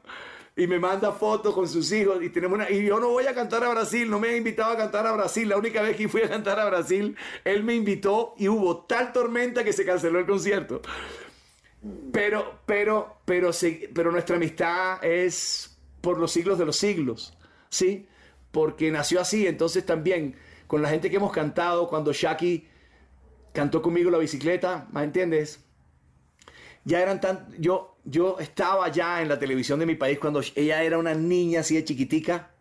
Y 0.56 0.68
me 0.68 0.78
manda 0.78 1.10
fotos 1.10 1.52
con 1.52 1.68
sus 1.68 1.90
hijos 1.90 2.22
y 2.22 2.30
tenemos. 2.30 2.60
Y 2.70 2.84
yo 2.84 3.00
no 3.00 3.08
voy 3.08 3.26
a 3.26 3.34
cantar 3.34 3.64
a 3.64 3.70
Brasil, 3.70 4.08
no 4.08 4.20
me 4.20 4.28
han 4.28 4.36
invitado 4.36 4.72
a 4.72 4.76
cantar 4.76 5.04
a 5.04 5.12
Brasil. 5.12 5.48
La 5.48 5.56
única 5.56 5.82
vez 5.82 5.96
que 5.96 6.08
fui 6.08 6.22
a 6.22 6.28
cantar 6.28 6.60
a 6.60 6.66
Brasil, 6.66 7.16
él 7.44 7.64
me 7.64 7.74
invitó 7.74 8.34
y 8.38 8.46
hubo 8.46 8.84
tal 8.84 9.12
tormenta 9.12 9.64
que 9.64 9.72
se 9.72 9.84
canceló 9.84 10.20
el 10.20 10.26
concierto. 10.26 10.80
Pero, 12.12 12.60
pero, 12.66 13.16
pero, 13.24 13.50
pero 13.92 14.12
nuestra 14.12 14.36
amistad 14.36 15.04
es 15.04 15.76
por 16.00 16.18
los 16.18 16.30
siglos 16.30 16.56
de 16.58 16.66
los 16.66 16.76
siglos, 16.76 17.36
¿sí? 17.68 18.06
Porque 18.54 18.92
nació 18.92 19.20
así, 19.20 19.48
entonces 19.48 19.84
también 19.84 20.36
con 20.68 20.80
la 20.80 20.88
gente 20.88 21.10
que 21.10 21.16
hemos 21.16 21.32
cantado, 21.32 21.88
cuando 21.88 22.12
Shaki 22.12 22.68
cantó 23.52 23.82
conmigo 23.82 24.12
la 24.12 24.18
bicicleta, 24.18 24.86
¿me 24.92 25.02
entiendes? 25.02 25.58
Ya 26.84 27.00
eran 27.00 27.20
tan, 27.20 27.52
yo, 27.58 27.96
yo 28.04 28.38
estaba 28.38 28.88
ya 28.90 29.20
en 29.20 29.28
la 29.28 29.40
televisión 29.40 29.80
de 29.80 29.86
mi 29.86 29.96
país 29.96 30.20
cuando 30.20 30.40
ella 30.54 30.84
era 30.84 30.98
una 30.98 31.14
niña 31.14 31.60
así 31.60 31.74
de 31.74 31.84
chiquitica 31.84 32.52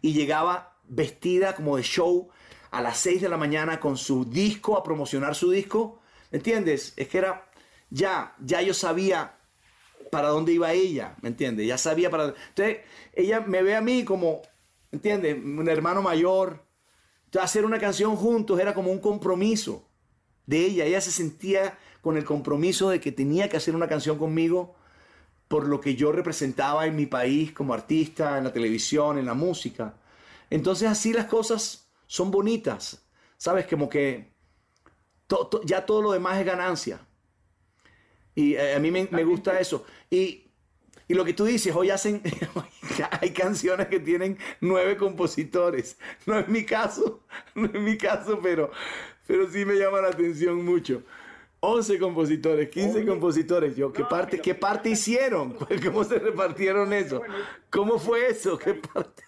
y 0.00 0.14
llegaba 0.14 0.78
vestida 0.84 1.54
como 1.54 1.76
de 1.76 1.82
show 1.82 2.30
a 2.70 2.80
las 2.80 2.96
6 2.96 3.20
de 3.20 3.28
la 3.28 3.36
mañana 3.36 3.78
con 3.78 3.98
su 3.98 4.24
disco, 4.24 4.78
a 4.78 4.82
promocionar 4.82 5.34
su 5.34 5.50
disco, 5.50 6.00
¿me 6.30 6.38
entiendes? 6.38 6.94
Es 6.96 7.08
que 7.08 7.18
era, 7.18 7.50
ya, 7.90 8.34
ya 8.40 8.62
yo 8.62 8.72
sabía 8.72 9.34
para 10.10 10.28
dónde 10.28 10.52
iba 10.52 10.72
ella, 10.72 11.16
¿me 11.20 11.28
entiendes? 11.28 11.66
Ya 11.66 11.76
sabía 11.76 12.08
para... 12.08 12.34
Entonces, 12.48 12.78
ella 13.12 13.40
me 13.40 13.62
ve 13.62 13.76
a 13.76 13.82
mí 13.82 14.04
como, 14.04 14.40
¿me 14.40 14.53
entiendes? 14.94 15.36
Un 15.42 15.68
hermano 15.68 16.02
mayor. 16.02 16.64
Entonces, 17.26 17.44
hacer 17.50 17.64
una 17.64 17.78
canción 17.78 18.16
juntos 18.16 18.60
era 18.60 18.74
como 18.74 18.90
un 18.92 19.00
compromiso 19.00 19.88
de 20.46 20.58
ella. 20.66 20.84
Ella 20.84 21.00
se 21.00 21.10
sentía 21.12 21.78
con 22.00 22.16
el 22.16 22.24
compromiso 22.24 22.90
de 22.90 23.00
que 23.00 23.12
tenía 23.12 23.48
que 23.48 23.56
hacer 23.56 23.74
una 23.74 23.88
canción 23.88 24.18
conmigo 24.18 24.74
por 25.48 25.66
lo 25.68 25.80
que 25.80 25.94
yo 25.96 26.12
representaba 26.12 26.86
en 26.86 26.96
mi 26.96 27.06
país 27.06 27.52
como 27.52 27.74
artista, 27.74 28.38
en 28.38 28.44
la 28.44 28.52
televisión, 28.52 29.18
en 29.18 29.26
la 29.26 29.34
música. 29.34 29.94
Entonces 30.50 30.88
así 30.88 31.12
las 31.12 31.26
cosas 31.26 31.88
son 32.06 32.30
bonitas, 32.30 33.04
¿sabes? 33.36 33.66
Como 33.66 33.88
que 33.88 34.32
to- 35.26 35.46
to- 35.48 35.62
ya 35.64 35.84
todo 35.86 36.02
lo 36.02 36.12
demás 36.12 36.38
es 36.40 36.46
ganancia. 36.46 37.00
Y 38.34 38.54
eh, 38.54 38.74
a 38.74 38.78
mí 38.80 38.90
me, 38.90 39.08
me 39.10 39.24
gusta 39.24 39.58
eso. 39.60 39.84
Y, 40.10 40.43
y 41.06 41.14
lo 41.14 41.24
que 41.24 41.34
tú 41.34 41.44
dices, 41.44 41.74
hoy 41.74 41.90
hacen, 41.90 42.22
hay 43.20 43.30
canciones 43.32 43.88
que 43.88 44.00
tienen 44.00 44.38
nueve 44.60 44.96
compositores. 44.96 45.98
No 46.26 46.38
es 46.38 46.48
mi 46.48 46.64
caso, 46.64 47.20
no 47.54 47.66
es 47.66 47.80
mi 47.80 47.98
caso, 47.98 48.40
pero, 48.42 48.70
pero 49.26 49.50
sí 49.50 49.64
me 49.64 49.74
llama 49.74 50.00
la 50.00 50.08
atención 50.08 50.64
mucho. 50.64 51.02
11 51.60 51.98
compositores, 51.98 52.68
15 52.68 53.06
compositores. 53.06 53.74
Yo, 53.74 53.90
¿qué 53.92 54.04
parte, 54.04 54.38
qué 54.38 54.54
parte 54.54 54.90
hicieron? 54.90 55.56
¿Cómo 55.82 56.04
se 56.04 56.18
repartieron 56.18 56.92
eso? 56.92 57.22
¿Cómo 57.70 57.98
fue 57.98 58.28
eso? 58.28 58.58
¿Qué 58.58 58.74
parte? 58.74 59.24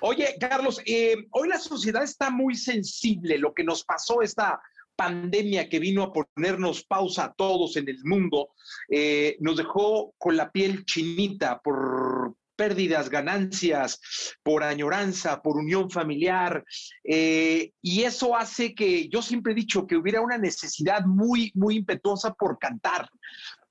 Oye, 0.00 0.34
Carlos, 0.38 0.82
eh, 0.84 1.28
hoy 1.30 1.48
la 1.48 1.58
sociedad 1.58 2.02
está 2.02 2.28
muy 2.28 2.56
sensible. 2.56 3.38
Lo 3.38 3.54
que 3.54 3.64
nos 3.64 3.84
pasó 3.84 4.20
esta 4.20 4.60
pandemia 5.02 5.68
que 5.68 5.80
vino 5.80 6.02
a 6.02 6.12
ponernos 6.12 6.84
pausa 6.84 7.24
a 7.24 7.32
todos 7.32 7.76
en 7.76 7.88
el 7.88 7.98
mundo, 8.04 8.50
eh, 8.88 9.36
nos 9.40 9.56
dejó 9.56 10.14
con 10.16 10.36
la 10.36 10.50
piel 10.50 10.84
chinita 10.84 11.60
por 11.60 12.34
pérdidas, 12.54 13.08
ganancias, 13.08 14.00
por 14.42 14.62
añoranza, 14.62 15.42
por 15.42 15.56
unión 15.56 15.90
familiar. 15.90 16.64
eh, 17.02 17.72
y 17.82 18.02
eso 18.02 18.36
hace 18.36 18.74
que 18.74 19.08
yo 19.08 19.22
siempre 19.22 19.52
he 19.52 19.56
dicho 19.56 19.86
que 19.86 19.96
hubiera 19.96 20.20
una 20.20 20.38
necesidad 20.38 21.04
muy, 21.04 21.50
muy 21.54 21.76
impetuosa 21.76 22.32
por 22.34 22.58
cantar, 22.58 23.08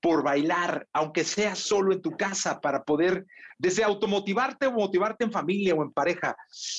por 0.02 0.24
bailar, 0.24 0.88
aunque 0.92 1.24
sea 1.24 1.56
solo 1.56 1.94
en 1.94 2.02
tu 2.02 2.12
casa, 2.18 2.60
para 2.60 2.84
poder 2.84 3.26
desde 3.58 3.84
automotivarte 3.84 4.66
o 4.66 4.72
motivarte 4.72 5.24
en 5.24 5.32
familia 5.32 5.76
o 5.76 5.84
en 5.84 5.92
pareja. 5.92 6.36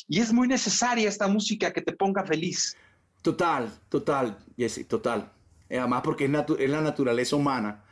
Y 0.08 0.18
es 0.20 0.32
muy 0.32 0.48
necesaria 0.48 1.08
esta 1.08 1.28
música 1.28 1.72
que 1.72 1.80
te 1.80 1.92
ponga 1.92 2.26
feliz. 2.26 2.76
Total, 3.22 3.72
total, 3.88 4.38
Jesse, 4.56 4.86
total. 4.88 5.32
Eh, 5.68 5.78
Además 5.78 6.02
porque 6.04 6.24
es, 6.26 6.70
la 6.70 6.80
naturaleza 6.80 7.36
humana, 7.36 7.84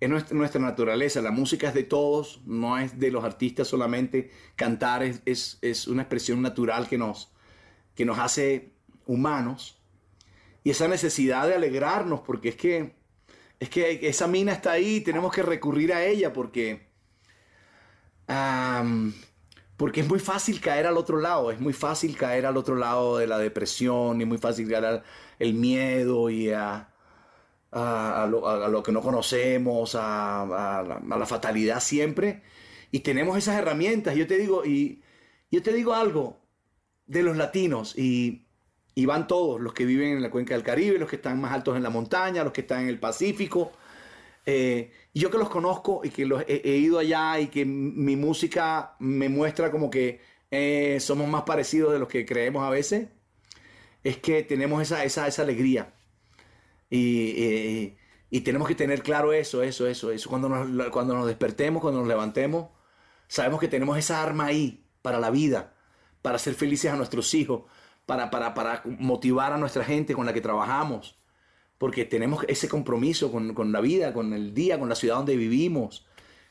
es 0.00 0.08
nuestra, 0.32 0.60
naturaleza, 0.60 1.22
la 1.22 1.30
música 1.30 1.68
es 1.68 1.74
de 1.74 1.84
todos, 1.84 2.42
no 2.46 2.78
es 2.78 2.98
de 2.98 3.10
los 3.10 3.24
artistas 3.24 3.68
solamente. 3.68 4.30
Cantar 4.56 5.02
es, 5.02 5.22
es- 5.24 5.58
es 5.62 5.88
una 5.88 6.02
expresión 6.02 6.42
natural 6.42 6.88
que 6.88 6.98
nos, 6.98 7.32
que 7.94 8.04
nos 8.04 8.18
hace 8.18 8.72
humanos. 9.06 9.78
Y 10.64 10.70
esa 10.70 10.88
necesidad 10.88 11.48
de 11.48 11.54
alegrarnos, 11.54 12.20
porque 12.20 12.50
es 12.50 12.56
que 12.56 12.96
Es 13.60 13.70
que 13.70 14.08
esa 14.08 14.26
mina 14.28 14.52
está 14.52 14.72
ahí, 14.72 15.00
tenemos 15.02 15.32
que 15.34 15.42
recurrir 15.42 15.92
a 15.94 16.04
ella 16.04 16.32
porque, 16.32 16.88
porque 19.76 20.00
es 20.00 20.08
muy 20.08 20.20
fácil 20.20 20.60
caer 20.60 20.86
al 20.86 20.96
otro 20.96 21.18
lado, 21.18 21.50
es 21.50 21.60
muy 21.60 21.72
fácil 21.72 22.16
caer 22.16 22.46
al 22.46 22.56
otro 22.56 22.76
lado 22.76 23.18
de 23.18 23.26
la 23.26 23.38
depresión 23.38 24.20
y 24.20 24.24
muy 24.24 24.38
fácil 24.38 24.68
caer 24.68 24.84
al 24.84 25.04
el 25.38 25.54
miedo 25.54 26.30
y 26.30 26.50
a, 26.50 26.88
a, 27.72 28.26
lo, 28.26 28.82
que 28.82 28.92
no 28.92 29.00
conocemos, 29.00 29.96
a, 29.98 31.00
la, 31.06 31.26
fatalidad 31.26 31.80
siempre. 31.80 32.42
Y 32.90 33.00
tenemos 33.00 33.36
esas 33.36 33.56
herramientas. 33.56 34.14
Yo 34.16 34.26
te 34.26 34.38
digo, 34.38 34.64
y 34.64 35.02
yo 35.50 35.62
te 35.62 35.72
digo 35.72 35.94
algo 35.94 36.40
de 37.06 37.22
los 37.22 37.36
latinos, 37.36 37.98
y, 37.98 38.46
y 38.94 39.06
van 39.06 39.26
todos, 39.26 39.60
los 39.60 39.74
que 39.74 39.84
viven 39.84 40.12
en 40.12 40.22
la 40.22 40.30
cuenca 40.30 40.54
del 40.54 40.62
Caribe, 40.62 40.98
los 40.98 41.08
que 41.08 41.16
están 41.16 41.40
más 41.40 41.52
altos 41.52 41.76
en 41.76 41.82
la 41.82 41.90
montaña, 41.90 42.44
los 42.44 42.52
que 42.52 42.62
están 42.62 42.82
en 42.82 42.88
el 42.88 43.00
Pacífico. 43.00 43.72
Eh, 44.46 44.92
yo 45.14 45.30
que 45.30 45.38
los 45.38 45.48
conozco 45.48 46.02
y 46.04 46.10
que 46.10 46.26
los 46.26 46.44
he, 46.46 46.76
ido 46.76 46.98
allá 46.98 47.40
y 47.40 47.46
que 47.48 47.64
mi 47.64 48.16
música 48.16 48.96
me 48.98 49.28
muestra 49.28 49.70
como 49.70 49.90
que 49.90 50.20
eh, 50.50 51.00
somos 51.00 51.28
más 51.28 51.42
parecidos 51.42 51.92
de 51.92 51.98
los 51.98 52.08
que 52.08 52.26
creemos 52.26 52.62
a 52.64 52.70
veces, 52.70 53.08
es 54.04 54.18
que 54.18 54.42
tenemos 54.42 54.82
esa, 54.82 55.04
esa, 55.04 55.26
esa 55.26 55.42
alegría. 55.42 55.94
Y, 56.90 57.96
y, 58.30 58.40
tenemos 58.42 58.68
que 58.68 58.74
tener 58.74 59.02
claro 59.02 59.32
eso, 59.32 59.62
eso, 59.62 59.86
eso, 59.88 60.10
eso. 60.12 60.28
Cuando 60.28 60.48
nos, 60.48 60.90
cuando 60.90 61.14
nos 61.14 61.26
despertemos, 61.26 61.80
cuando 61.82 62.00
nos 62.00 62.08
levantemos, 62.08 62.68
sabemos 63.26 63.60
que 63.60 63.68
tenemos 63.68 63.98
esa 63.98 64.22
arma 64.22 64.46
ahí 64.46 64.86
para 65.02 65.18
la 65.18 65.30
vida, 65.30 65.74
para 66.22 66.38
ser 66.38 66.54
felices 66.54 66.92
a 66.92 66.96
nuestros 66.96 67.34
hijos, 67.34 67.64
para, 68.06 68.30
para, 68.30 68.54
para 68.54 68.82
motivar 68.84 69.52
a 69.52 69.58
nuestra 69.58 69.84
gente 69.84 70.14
con 70.14 70.26
la 70.26 70.32
que 70.32 70.40
trabajamos, 70.40 71.16
porque 71.84 72.06
tenemos 72.06 72.46
ese 72.48 72.66
compromiso 72.66 73.30
con, 73.30 73.52
con 73.52 73.70
la 73.70 73.82
vida, 73.82 74.14
con 74.14 74.32
el 74.32 74.54
día, 74.54 74.78
con 74.78 74.88
la 74.88 74.94
ciudad 74.94 75.16
donde 75.16 75.36
vivimos, 75.36 76.06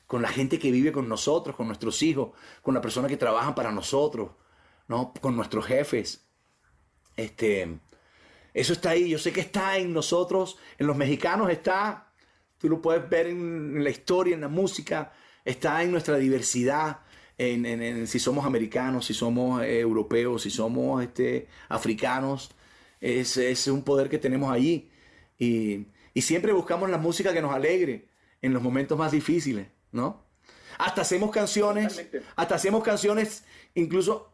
con 0.05 0.21
la 0.21 0.27
gente 0.27 0.59
que 0.59 0.69
vive 0.69 0.91
con 0.91 1.09
nosotros, 1.09 1.55
con 1.55 1.65
nuestros 1.65 2.03
hijos, 2.03 2.33
con 2.61 2.75
las 2.75 2.83
personas 2.83 3.09
que 3.09 3.17
trabajan 3.17 3.55
para 3.55 3.71
nosotros, 3.71 4.29
¿no? 4.87 5.11
con 5.21 5.35
nuestros 5.35 5.65
jefes. 5.65 6.27
Este, 7.17 7.79
eso 8.53 8.73
está 8.73 8.91
ahí, 8.91 9.09
yo 9.09 9.17
sé 9.17 9.33
que 9.33 9.41
está 9.41 9.75
en 9.79 9.91
nosotros, 9.91 10.59
en 10.77 10.85
los 10.85 10.95
mexicanos 10.95 11.49
está, 11.49 12.13
tú 12.59 12.69
lo 12.69 12.79
puedes 12.79 13.09
ver 13.09 13.25
en, 13.25 13.83
la 13.83 13.89
historia, 13.89 14.35
en 14.35 14.41
la 14.41 14.49
música, 14.49 15.13
está 15.43 15.81
en 15.81 15.89
nuestra 15.89 16.17
diversidad, 16.17 16.99
en, 17.39 18.05
si 18.05 18.19
somos 18.19 18.45
americanos, 18.45 19.07
si 19.07 19.15
somos 19.15 19.63
eh, 19.63 19.79
europeos, 19.79 20.43
si 20.43 20.51
somos 20.51 21.01
este, 21.01 21.47
africanos, 21.69 22.51
es, 23.01 23.35
es, 23.37 23.65
un 23.65 23.81
poder 23.81 24.11
que 24.11 24.19
tenemos 24.19 24.53
allí. 24.53 24.91
Y, 25.37 25.87
y, 26.13 26.21
siempre 26.21 26.53
buscamos 26.53 26.89
la 26.89 26.97
música 26.97 27.33
que 27.33 27.41
nos 27.41 27.53
alegre 27.53 28.07
en 28.41 28.53
los 28.53 28.61
momentos 28.61 28.97
más 28.97 29.11
difíciles, 29.11 29.67
¿no? 29.91 30.23
Hasta 30.77 31.01
hacemos 31.01 31.31
canciones, 31.31 32.05
hasta 32.35 32.55
hacemos 32.55 32.83
canciones 32.83 33.43
incluso 33.75 34.33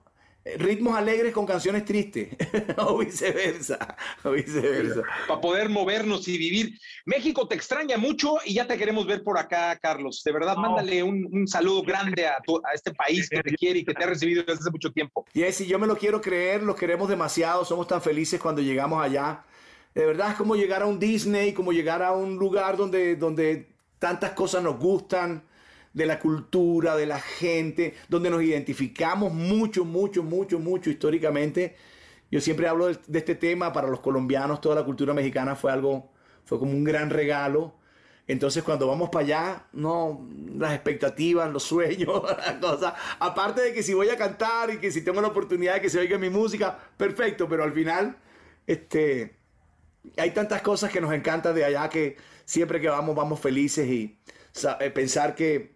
ritmos 0.58 0.97
alegres 0.97 1.34
con 1.34 1.45
canciones 1.45 1.86
tristes, 1.86 2.30
o 2.78 2.97
viceversa, 2.97 3.97
o 4.24 4.32
viceversa. 4.32 5.02
Para 5.28 5.41
poder 5.41 5.70
movernos 5.70 6.28
y 6.28 6.38
vivir. 6.38 6.80
México 7.06 7.47
te 7.47 7.56
extraña 7.56 7.97
mucho 7.97 8.38
y 8.45 8.56
ya 8.56 8.66
te 8.66 8.78
queremos 8.78 9.06
ver 9.06 9.24
por 9.24 9.38
acá, 9.38 9.78
Carlos. 9.82 10.22
De 10.24 10.32
verdad, 10.32 10.56
mándale 10.56 11.04
un, 11.04 11.47
saludo 11.47 11.84
grande 11.84 12.28
a, 12.28 12.36
a, 12.36 12.74
este 12.74 12.93
país 12.93 13.30
que 13.30 13.41
te 13.41 13.56
quiere 13.56 13.80
y 13.80 13.86
que 13.86 13.93
te 13.93 14.04
ha 14.04 14.08
recibido 14.08 14.43
desde 14.43 14.60
hace 14.62 14.72
mucho 14.72 14.91
tiempo. 14.91 15.26
Y 15.34 15.43
si 15.52 15.68
yo 15.68 15.80
me 15.80 15.88
lo 15.88 15.97
quiero 15.97 16.22
creer, 16.22 16.64
los 16.64 16.76
queremos 16.76 17.10
demasiado, 17.10 17.66
somos 17.66 17.88
tan 17.88 18.02
felices 18.02 18.39
cuando 18.39 18.62
llegamos 18.62 19.04
allá. 19.04 19.43
De 19.93 20.05
verdad 20.05 20.31
es 20.31 20.35
como 20.35 20.55
llegar 20.55 20.83
a 20.83 20.85
un 20.85 20.99
Disney, 20.99 21.53
como 21.53 21.71
llegar 21.71 22.03
a 22.03 22.11
un 22.11 22.37
lugar 22.37 22.77
donde, 22.77 23.15
donde 23.15 23.69
tantas 23.97 24.31
cosas 24.31 24.63
nos 24.63 24.79
gustan 24.79 25.43
de 25.93 26.05
la 26.05 26.19
cultura, 26.19 26.95
de 26.95 27.05
la 27.05 27.19
gente, 27.19 27.95
donde 28.07 28.29
nos 28.29 28.43
identificamos 28.43 29.33
mucho, 29.33 29.85
mucho, 29.85 30.23
mucho, 30.23 30.59
mucho 30.59 30.89
históricamente. 30.89 31.75
Yo 32.31 32.39
siempre 32.41 32.67
hablo 32.67 32.87
de, 32.87 33.19
este 33.19 33.35
tema, 33.35 33.73
para 33.73 33.87
los 33.87 33.99
colombianos 33.99 34.61
toda 34.61 34.75
la 34.75 34.85
cultura 34.85 35.13
mexicana 35.13 35.55
fue 35.55 35.71
algo, 35.71 36.11
fue 36.45 36.59
como 36.59 36.71
un 36.71 36.83
gran 36.83 37.09
regalo. 37.09 37.73
Entonces 38.27 38.61
cuando 38.61 38.85
vamos 38.87 39.09
para 39.09 39.25
allá, 39.25 39.65
no, 39.73 40.29
las 40.55 40.73
expectativas, 40.73 41.51
los 41.51 41.63
sueños, 41.63 42.21
las 42.37 42.53
cosas. 42.57 42.93
Aparte 43.19 43.61
de 43.61 43.73
que 43.73 43.81
si 43.81 43.95
voy 43.95 44.09
a 44.09 44.17
cantar 44.17 44.69
y 44.69 44.77
que 44.77 44.91
si 44.91 45.01
tengo 45.01 45.19
la 45.19 45.29
oportunidad 45.29 45.73
de 45.75 45.81
que 45.81 45.89
se 45.89 45.99
oiga 45.99 46.19
mi 46.19 46.29
música, 46.29 46.77
perfecto, 46.95 47.49
pero 47.49 47.63
al 47.63 47.73
final, 47.73 48.17
este, 48.67 49.38
hay 50.18 50.32
tantas 50.32 50.62
cosas 50.62 50.91
que 50.91 51.02
nos 51.02 51.14
encantan 51.14 51.56
de 51.56 51.66
allá 51.66 51.89
que 51.89 52.18
siempre 52.45 52.82
que 52.82 52.89
vamos, 52.89 53.16
vamos 53.16 53.39
felices 53.39 53.88
y 53.88 54.20
eh, 54.80 54.89
pensar 54.89 55.36
que 55.36 55.76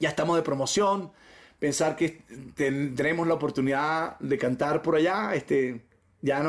ya 0.00 0.08
estamos 0.10 0.36
de 0.36 0.42
promoción, 0.42 1.12
pensar 1.58 1.96
que 1.96 2.22
tendremos 2.54 3.26
la 3.26 3.34
oportunidad 3.34 4.18
de 4.18 4.38
cantar 4.38 4.80
por 4.80 4.96
allá, 4.96 5.34
este, 5.34 5.88
ya 6.20 6.42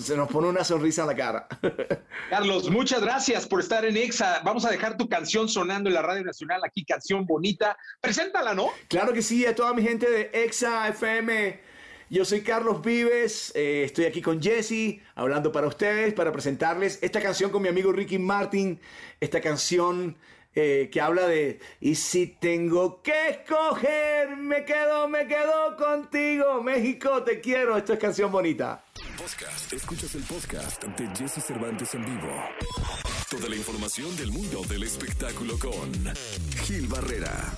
se 0.00 0.16
nos 0.16 0.28
pone 0.28 0.48
una 0.48 0.64
sonrisa 0.64 1.02
en 1.02 1.08
la 1.08 1.14
cara. 1.14 1.48
Carlos, 2.30 2.70
muchas 2.70 3.00
gracias 3.00 3.46
por 3.46 3.60
estar 3.60 3.84
en 3.84 3.96
EXA. 3.96 4.40
Vamos 4.44 4.64
a 4.64 4.70
dejar 4.70 4.96
tu 4.96 5.08
canción 5.08 5.48
sonando 5.48 5.88
en 5.88 5.94
la 5.94 6.02
Radio 6.02 6.24
Nacional, 6.24 6.60
aquí 6.64 6.84
canción 6.84 7.24
bonita. 7.24 7.76
Preséntala, 8.00 8.54
¿no? 8.54 8.68
Claro 8.88 9.12
que 9.12 9.22
sí, 9.22 9.46
a 9.46 9.54
toda 9.54 9.72
mi 9.72 9.82
gente 9.82 10.10
de 10.10 10.30
EXA 10.32 10.88
FM. 10.88 11.73
Yo 12.14 12.24
soy 12.24 12.42
Carlos 12.42 12.80
Vives, 12.80 13.50
eh, 13.56 13.82
estoy 13.82 14.04
aquí 14.04 14.22
con 14.22 14.40
Jesse, 14.40 15.00
hablando 15.16 15.50
para 15.50 15.66
ustedes, 15.66 16.14
para 16.14 16.30
presentarles 16.30 17.00
esta 17.02 17.20
canción 17.20 17.50
con 17.50 17.60
mi 17.60 17.68
amigo 17.68 17.90
Ricky 17.90 18.20
Martin, 18.20 18.78
esta 19.18 19.40
canción 19.40 20.16
eh, 20.54 20.90
que 20.92 21.00
habla 21.00 21.26
de, 21.26 21.58
y 21.80 21.96
si 21.96 22.28
tengo 22.28 23.02
que 23.02 23.30
escoger, 23.30 24.36
me 24.36 24.64
quedo, 24.64 25.08
me 25.08 25.26
quedo 25.26 25.76
contigo, 25.76 26.62
México, 26.62 27.24
te 27.24 27.40
quiero, 27.40 27.76
esto 27.76 27.94
es 27.94 27.98
canción 27.98 28.30
bonita. 28.30 28.84
Escuchas 29.72 30.14
el 30.14 30.22
podcast 30.22 30.84
de 30.84 31.08
Jesse 31.16 31.44
Cervantes 31.44 31.94
en 31.94 32.04
vivo. 32.04 32.32
Toda 33.28 33.48
la 33.48 33.56
información 33.56 34.16
del 34.16 34.30
mundo 34.30 34.62
del 34.68 34.84
espectáculo 34.84 35.58
con 35.58 35.90
Gil 36.62 36.86
Barrera 36.86 37.52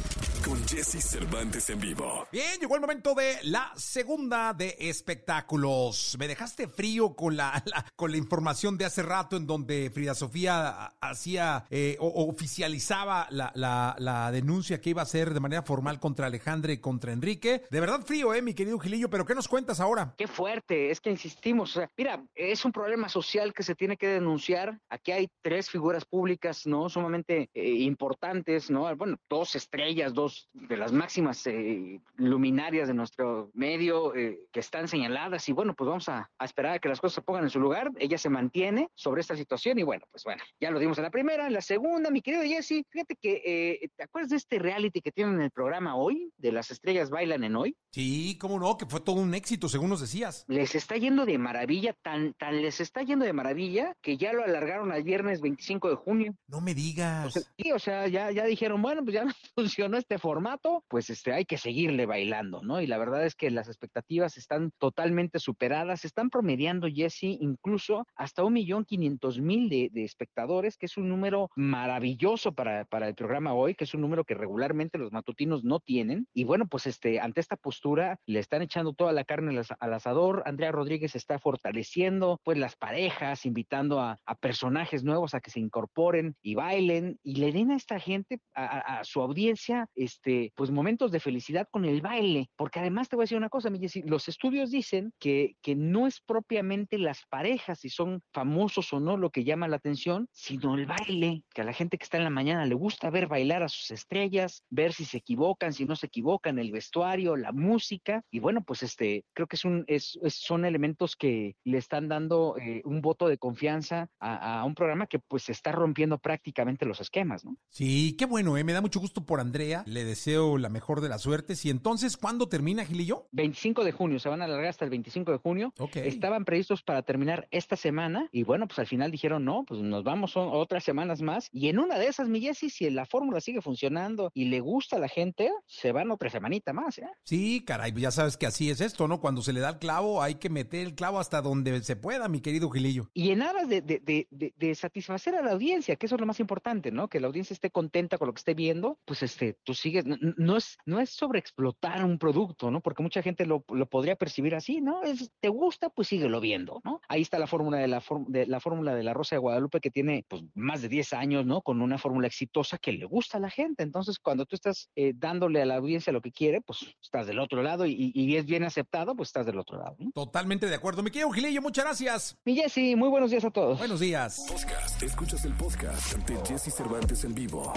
con 0.46 0.64
Jesse 0.68 1.02
Cervantes 1.02 1.68
en 1.70 1.80
vivo. 1.80 2.28
Bien, 2.30 2.60
llegó 2.60 2.76
el 2.76 2.80
momento 2.80 3.14
de 3.14 3.36
la 3.42 3.72
segunda 3.74 4.54
de 4.54 4.76
espectáculos. 4.78 6.16
Me 6.20 6.28
dejaste 6.28 6.68
frío 6.68 7.16
con 7.16 7.36
la, 7.36 7.64
con 7.96 8.12
la 8.12 8.16
información 8.16 8.78
de 8.78 8.84
hace 8.84 9.02
rato 9.02 9.36
en 9.36 9.46
donde 9.46 9.90
Frida 9.90 10.14
Sofía 10.14 10.94
hacía 11.00 11.66
eh, 11.68 11.96
o, 11.98 12.28
oficializaba 12.30 13.26
la, 13.30 13.52
la, 13.56 14.30
denuncia 14.30 14.80
que 14.80 14.90
iba 14.90 15.02
a 15.02 15.04
hacer 15.04 15.34
de 15.34 15.40
manera 15.40 15.62
formal 15.62 15.98
contra 15.98 16.26
Alejandra 16.26 16.72
y 16.72 16.78
contra 16.78 17.12
Enrique. 17.12 17.62
De 17.68 17.80
verdad 17.80 18.02
frío, 18.02 18.32
eh, 18.32 18.40
mi 18.40 18.54
querido 18.54 18.78
Gilillo, 18.78 19.10
pero 19.10 19.26
¿qué 19.26 19.34
nos 19.34 19.48
cuentas 19.48 19.80
ahora? 19.80 20.14
Qué 20.16 20.28
fuerte, 20.28 20.92
es 20.92 21.00
que 21.00 21.10
insistimos. 21.10 21.80
mira, 21.96 22.22
es 22.36 22.64
un 22.64 22.70
problema 22.70 23.08
social 23.08 23.52
que 23.52 23.64
se 23.64 23.74
tiene 23.74 23.96
que 23.96 24.06
denunciar. 24.06 24.78
Aquí 24.90 25.10
hay 25.10 25.28
tres 25.42 25.70
figuras 25.70 26.04
públicas, 26.04 26.66
¿no? 26.66 26.88
Sumamente 26.88 27.50
eh, 27.52 27.68
importantes, 27.70 28.70
¿no? 28.70 28.94
Bueno, 28.94 29.16
dos 29.28 29.56
estrellas, 29.56 30.14
dos 30.14 30.35
de 30.52 30.76
las 30.76 30.92
máximas 30.92 31.46
eh, 31.46 32.00
luminarias 32.16 32.88
de 32.88 32.94
nuestro 32.94 33.50
medio 33.54 34.14
eh, 34.14 34.40
que 34.52 34.60
están 34.60 34.88
señaladas 34.88 35.48
y 35.48 35.52
bueno, 35.52 35.74
pues 35.74 35.88
vamos 35.88 36.08
a, 36.08 36.30
esperar 36.42 36.74
a 36.74 36.78
que 36.78 36.88
las 36.88 37.00
cosas 37.00 37.14
se 37.14 37.22
pongan 37.22 37.44
en 37.44 37.50
su 37.50 37.60
lugar. 37.60 37.90
Ella 37.98 38.18
se 38.18 38.28
mantiene 38.28 38.88
sobre 38.94 39.20
esta 39.20 39.36
situación 39.36 39.78
y 39.78 39.82
bueno, 39.82 40.04
pues 40.10 40.24
bueno, 40.24 40.42
ya 40.60 40.70
lo 40.70 40.78
dimos 40.78 40.98
en 40.98 41.04
la 41.04 41.10
primera, 41.10 41.46
en 41.46 41.52
la 41.52 41.60
segunda, 41.60 42.10
mi 42.10 42.22
querido 42.22 42.42
Jesse, 42.42 42.84
fíjate 42.88 43.16
que, 43.16 43.42
eh, 43.44 43.88
¿te 43.96 44.04
acuerdas 44.04 44.30
de 44.30 44.36
este 44.36 44.58
reality 44.58 45.00
que 45.00 45.12
tienen 45.12 45.34
en 45.34 45.42
el 45.42 45.50
programa 45.50 45.96
hoy, 45.96 46.32
de 46.36 46.52
las 46.52 46.70
estrellas 46.70 47.10
bailan 47.10 47.44
en 47.44 47.56
hoy? 47.56 47.76
Sí, 47.90 48.36
cómo 48.40 48.58
no, 48.58 48.76
que 48.76 48.86
fue 48.86 49.00
todo 49.00 49.16
un 49.16 49.34
éxito, 49.34 49.68
según 49.68 49.90
nos 49.90 50.00
decías. 50.00 50.44
Les 50.48 50.74
está 50.74 50.96
yendo 50.96 51.24
de 51.24 51.38
maravilla, 51.38 51.94
tan, 52.02 52.34
tan 52.34 52.60
les 52.60 52.80
está 52.80 53.02
yendo 53.02 53.24
de 53.24 53.32
maravilla 53.32 53.96
que 54.02 54.16
ya 54.16 54.32
lo 54.32 54.44
alargaron 54.44 54.92
al 54.92 55.02
viernes 55.02 55.40
25 55.40 55.88
de 55.88 55.94
junio. 55.96 56.34
No 56.46 56.60
me 56.60 56.74
digas. 56.74 57.50
sí, 57.56 57.72
o 57.72 57.78
sea, 57.78 58.06
ya, 58.08 58.30
ya 58.30 58.44
dijeron, 58.44 58.82
bueno, 58.82 59.02
pues 59.02 59.14
ya 59.14 59.24
no 59.24 59.32
funcionó 59.54 59.96
este 59.96 60.18
formato, 60.26 60.82
pues 60.88 61.08
este, 61.08 61.32
hay 61.32 61.44
que 61.44 61.56
seguirle 61.56 62.04
bailando, 62.04 62.60
¿no? 62.60 62.80
Y 62.80 62.88
la 62.88 62.98
verdad 62.98 63.24
es 63.24 63.36
que 63.36 63.48
las 63.48 63.68
expectativas 63.68 64.36
están 64.36 64.72
totalmente 64.76 65.38
superadas, 65.38 66.04
están 66.04 66.30
promediando, 66.30 66.88
Jesse, 66.92 67.38
incluso 67.40 68.04
hasta 68.16 68.42
un 68.42 68.54
millón 68.54 68.84
quinientos 68.84 69.38
mil 69.38 69.68
de, 69.68 69.88
espectadores, 70.02 70.78
que 70.78 70.86
es 70.86 70.96
un 70.96 71.08
número 71.08 71.48
maravilloso 71.54 72.50
para, 72.50 72.86
para 72.86 73.06
el 73.06 73.14
programa 73.14 73.54
hoy, 73.54 73.76
que 73.76 73.84
es 73.84 73.94
un 73.94 74.00
número 74.00 74.24
que 74.24 74.34
regularmente 74.34 74.98
los 74.98 75.12
matutinos 75.12 75.62
no 75.62 75.78
tienen. 75.78 76.26
Y 76.34 76.42
bueno, 76.42 76.66
pues 76.66 76.88
este, 76.88 77.20
ante 77.20 77.40
esta 77.40 77.54
postura, 77.54 78.18
le 78.26 78.40
están 78.40 78.62
echando 78.62 78.94
toda 78.94 79.12
la 79.12 79.22
carne 79.22 79.62
al, 79.78 79.94
asador. 79.94 80.42
Andrea 80.44 80.72
Rodríguez 80.72 81.14
está 81.14 81.38
fortaleciendo, 81.38 82.40
pues, 82.42 82.58
las 82.58 82.74
parejas, 82.74 83.46
invitando 83.46 84.00
a, 84.00 84.18
personajes 84.40 85.04
nuevos 85.04 85.34
a 85.34 85.40
que 85.40 85.52
se 85.52 85.60
incorporen 85.60 86.34
y 86.42 86.56
bailen 86.56 87.20
y 87.22 87.36
le 87.36 87.52
den 87.52 87.70
a 87.70 87.76
esta 87.76 88.00
gente, 88.00 88.40
a, 88.56 88.98
a 88.98 89.04
su 89.04 89.22
audiencia, 89.22 89.88
este, 89.94 90.15
este, 90.16 90.52
pues 90.56 90.70
momentos 90.70 91.12
de 91.12 91.20
felicidad 91.20 91.68
con 91.70 91.84
el 91.84 92.00
baile, 92.00 92.50
porque 92.56 92.80
además 92.80 93.08
te 93.08 93.16
voy 93.16 93.22
a 93.22 93.26
decir 93.26 93.38
una 93.38 93.50
cosa, 93.50 93.70
mi 93.70 93.80
los 94.04 94.28
estudios 94.28 94.70
dicen 94.70 95.12
que, 95.20 95.56
que 95.62 95.76
no 95.76 96.06
es 96.06 96.20
propiamente 96.20 96.98
las 96.98 97.24
parejas, 97.28 97.80
si 97.80 97.90
son 97.90 98.22
famosos 98.32 98.92
o 98.92 99.00
no, 99.00 99.16
lo 99.16 99.30
que 99.30 99.44
llama 99.44 99.68
la 99.68 99.76
atención, 99.76 100.28
sino 100.32 100.74
el 100.74 100.86
baile, 100.86 101.44
que 101.54 101.60
a 101.60 101.64
la 101.64 101.72
gente 101.72 101.98
que 101.98 102.04
está 102.04 102.16
en 102.16 102.24
la 102.24 102.30
mañana 102.30 102.66
le 102.66 102.74
gusta 102.74 103.10
ver 103.10 103.28
bailar 103.28 103.62
a 103.62 103.68
sus 103.68 103.90
estrellas, 103.90 104.64
ver 104.70 104.92
si 104.92 105.04
se 105.04 105.18
equivocan, 105.18 105.72
si 105.72 105.84
no 105.84 105.94
se 105.94 106.06
equivocan, 106.06 106.58
el 106.58 106.72
vestuario, 106.72 107.36
la 107.36 107.52
música, 107.52 108.22
y 108.30 108.40
bueno, 108.40 108.62
pues 108.64 108.82
este, 108.82 109.24
creo 109.34 109.46
que 109.46 109.56
son 109.56 110.64
elementos 110.64 111.14
que 111.14 111.56
le 111.64 111.78
están 111.78 112.08
dando 112.08 112.56
eh, 112.58 112.82
un 112.84 113.02
voto 113.02 113.28
de 113.28 113.38
confianza 113.38 114.08
a, 114.18 114.60
a 114.60 114.64
un 114.64 114.74
programa 114.74 115.06
que 115.06 115.18
pues 115.18 115.48
está 115.48 115.72
rompiendo 115.72 116.18
prácticamente 116.18 116.86
los 116.86 117.00
esquemas, 117.00 117.44
¿no? 117.44 117.56
Sí, 117.68 118.16
qué 118.18 118.24
bueno, 118.24 118.56
¿eh? 118.56 118.64
me 118.64 118.72
da 118.72 118.80
mucho 118.80 118.98
gusto 118.98 119.24
por 119.24 119.40
Andrea, 119.40 119.84
le 119.96 120.04
deseo 120.04 120.58
la 120.58 120.68
mejor 120.68 121.00
de 121.00 121.08
las 121.08 121.22
suertes. 121.22 121.64
Y 121.64 121.70
entonces, 121.70 122.16
¿cuándo 122.18 122.48
termina 122.48 122.84
Gilillo? 122.84 123.26
25 123.32 123.82
de 123.82 123.92
junio, 123.92 124.18
se 124.18 124.28
van 124.28 124.42
a 124.42 124.44
alargar 124.44 124.68
hasta 124.68 124.84
el 124.84 124.90
25 124.90 125.32
de 125.32 125.38
junio. 125.38 125.72
Estaban 125.94 126.44
previstos 126.44 126.82
para 126.82 127.00
terminar 127.02 127.48
esta 127.50 127.76
semana 127.76 128.28
y 128.30 128.42
bueno, 128.42 128.66
pues 128.66 128.78
al 128.78 128.86
final 128.86 129.10
dijeron, 129.10 129.44
no, 129.44 129.64
pues 129.66 129.80
nos 129.80 130.04
vamos 130.04 130.32
otras 130.36 130.84
semanas 130.84 131.22
más. 131.22 131.48
Y 131.50 131.68
en 131.68 131.78
una 131.78 131.98
de 131.98 132.08
esas, 132.08 132.28
mi 132.28 132.40
Jessy, 132.42 132.68
si 132.68 132.90
la 132.90 133.06
fórmula 133.06 133.40
sigue 133.40 133.62
funcionando 133.62 134.30
y 134.34 134.44
le 134.46 134.60
gusta 134.60 134.96
a 134.96 134.98
la 134.98 135.08
gente, 135.08 135.50
se 135.66 135.92
van 135.92 136.10
otra 136.10 136.28
semanita 136.28 136.72
más, 136.74 136.98
¿eh? 136.98 137.08
Sí, 137.24 137.64
caray, 137.66 137.92
ya 137.96 138.10
sabes 138.10 138.36
que 138.36 138.46
así 138.46 138.68
es 138.70 138.80
esto, 138.82 139.08
¿no? 139.08 139.20
Cuando 139.20 139.40
se 139.40 139.52
le 139.54 139.60
da 139.60 139.70
el 139.70 139.78
clavo, 139.78 140.22
hay 140.22 140.34
que 140.34 140.50
meter 140.50 140.86
el 140.86 140.94
clavo 140.94 141.18
hasta 141.18 141.40
donde 141.40 141.82
se 141.82 141.96
pueda, 141.96 142.28
mi 142.28 142.40
querido 142.40 142.68
Gilillo. 142.70 143.08
Y 143.14 143.30
en 143.30 143.40
aras 143.42 143.68
de, 143.68 143.80
de, 143.80 144.00
de, 144.00 144.28
de- 144.30 144.52
de 144.56 144.74
satisfacer 144.74 145.34
a 145.34 145.42
la 145.42 145.52
audiencia, 145.52 145.96
que 145.96 146.06
eso 146.06 146.16
es 146.16 146.20
lo 146.20 146.26
más 146.26 146.38
importante, 146.40 146.90
¿no? 146.92 147.08
Que 147.08 147.20
la 147.20 147.26
audiencia 147.28 147.54
esté 147.54 147.70
contenta 147.70 148.18
con 148.18 148.26
lo 148.26 148.34
que 148.34 148.40
esté 148.40 148.54
viendo, 148.54 148.98
pues 149.04 149.22
este, 149.22 149.54
tú 149.64 149.72
sigues, 149.86 150.04
no, 150.06 150.16
no 150.36 150.56
es, 150.56 150.76
no 150.84 151.00
es 151.00 151.10
sobreexplotar 151.10 152.04
un 152.04 152.18
producto, 152.18 152.70
¿no? 152.70 152.80
Porque 152.80 153.02
mucha 153.02 153.22
gente 153.22 153.46
lo, 153.46 153.64
lo 153.68 153.86
podría 153.86 154.16
percibir 154.16 154.54
así, 154.54 154.80
¿no? 154.80 155.02
Es, 155.02 155.30
te 155.40 155.48
gusta, 155.48 155.88
pues 155.90 156.08
síguelo 156.08 156.40
viendo, 156.40 156.80
¿no? 156.84 157.00
Ahí 157.08 157.22
está 157.22 157.38
la 157.38 157.46
fórmula 157.46 157.78
de 157.78 157.88
la, 157.88 158.02
de 158.28 158.46
la 158.46 158.60
fórmula 158.60 158.94
de 158.94 159.02
la 159.04 159.14
Rosa 159.14 159.36
de 159.36 159.40
Guadalupe 159.40 159.80
que 159.80 159.90
tiene 159.90 160.24
pues 160.28 160.42
más 160.54 160.82
de 160.82 160.88
10 160.88 161.12
años, 161.12 161.46
¿no? 161.46 161.62
Con 161.62 161.80
una 161.80 161.98
fórmula 161.98 162.26
exitosa 162.26 162.78
que 162.78 162.92
le 162.92 163.04
gusta 163.04 163.38
a 163.38 163.40
la 163.40 163.50
gente. 163.50 163.82
Entonces, 163.82 164.18
cuando 164.18 164.44
tú 164.46 164.56
estás 164.56 164.88
eh, 164.96 165.12
dándole 165.14 165.62
a 165.62 165.66
la 165.66 165.76
audiencia 165.76 166.12
lo 166.12 166.20
que 166.20 166.32
quiere, 166.32 166.60
pues 166.60 166.80
estás 167.00 167.26
del 167.26 167.38
otro 167.38 167.62
lado 167.62 167.86
y, 167.86 168.12
y- 168.14 168.36
es 168.36 168.44
bien 168.44 168.64
aceptado, 168.64 169.14
pues 169.16 169.28
estás 169.30 169.46
del 169.46 169.58
otro 169.58 169.78
lado, 169.78 169.96
¿no? 169.98 170.10
Totalmente 170.12 170.66
de 170.66 170.74
acuerdo. 170.74 171.02
Mi 171.02 171.10
querido 171.10 171.30
Gilillo, 171.30 171.62
muchas 171.62 171.84
gracias. 171.84 172.36
Mi 172.44 172.54
Jessy, 172.56 172.96
muy 172.96 173.08
buenos 173.08 173.30
días 173.30 173.44
a 173.44 173.50
todos. 173.50 173.78
Buenos 173.78 174.00
días. 174.00 174.44
Podcast. 174.48 175.02
Escuchas 175.02 175.44
el 175.44 175.52
podcast 175.54 176.16
de 176.28 176.36
Jesse 176.46 176.74
Cervantes 176.74 177.24
en 177.24 177.34
vivo. 177.34 177.72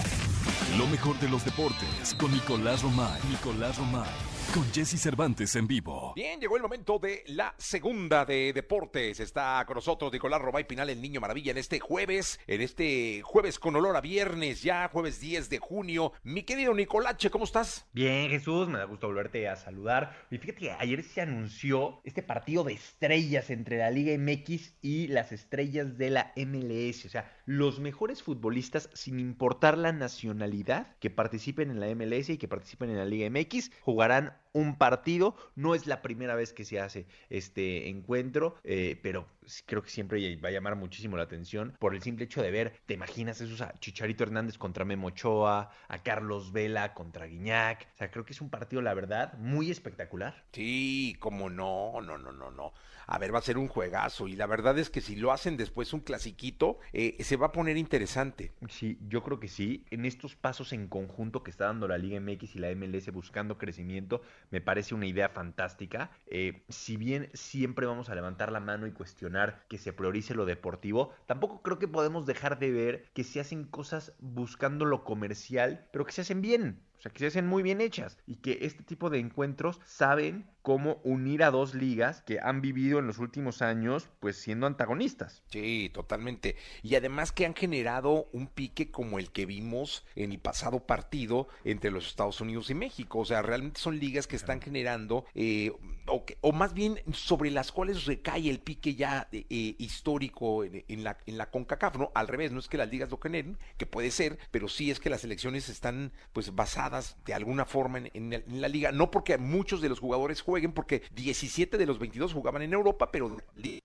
Lo 0.78 0.86
mejor 0.88 1.18
de 1.20 1.30
los 1.30 1.46
deportes 1.46 1.88
con 2.18 2.32
Nicolás 2.32 2.82
Romay. 2.82 3.20
Nicolás 3.30 3.78
Romay. 3.78 4.39
Con 4.54 4.66
Jesse 4.74 5.00
Cervantes 5.00 5.56
en 5.56 5.68
vivo. 5.68 6.14
Bien, 6.16 6.40
llegó 6.40 6.56
el 6.58 6.64
momento 6.64 6.98
de 6.98 7.24
la 7.28 7.54
segunda 7.60 8.26
de 8.26 8.52
deportes. 8.52 9.20
Está 9.20 9.64
con 9.68 9.76
nosotros 9.76 10.12
Nicolás 10.12 10.42
Romay 10.42 10.66
Pinal, 10.68 10.90
el 10.90 11.00
Niño 11.00 11.22
Maravilla, 11.22 11.52
en 11.52 11.60
este 11.60 11.80
jueves, 11.80 12.40
en 12.48 12.62
este 12.62 13.22
jueves 13.22 13.60
con 13.60 13.76
olor 13.76 13.96
a 13.96 14.02
viernes, 14.02 14.64
ya 14.64 14.90
jueves 14.92 15.20
10 15.20 15.52
de 15.52 15.60
junio. 15.60 16.14
Mi 16.24 16.42
querido 16.42 16.74
Nicolache, 16.74 17.30
¿cómo 17.30 17.46
estás? 17.46 17.86
Bien, 17.94 18.32
Jesús, 18.32 18.68
me 18.68 18.80
da 18.80 18.86
gusto 18.86 19.06
volverte 19.06 19.48
a 19.48 19.56
saludar. 19.56 20.18
Y 20.32 20.40
fíjate 20.40 20.62
que 20.62 20.72
ayer 20.72 21.04
se 21.04 21.22
anunció 21.22 22.02
este 22.04 22.24
partido 22.24 22.64
de 22.64 22.74
estrellas 22.74 23.52
entre 23.52 23.78
la 23.78 23.92
Liga 23.92 24.18
MX 24.18 24.74
y 24.82 25.10
las 25.10 25.32
estrellas 25.32 26.00
de 26.00 26.10
la 26.10 26.34
MLS. 26.36 27.06
O 27.06 27.10
sea, 27.10 27.32
los 27.46 27.80
mejores 27.80 28.24
futbolistas, 28.24 28.90
sin 28.94 29.20
importar 29.20 29.78
la 29.78 29.92
nacionalidad, 29.92 30.96
que 31.00 31.12
participen 31.12 31.70
en 31.70 31.80
la 31.80 31.94
MLS 31.94 32.30
y 32.30 32.40
que 32.40 32.48
participen 32.48 32.90
en 32.90 32.98
la 32.98 33.06
Liga 33.06 33.30
MX, 33.30 33.70
jugarán 33.82 34.39
un 34.54 34.78
partido. 34.78 35.36
No 35.56 35.76
es 35.76 35.88
la 35.88 36.02
primera 36.02 36.36
vez 36.36 36.54
que 36.54 36.66
se 36.66 36.80
hace 36.80 37.08
este 37.30 37.90
encuentro, 37.90 38.56
eh, 38.64 39.00
pero 39.02 39.28
creo 39.66 39.82
que 39.82 39.90
siempre 39.90 40.36
va 40.38 40.50
a 40.50 40.52
llamar 40.52 40.76
muchísimo 40.76 41.18
la 41.18 41.24
atención 41.24 41.76
por 41.80 41.96
el 41.96 42.02
simple 42.02 42.26
hecho 42.26 42.42
de 42.42 42.52
ver, 42.52 42.74
te 42.86 42.94
imaginas 42.94 43.42
esos 43.42 43.62
a 43.62 43.74
Chicharito 43.80 44.24
Hernández 44.24 44.58
contra 44.58 44.86
Memo 44.86 45.08
Ochoa, 45.08 45.72
a 45.88 46.04
Carlos 46.04 46.52
Vela 46.52 46.94
contra 46.94 47.26
Guiñac. 47.26 47.88
O 47.94 47.98
sea, 47.98 48.12
creo 48.12 48.26
que 48.26 48.34
es 48.34 48.42
un 48.42 48.50
partido, 48.50 48.82
la 48.82 48.94
verdad, 48.94 49.34
muy 49.38 49.72
espectacular. 49.72 50.44
Sí, 50.52 51.16
como 51.20 51.50
no, 51.50 52.02
no, 52.02 52.18
no, 52.18 52.32
no, 52.32 52.52
no. 52.52 52.74
A 53.12 53.18
ver, 53.18 53.34
va 53.34 53.40
a 53.40 53.42
ser 53.42 53.58
un 53.58 53.68
juegazo. 53.68 54.28
Y 54.28 54.36
la 54.36 54.46
verdad 54.46 54.78
es 54.78 54.92
que 54.92 55.02
si 55.02 55.16
lo 55.16 55.32
hacen 55.32 55.58
después 55.58 55.94
un 55.94 56.02
clasiquito, 56.02 56.78
eh, 56.94 57.18
se 57.24 57.38
va 57.38 57.48
a 57.48 57.52
poner 57.52 57.76
interesante. 57.76 58.52
Sí, 58.70 59.00
yo 59.08 59.24
creo 59.24 59.40
que 59.40 59.48
sí. 59.48 59.84
En 59.90 60.06
estos 60.06 60.36
pasos 60.36 60.74
en 60.74 60.88
conjunto 60.88 61.42
que 61.42 61.50
está 61.50 61.66
dando 61.66 61.88
la 61.88 61.98
Liga 61.98 62.20
MX 62.20 62.56
y 62.56 62.60
la 62.60 62.70
MLS 62.76 63.12
buscando 63.12 63.58
crecimiento, 63.58 64.22
me 64.52 64.62
parece 64.62 64.96
una 64.96 65.06
idea 65.06 65.30
fantástica. 65.30 66.12
Eh, 66.28 66.64
si 66.70 66.98
bien 66.98 67.30
siempre 67.34 67.86
vamos 67.86 68.10
a 68.10 68.16
levantar 68.16 68.52
la 68.52 68.60
mano 68.60 68.88
y 68.88 68.92
cuestionar 68.92 69.64
que 69.68 69.78
se 69.78 69.94
priorice 69.94 70.36
lo 70.36 70.46
deportivo, 70.46 71.14
tampoco 71.26 71.62
creo 71.62 71.80
que 71.80 71.88
podemos 71.88 72.26
dejar 72.26 72.60
de 72.60 72.72
ver 72.72 73.06
que 73.14 73.24
se 73.24 73.40
hacen 73.40 73.66
cosas 73.66 74.14
buscando 74.20 74.86
lo 74.86 75.04
comercial, 75.04 75.88
pero 75.92 76.06
que 76.06 76.12
se 76.12 76.22
hacen 76.22 76.42
bien. 76.42 76.82
O 77.00 77.02
sea, 77.02 77.12
que 77.12 77.20
se 77.20 77.28
hacen 77.28 77.48
muy 77.48 77.64
bien 77.64 77.80
hechas 77.80 78.18
y 78.28 78.36
que 78.36 78.60
este 78.62 78.84
tipo 78.84 79.10
de 79.10 79.20
encuentros 79.20 79.80
saben 79.86 80.46
cómo 80.62 81.00
unir 81.06 81.44
a 81.44 81.50
dos 81.52 81.74
ligas 81.74 82.22
que 82.24 82.40
han 82.42 82.60
vivido 82.62 83.00
en 83.00 83.08
los 83.08 83.18
últimos 83.20 83.62
años 83.62 84.10
pues 84.20 84.36
siendo 84.36 84.68
antagonistas. 84.68 85.42
Sí, 85.50 85.90
totalmente. 85.94 86.58
Y 86.84 86.96
además 86.96 87.32
que 87.32 87.46
han 87.46 87.56
generado 87.56 88.28
un 88.34 88.48
pique 88.48 88.92
como 88.92 89.18
el 89.18 89.32
que 89.32 89.46
vimos 89.46 90.06
en 90.16 90.34
el 90.34 90.40
pasado 90.40 90.86
partido 90.86 91.48
entre 91.64 91.90
los 91.90 92.06
Estados 92.06 92.42
Unidos 92.42 92.70
y 92.70 92.76
México. 92.76 93.20
O 93.20 93.26
sea, 93.26 93.42
realmente 93.42 93.80
son 93.80 93.98
ligas 93.98 94.28
que 94.28 94.36
están 94.36 94.62
generando, 94.62 95.26
eh, 95.36 95.72
o, 96.08 96.26
que- 96.26 96.38
o 96.42 96.52
más 96.52 96.74
bien 96.74 97.00
sobre 97.14 97.50
las 97.50 97.72
cuales 97.72 98.06
recae 98.06 98.50
el 98.50 98.60
pique 98.60 98.96
ya 98.96 99.30
eh, 99.32 99.46
eh, 99.50 99.76
histórico 99.78 100.66
en, 100.66 100.84
en 100.90 101.04
la, 101.06 101.18
en 101.26 101.38
la 101.38 101.50
CONCACAF, 101.50 101.96
¿no? 101.98 102.12
Al 102.14 102.28
revés, 102.28 102.52
no 102.52 102.60
es 102.60 102.68
que 102.68 102.78
las 102.78 102.90
ligas 102.90 103.10
lo 103.10 103.20
generen, 103.20 103.58
que 103.78 103.86
puede 103.86 104.12
ser, 104.12 104.38
pero 104.52 104.68
sí 104.68 104.92
es 104.92 105.00
que 105.00 105.10
las 105.10 105.24
elecciones 105.24 105.70
están 105.70 106.12
pues 106.34 106.54
basadas 106.54 106.89
de 107.26 107.34
alguna 107.34 107.66
forma 107.66 108.00
en, 108.00 108.10
en 108.14 108.34
el- 108.34 108.44
en 108.48 108.62
la 108.62 108.68
liga. 108.68 108.92
No 108.92 109.12
porque 109.12 109.38
muchos 109.38 109.82
de 109.82 109.90
los 109.90 110.00
jugadores 110.00 110.42
jueguen, 110.42 110.72
porque 110.74 111.04
17 111.14 111.78
de 111.78 111.86
los 111.86 112.00
22 112.00 112.34
jugaban 112.34 112.62
en 112.62 112.74
Europa, 112.74 113.12
pero 113.12 113.38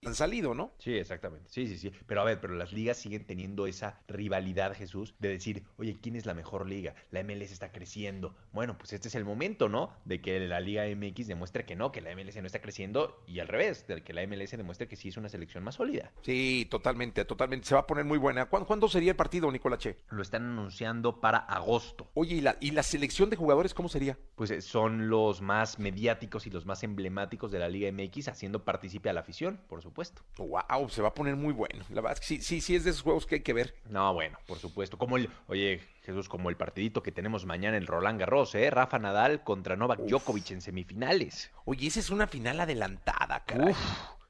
han 0.04 0.14
salido, 0.14 0.54
¿no? 0.54 0.72
Sí, 0.78 0.94
exactamente. 0.94 1.48
Sí, 1.50 1.66
sí, 1.66 1.78
sí. 1.78 1.92
Pero 2.06 2.20
a 2.20 2.24
ver, 2.24 2.40
pero 2.40 2.54
las 2.54 2.72
ligas 2.72 2.96
siguen 2.96 3.24
teniendo 3.24 3.66
esa 3.66 4.00
rivalidad, 4.08 4.74
Jesús, 4.74 5.14
de 5.18 5.28
decir, 5.28 5.64
oye, 5.76 5.96
¿quién 6.00 6.16
es 6.16 6.26
la 6.26 6.34
mejor 6.34 6.66
liga? 6.68 6.94
La 7.10 7.22
MLS 7.22 7.52
está 7.52 7.72
creciendo. 7.72 8.34
Bueno, 8.52 8.76
pues 8.78 8.92
este 8.92 9.08
es 9.08 9.14
el 9.14 9.24
momento, 9.24 9.68
¿no? 9.68 9.92
De 10.04 10.20
que 10.20 10.40
la 10.40 10.60
Liga 10.60 10.84
MX 10.86 11.26
demuestre 11.26 11.64
que 11.64 11.76
no, 11.76 11.92
que 11.92 12.00
la 12.00 12.14
MLS 12.14 12.36
no 12.36 12.46
está 12.46 12.60
creciendo 12.60 13.22
y 13.26 13.40
al 13.40 13.48
revés, 13.48 13.86
de 13.86 14.02
que 14.02 14.12
la 14.12 14.26
MLS 14.26 14.52
demuestre 14.56 14.88
que 14.88 14.96
sí 14.96 15.08
es 15.08 15.16
una 15.16 15.28
selección 15.28 15.64
más 15.64 15.74
sólida. 15.76 16.12
Sí, 16.22 16.66
totalmente, 16.70 17.24
totalmente. 17.24 17.66
Se 17.66 17.74
va 17.74 17.82
a 17.82 17.86
poner 17.86 18.04
muy 18.04 18.18
buena. 18.18 18.46
¿Cuándo, 18.46 18.66
cuándo 18.66 18.88
sería 18.88 19.10
el 19.10 19.16
partido, 19.16 19.50
Nicolache? 19.50 19.96
Lo 20.10 20.22
están 20.22 20.44
anunciando 20.44 21.20
para 21.20 21.38
agosto. 21.38 22.10
Oye, 22.14 22.36
¿y 22.36 22.40
la, 22.40 22.56
¿y 22.60 22.70
la 22.70 22.82
selección 22.94 23.28
de 23.28 23.34
jugadores 23.34 23.74
cómo 23.74 23.88
sería? 23.88 24.16
Pues 24.36 24.52
eh, 24.52 24.60
son 24.62 25.08
los 25.08 25.42
más 25.42 25.80
mediáticos 25.80 26.46
y 26.46 26.50
los 26.50 26.64
más 26.64 26.84
emblemáticos 26.84 27.50
de 27.50 27.58
la 27.58 27.68
Liga 27.68 27.90
MX 27.90 28.28
haciendo 28.28 28.64
partícipe 28.64 29.10
a 29.10 29.12
la 29.12 29.20
afición, 29.20 29.60
por 29.68 29.82
supuesto. 29.82 30.22
Wow, 30.38 30.88
se 30.88 31.02
va 31.02 31.08
a 31.08 31.14
poner 31.14 31.34
muy 31.34 31.52
bueno. 31.52 31.84
La 31.88 32.00
verdad 32.00 32.12
es 32.12 32.20
que 32.20 32.26
sí, 32.26 32.40
sí, 32.40 32.60
sí 32.60 32.76
es 32.76 32.84
de 32.84 32.90
esos 32.90 33.02
juegos 33.02 33.26
que 33.26 33.34
hay 33.34 33.40
que 33.40 33.52
ver. 33.52 33.74
No, 33.90 34.14
bueno, 34.14 34.38
por 34.46 34.58
supuesto. 34.58 34.96
Como 34.96 35.16
el, 35.16 35.28
oye, 35.48 35.80
Jesús, 36.02 36.28
como 36.28 36.50
el 36.50 36.56
partidito 36.56 37.02
que 37.02 37.10
tenemos 37.10 37.46
mañana 37.46 37.76
en 37.76 37.88
Roland 37.88 38.20
Garros, 38.20 38.54
¿eh? 38.54 38.70
Rafa 38.70 39.00
Nadal 39.00 39.42
contra 39.42 39.74
Novak 39.74 39.98
Djokovic 40.02 40.52
en 40.52 40.60
semifinales. 40.60 41.50
Oye, 41.64 41.88
esa 41.88 41.98
es 41.98 42.10
una 42.10 42.28
final 42.28 42.60
adelantada, 42.60 43.44
caray. 43.44 43.70
Uf, 43.70 43.78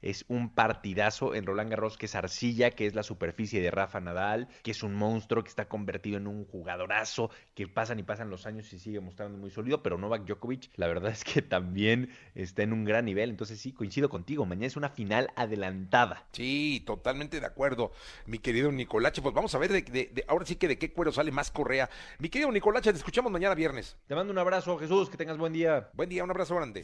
es 0.05 0.25
un 0.27 0.49
partidazo 0.49 1.35
en 1.35 1.45
Roland 1.45 1.69
Garros 1.69 1.97
que 1.97 2.05
es 2.05 2.15
arcilla, 2.15 2.71
que 2.71 2.85
es 2.85 2.95
la 2.95 3.03
superficie 3.03 3.61
de 3.61 3.71
Rafa 3.71 3.99
Nadal, 3.99 4.47
que 4.63 4.71
es 4.71 4.83
un 4.83 4.93
monstruo 4.95 5.43
que 5.43 5.49
está 5.49 5.67
convertido 5.67 6.17
en 6.17 6.27
un 6.27 6.45
jugadorazo, 6.45 7.29
que 7.53 7.67
pasan 7.67 7.99
y 7.99 8.03
pasan 8.03 8.29
los 8.29 8.45
años 8.45 8.71
y 8.71 8.79
sigue 8.79 8.99
mostrando 8.99 9.37
muy 9.37 9.51
sólido, 9.51 9.83
pero 9.83 9.97
Novak 9.97 10.25
Djokovic, 10.25 10.69
la 10.77 10.87
verdad 10.87 11.11
es 11.11 11.23
que 11.23 11.41
también 11.41 12.09
está 12.35 12.63
en 12.63 12.73
un 12.73 12.85
gran 12.85 13.05
nivel, 13.05 13.29
entonces 13.29 13.59
sí, 13.59 13.71
coincido 13.71 14.09
contigo, 14.09 14.45
mañana 14.45 14.67
es 14.67 14.77
una 14.77 14.89
final 14.89 15.31
adelantada. 15.35 16.25
Sí, 16.31 16.83
totalmente 16.85 17.39
de 17.39 17.45
acuerdo, 17.45 17.91
mi 18.25 18.39
querido 18.39 18.71
Nicolache. 18.71 19.21
Pues 19.21 19.33
vamos 19.33 19.53
a 19.55 19.57
ver 19.57 19.71
de, 19.71 19.81
de- 19.81 20.11
de- 20.13 20.25
ahora 20.27 20.45
sí 20.45 20.55
que 20.55 20.67
de 20.67 20.77
qué 20.77 20.91
cuero 20.93 21.11
sale 21.11 21.31
más 21.31 21.51
correa. 21.51 21.89
Mi 22.19 22.29
querido 22.29 22.51
Nicolache, 22.51 22.91
te 22.91 22.97
escuchamos 22.97 23.31
mañana 23.31 23.55
viernes. 23.55 23.97
Te 24.07 24.15
mando 24.15 24.31
un 24.31 24.39
abrazo, 24.39 24.77
Jesús, 24.77 25.09
que 25.09 25.17
tengas 25.17 25.37
buen 25.37 25.53
día. 25.53 25.89
Buen 25.93 26.09
día, 26.09 26.23
un 26.23 26.29
abrazo 26.29 26.55
grande. 26.55 26.83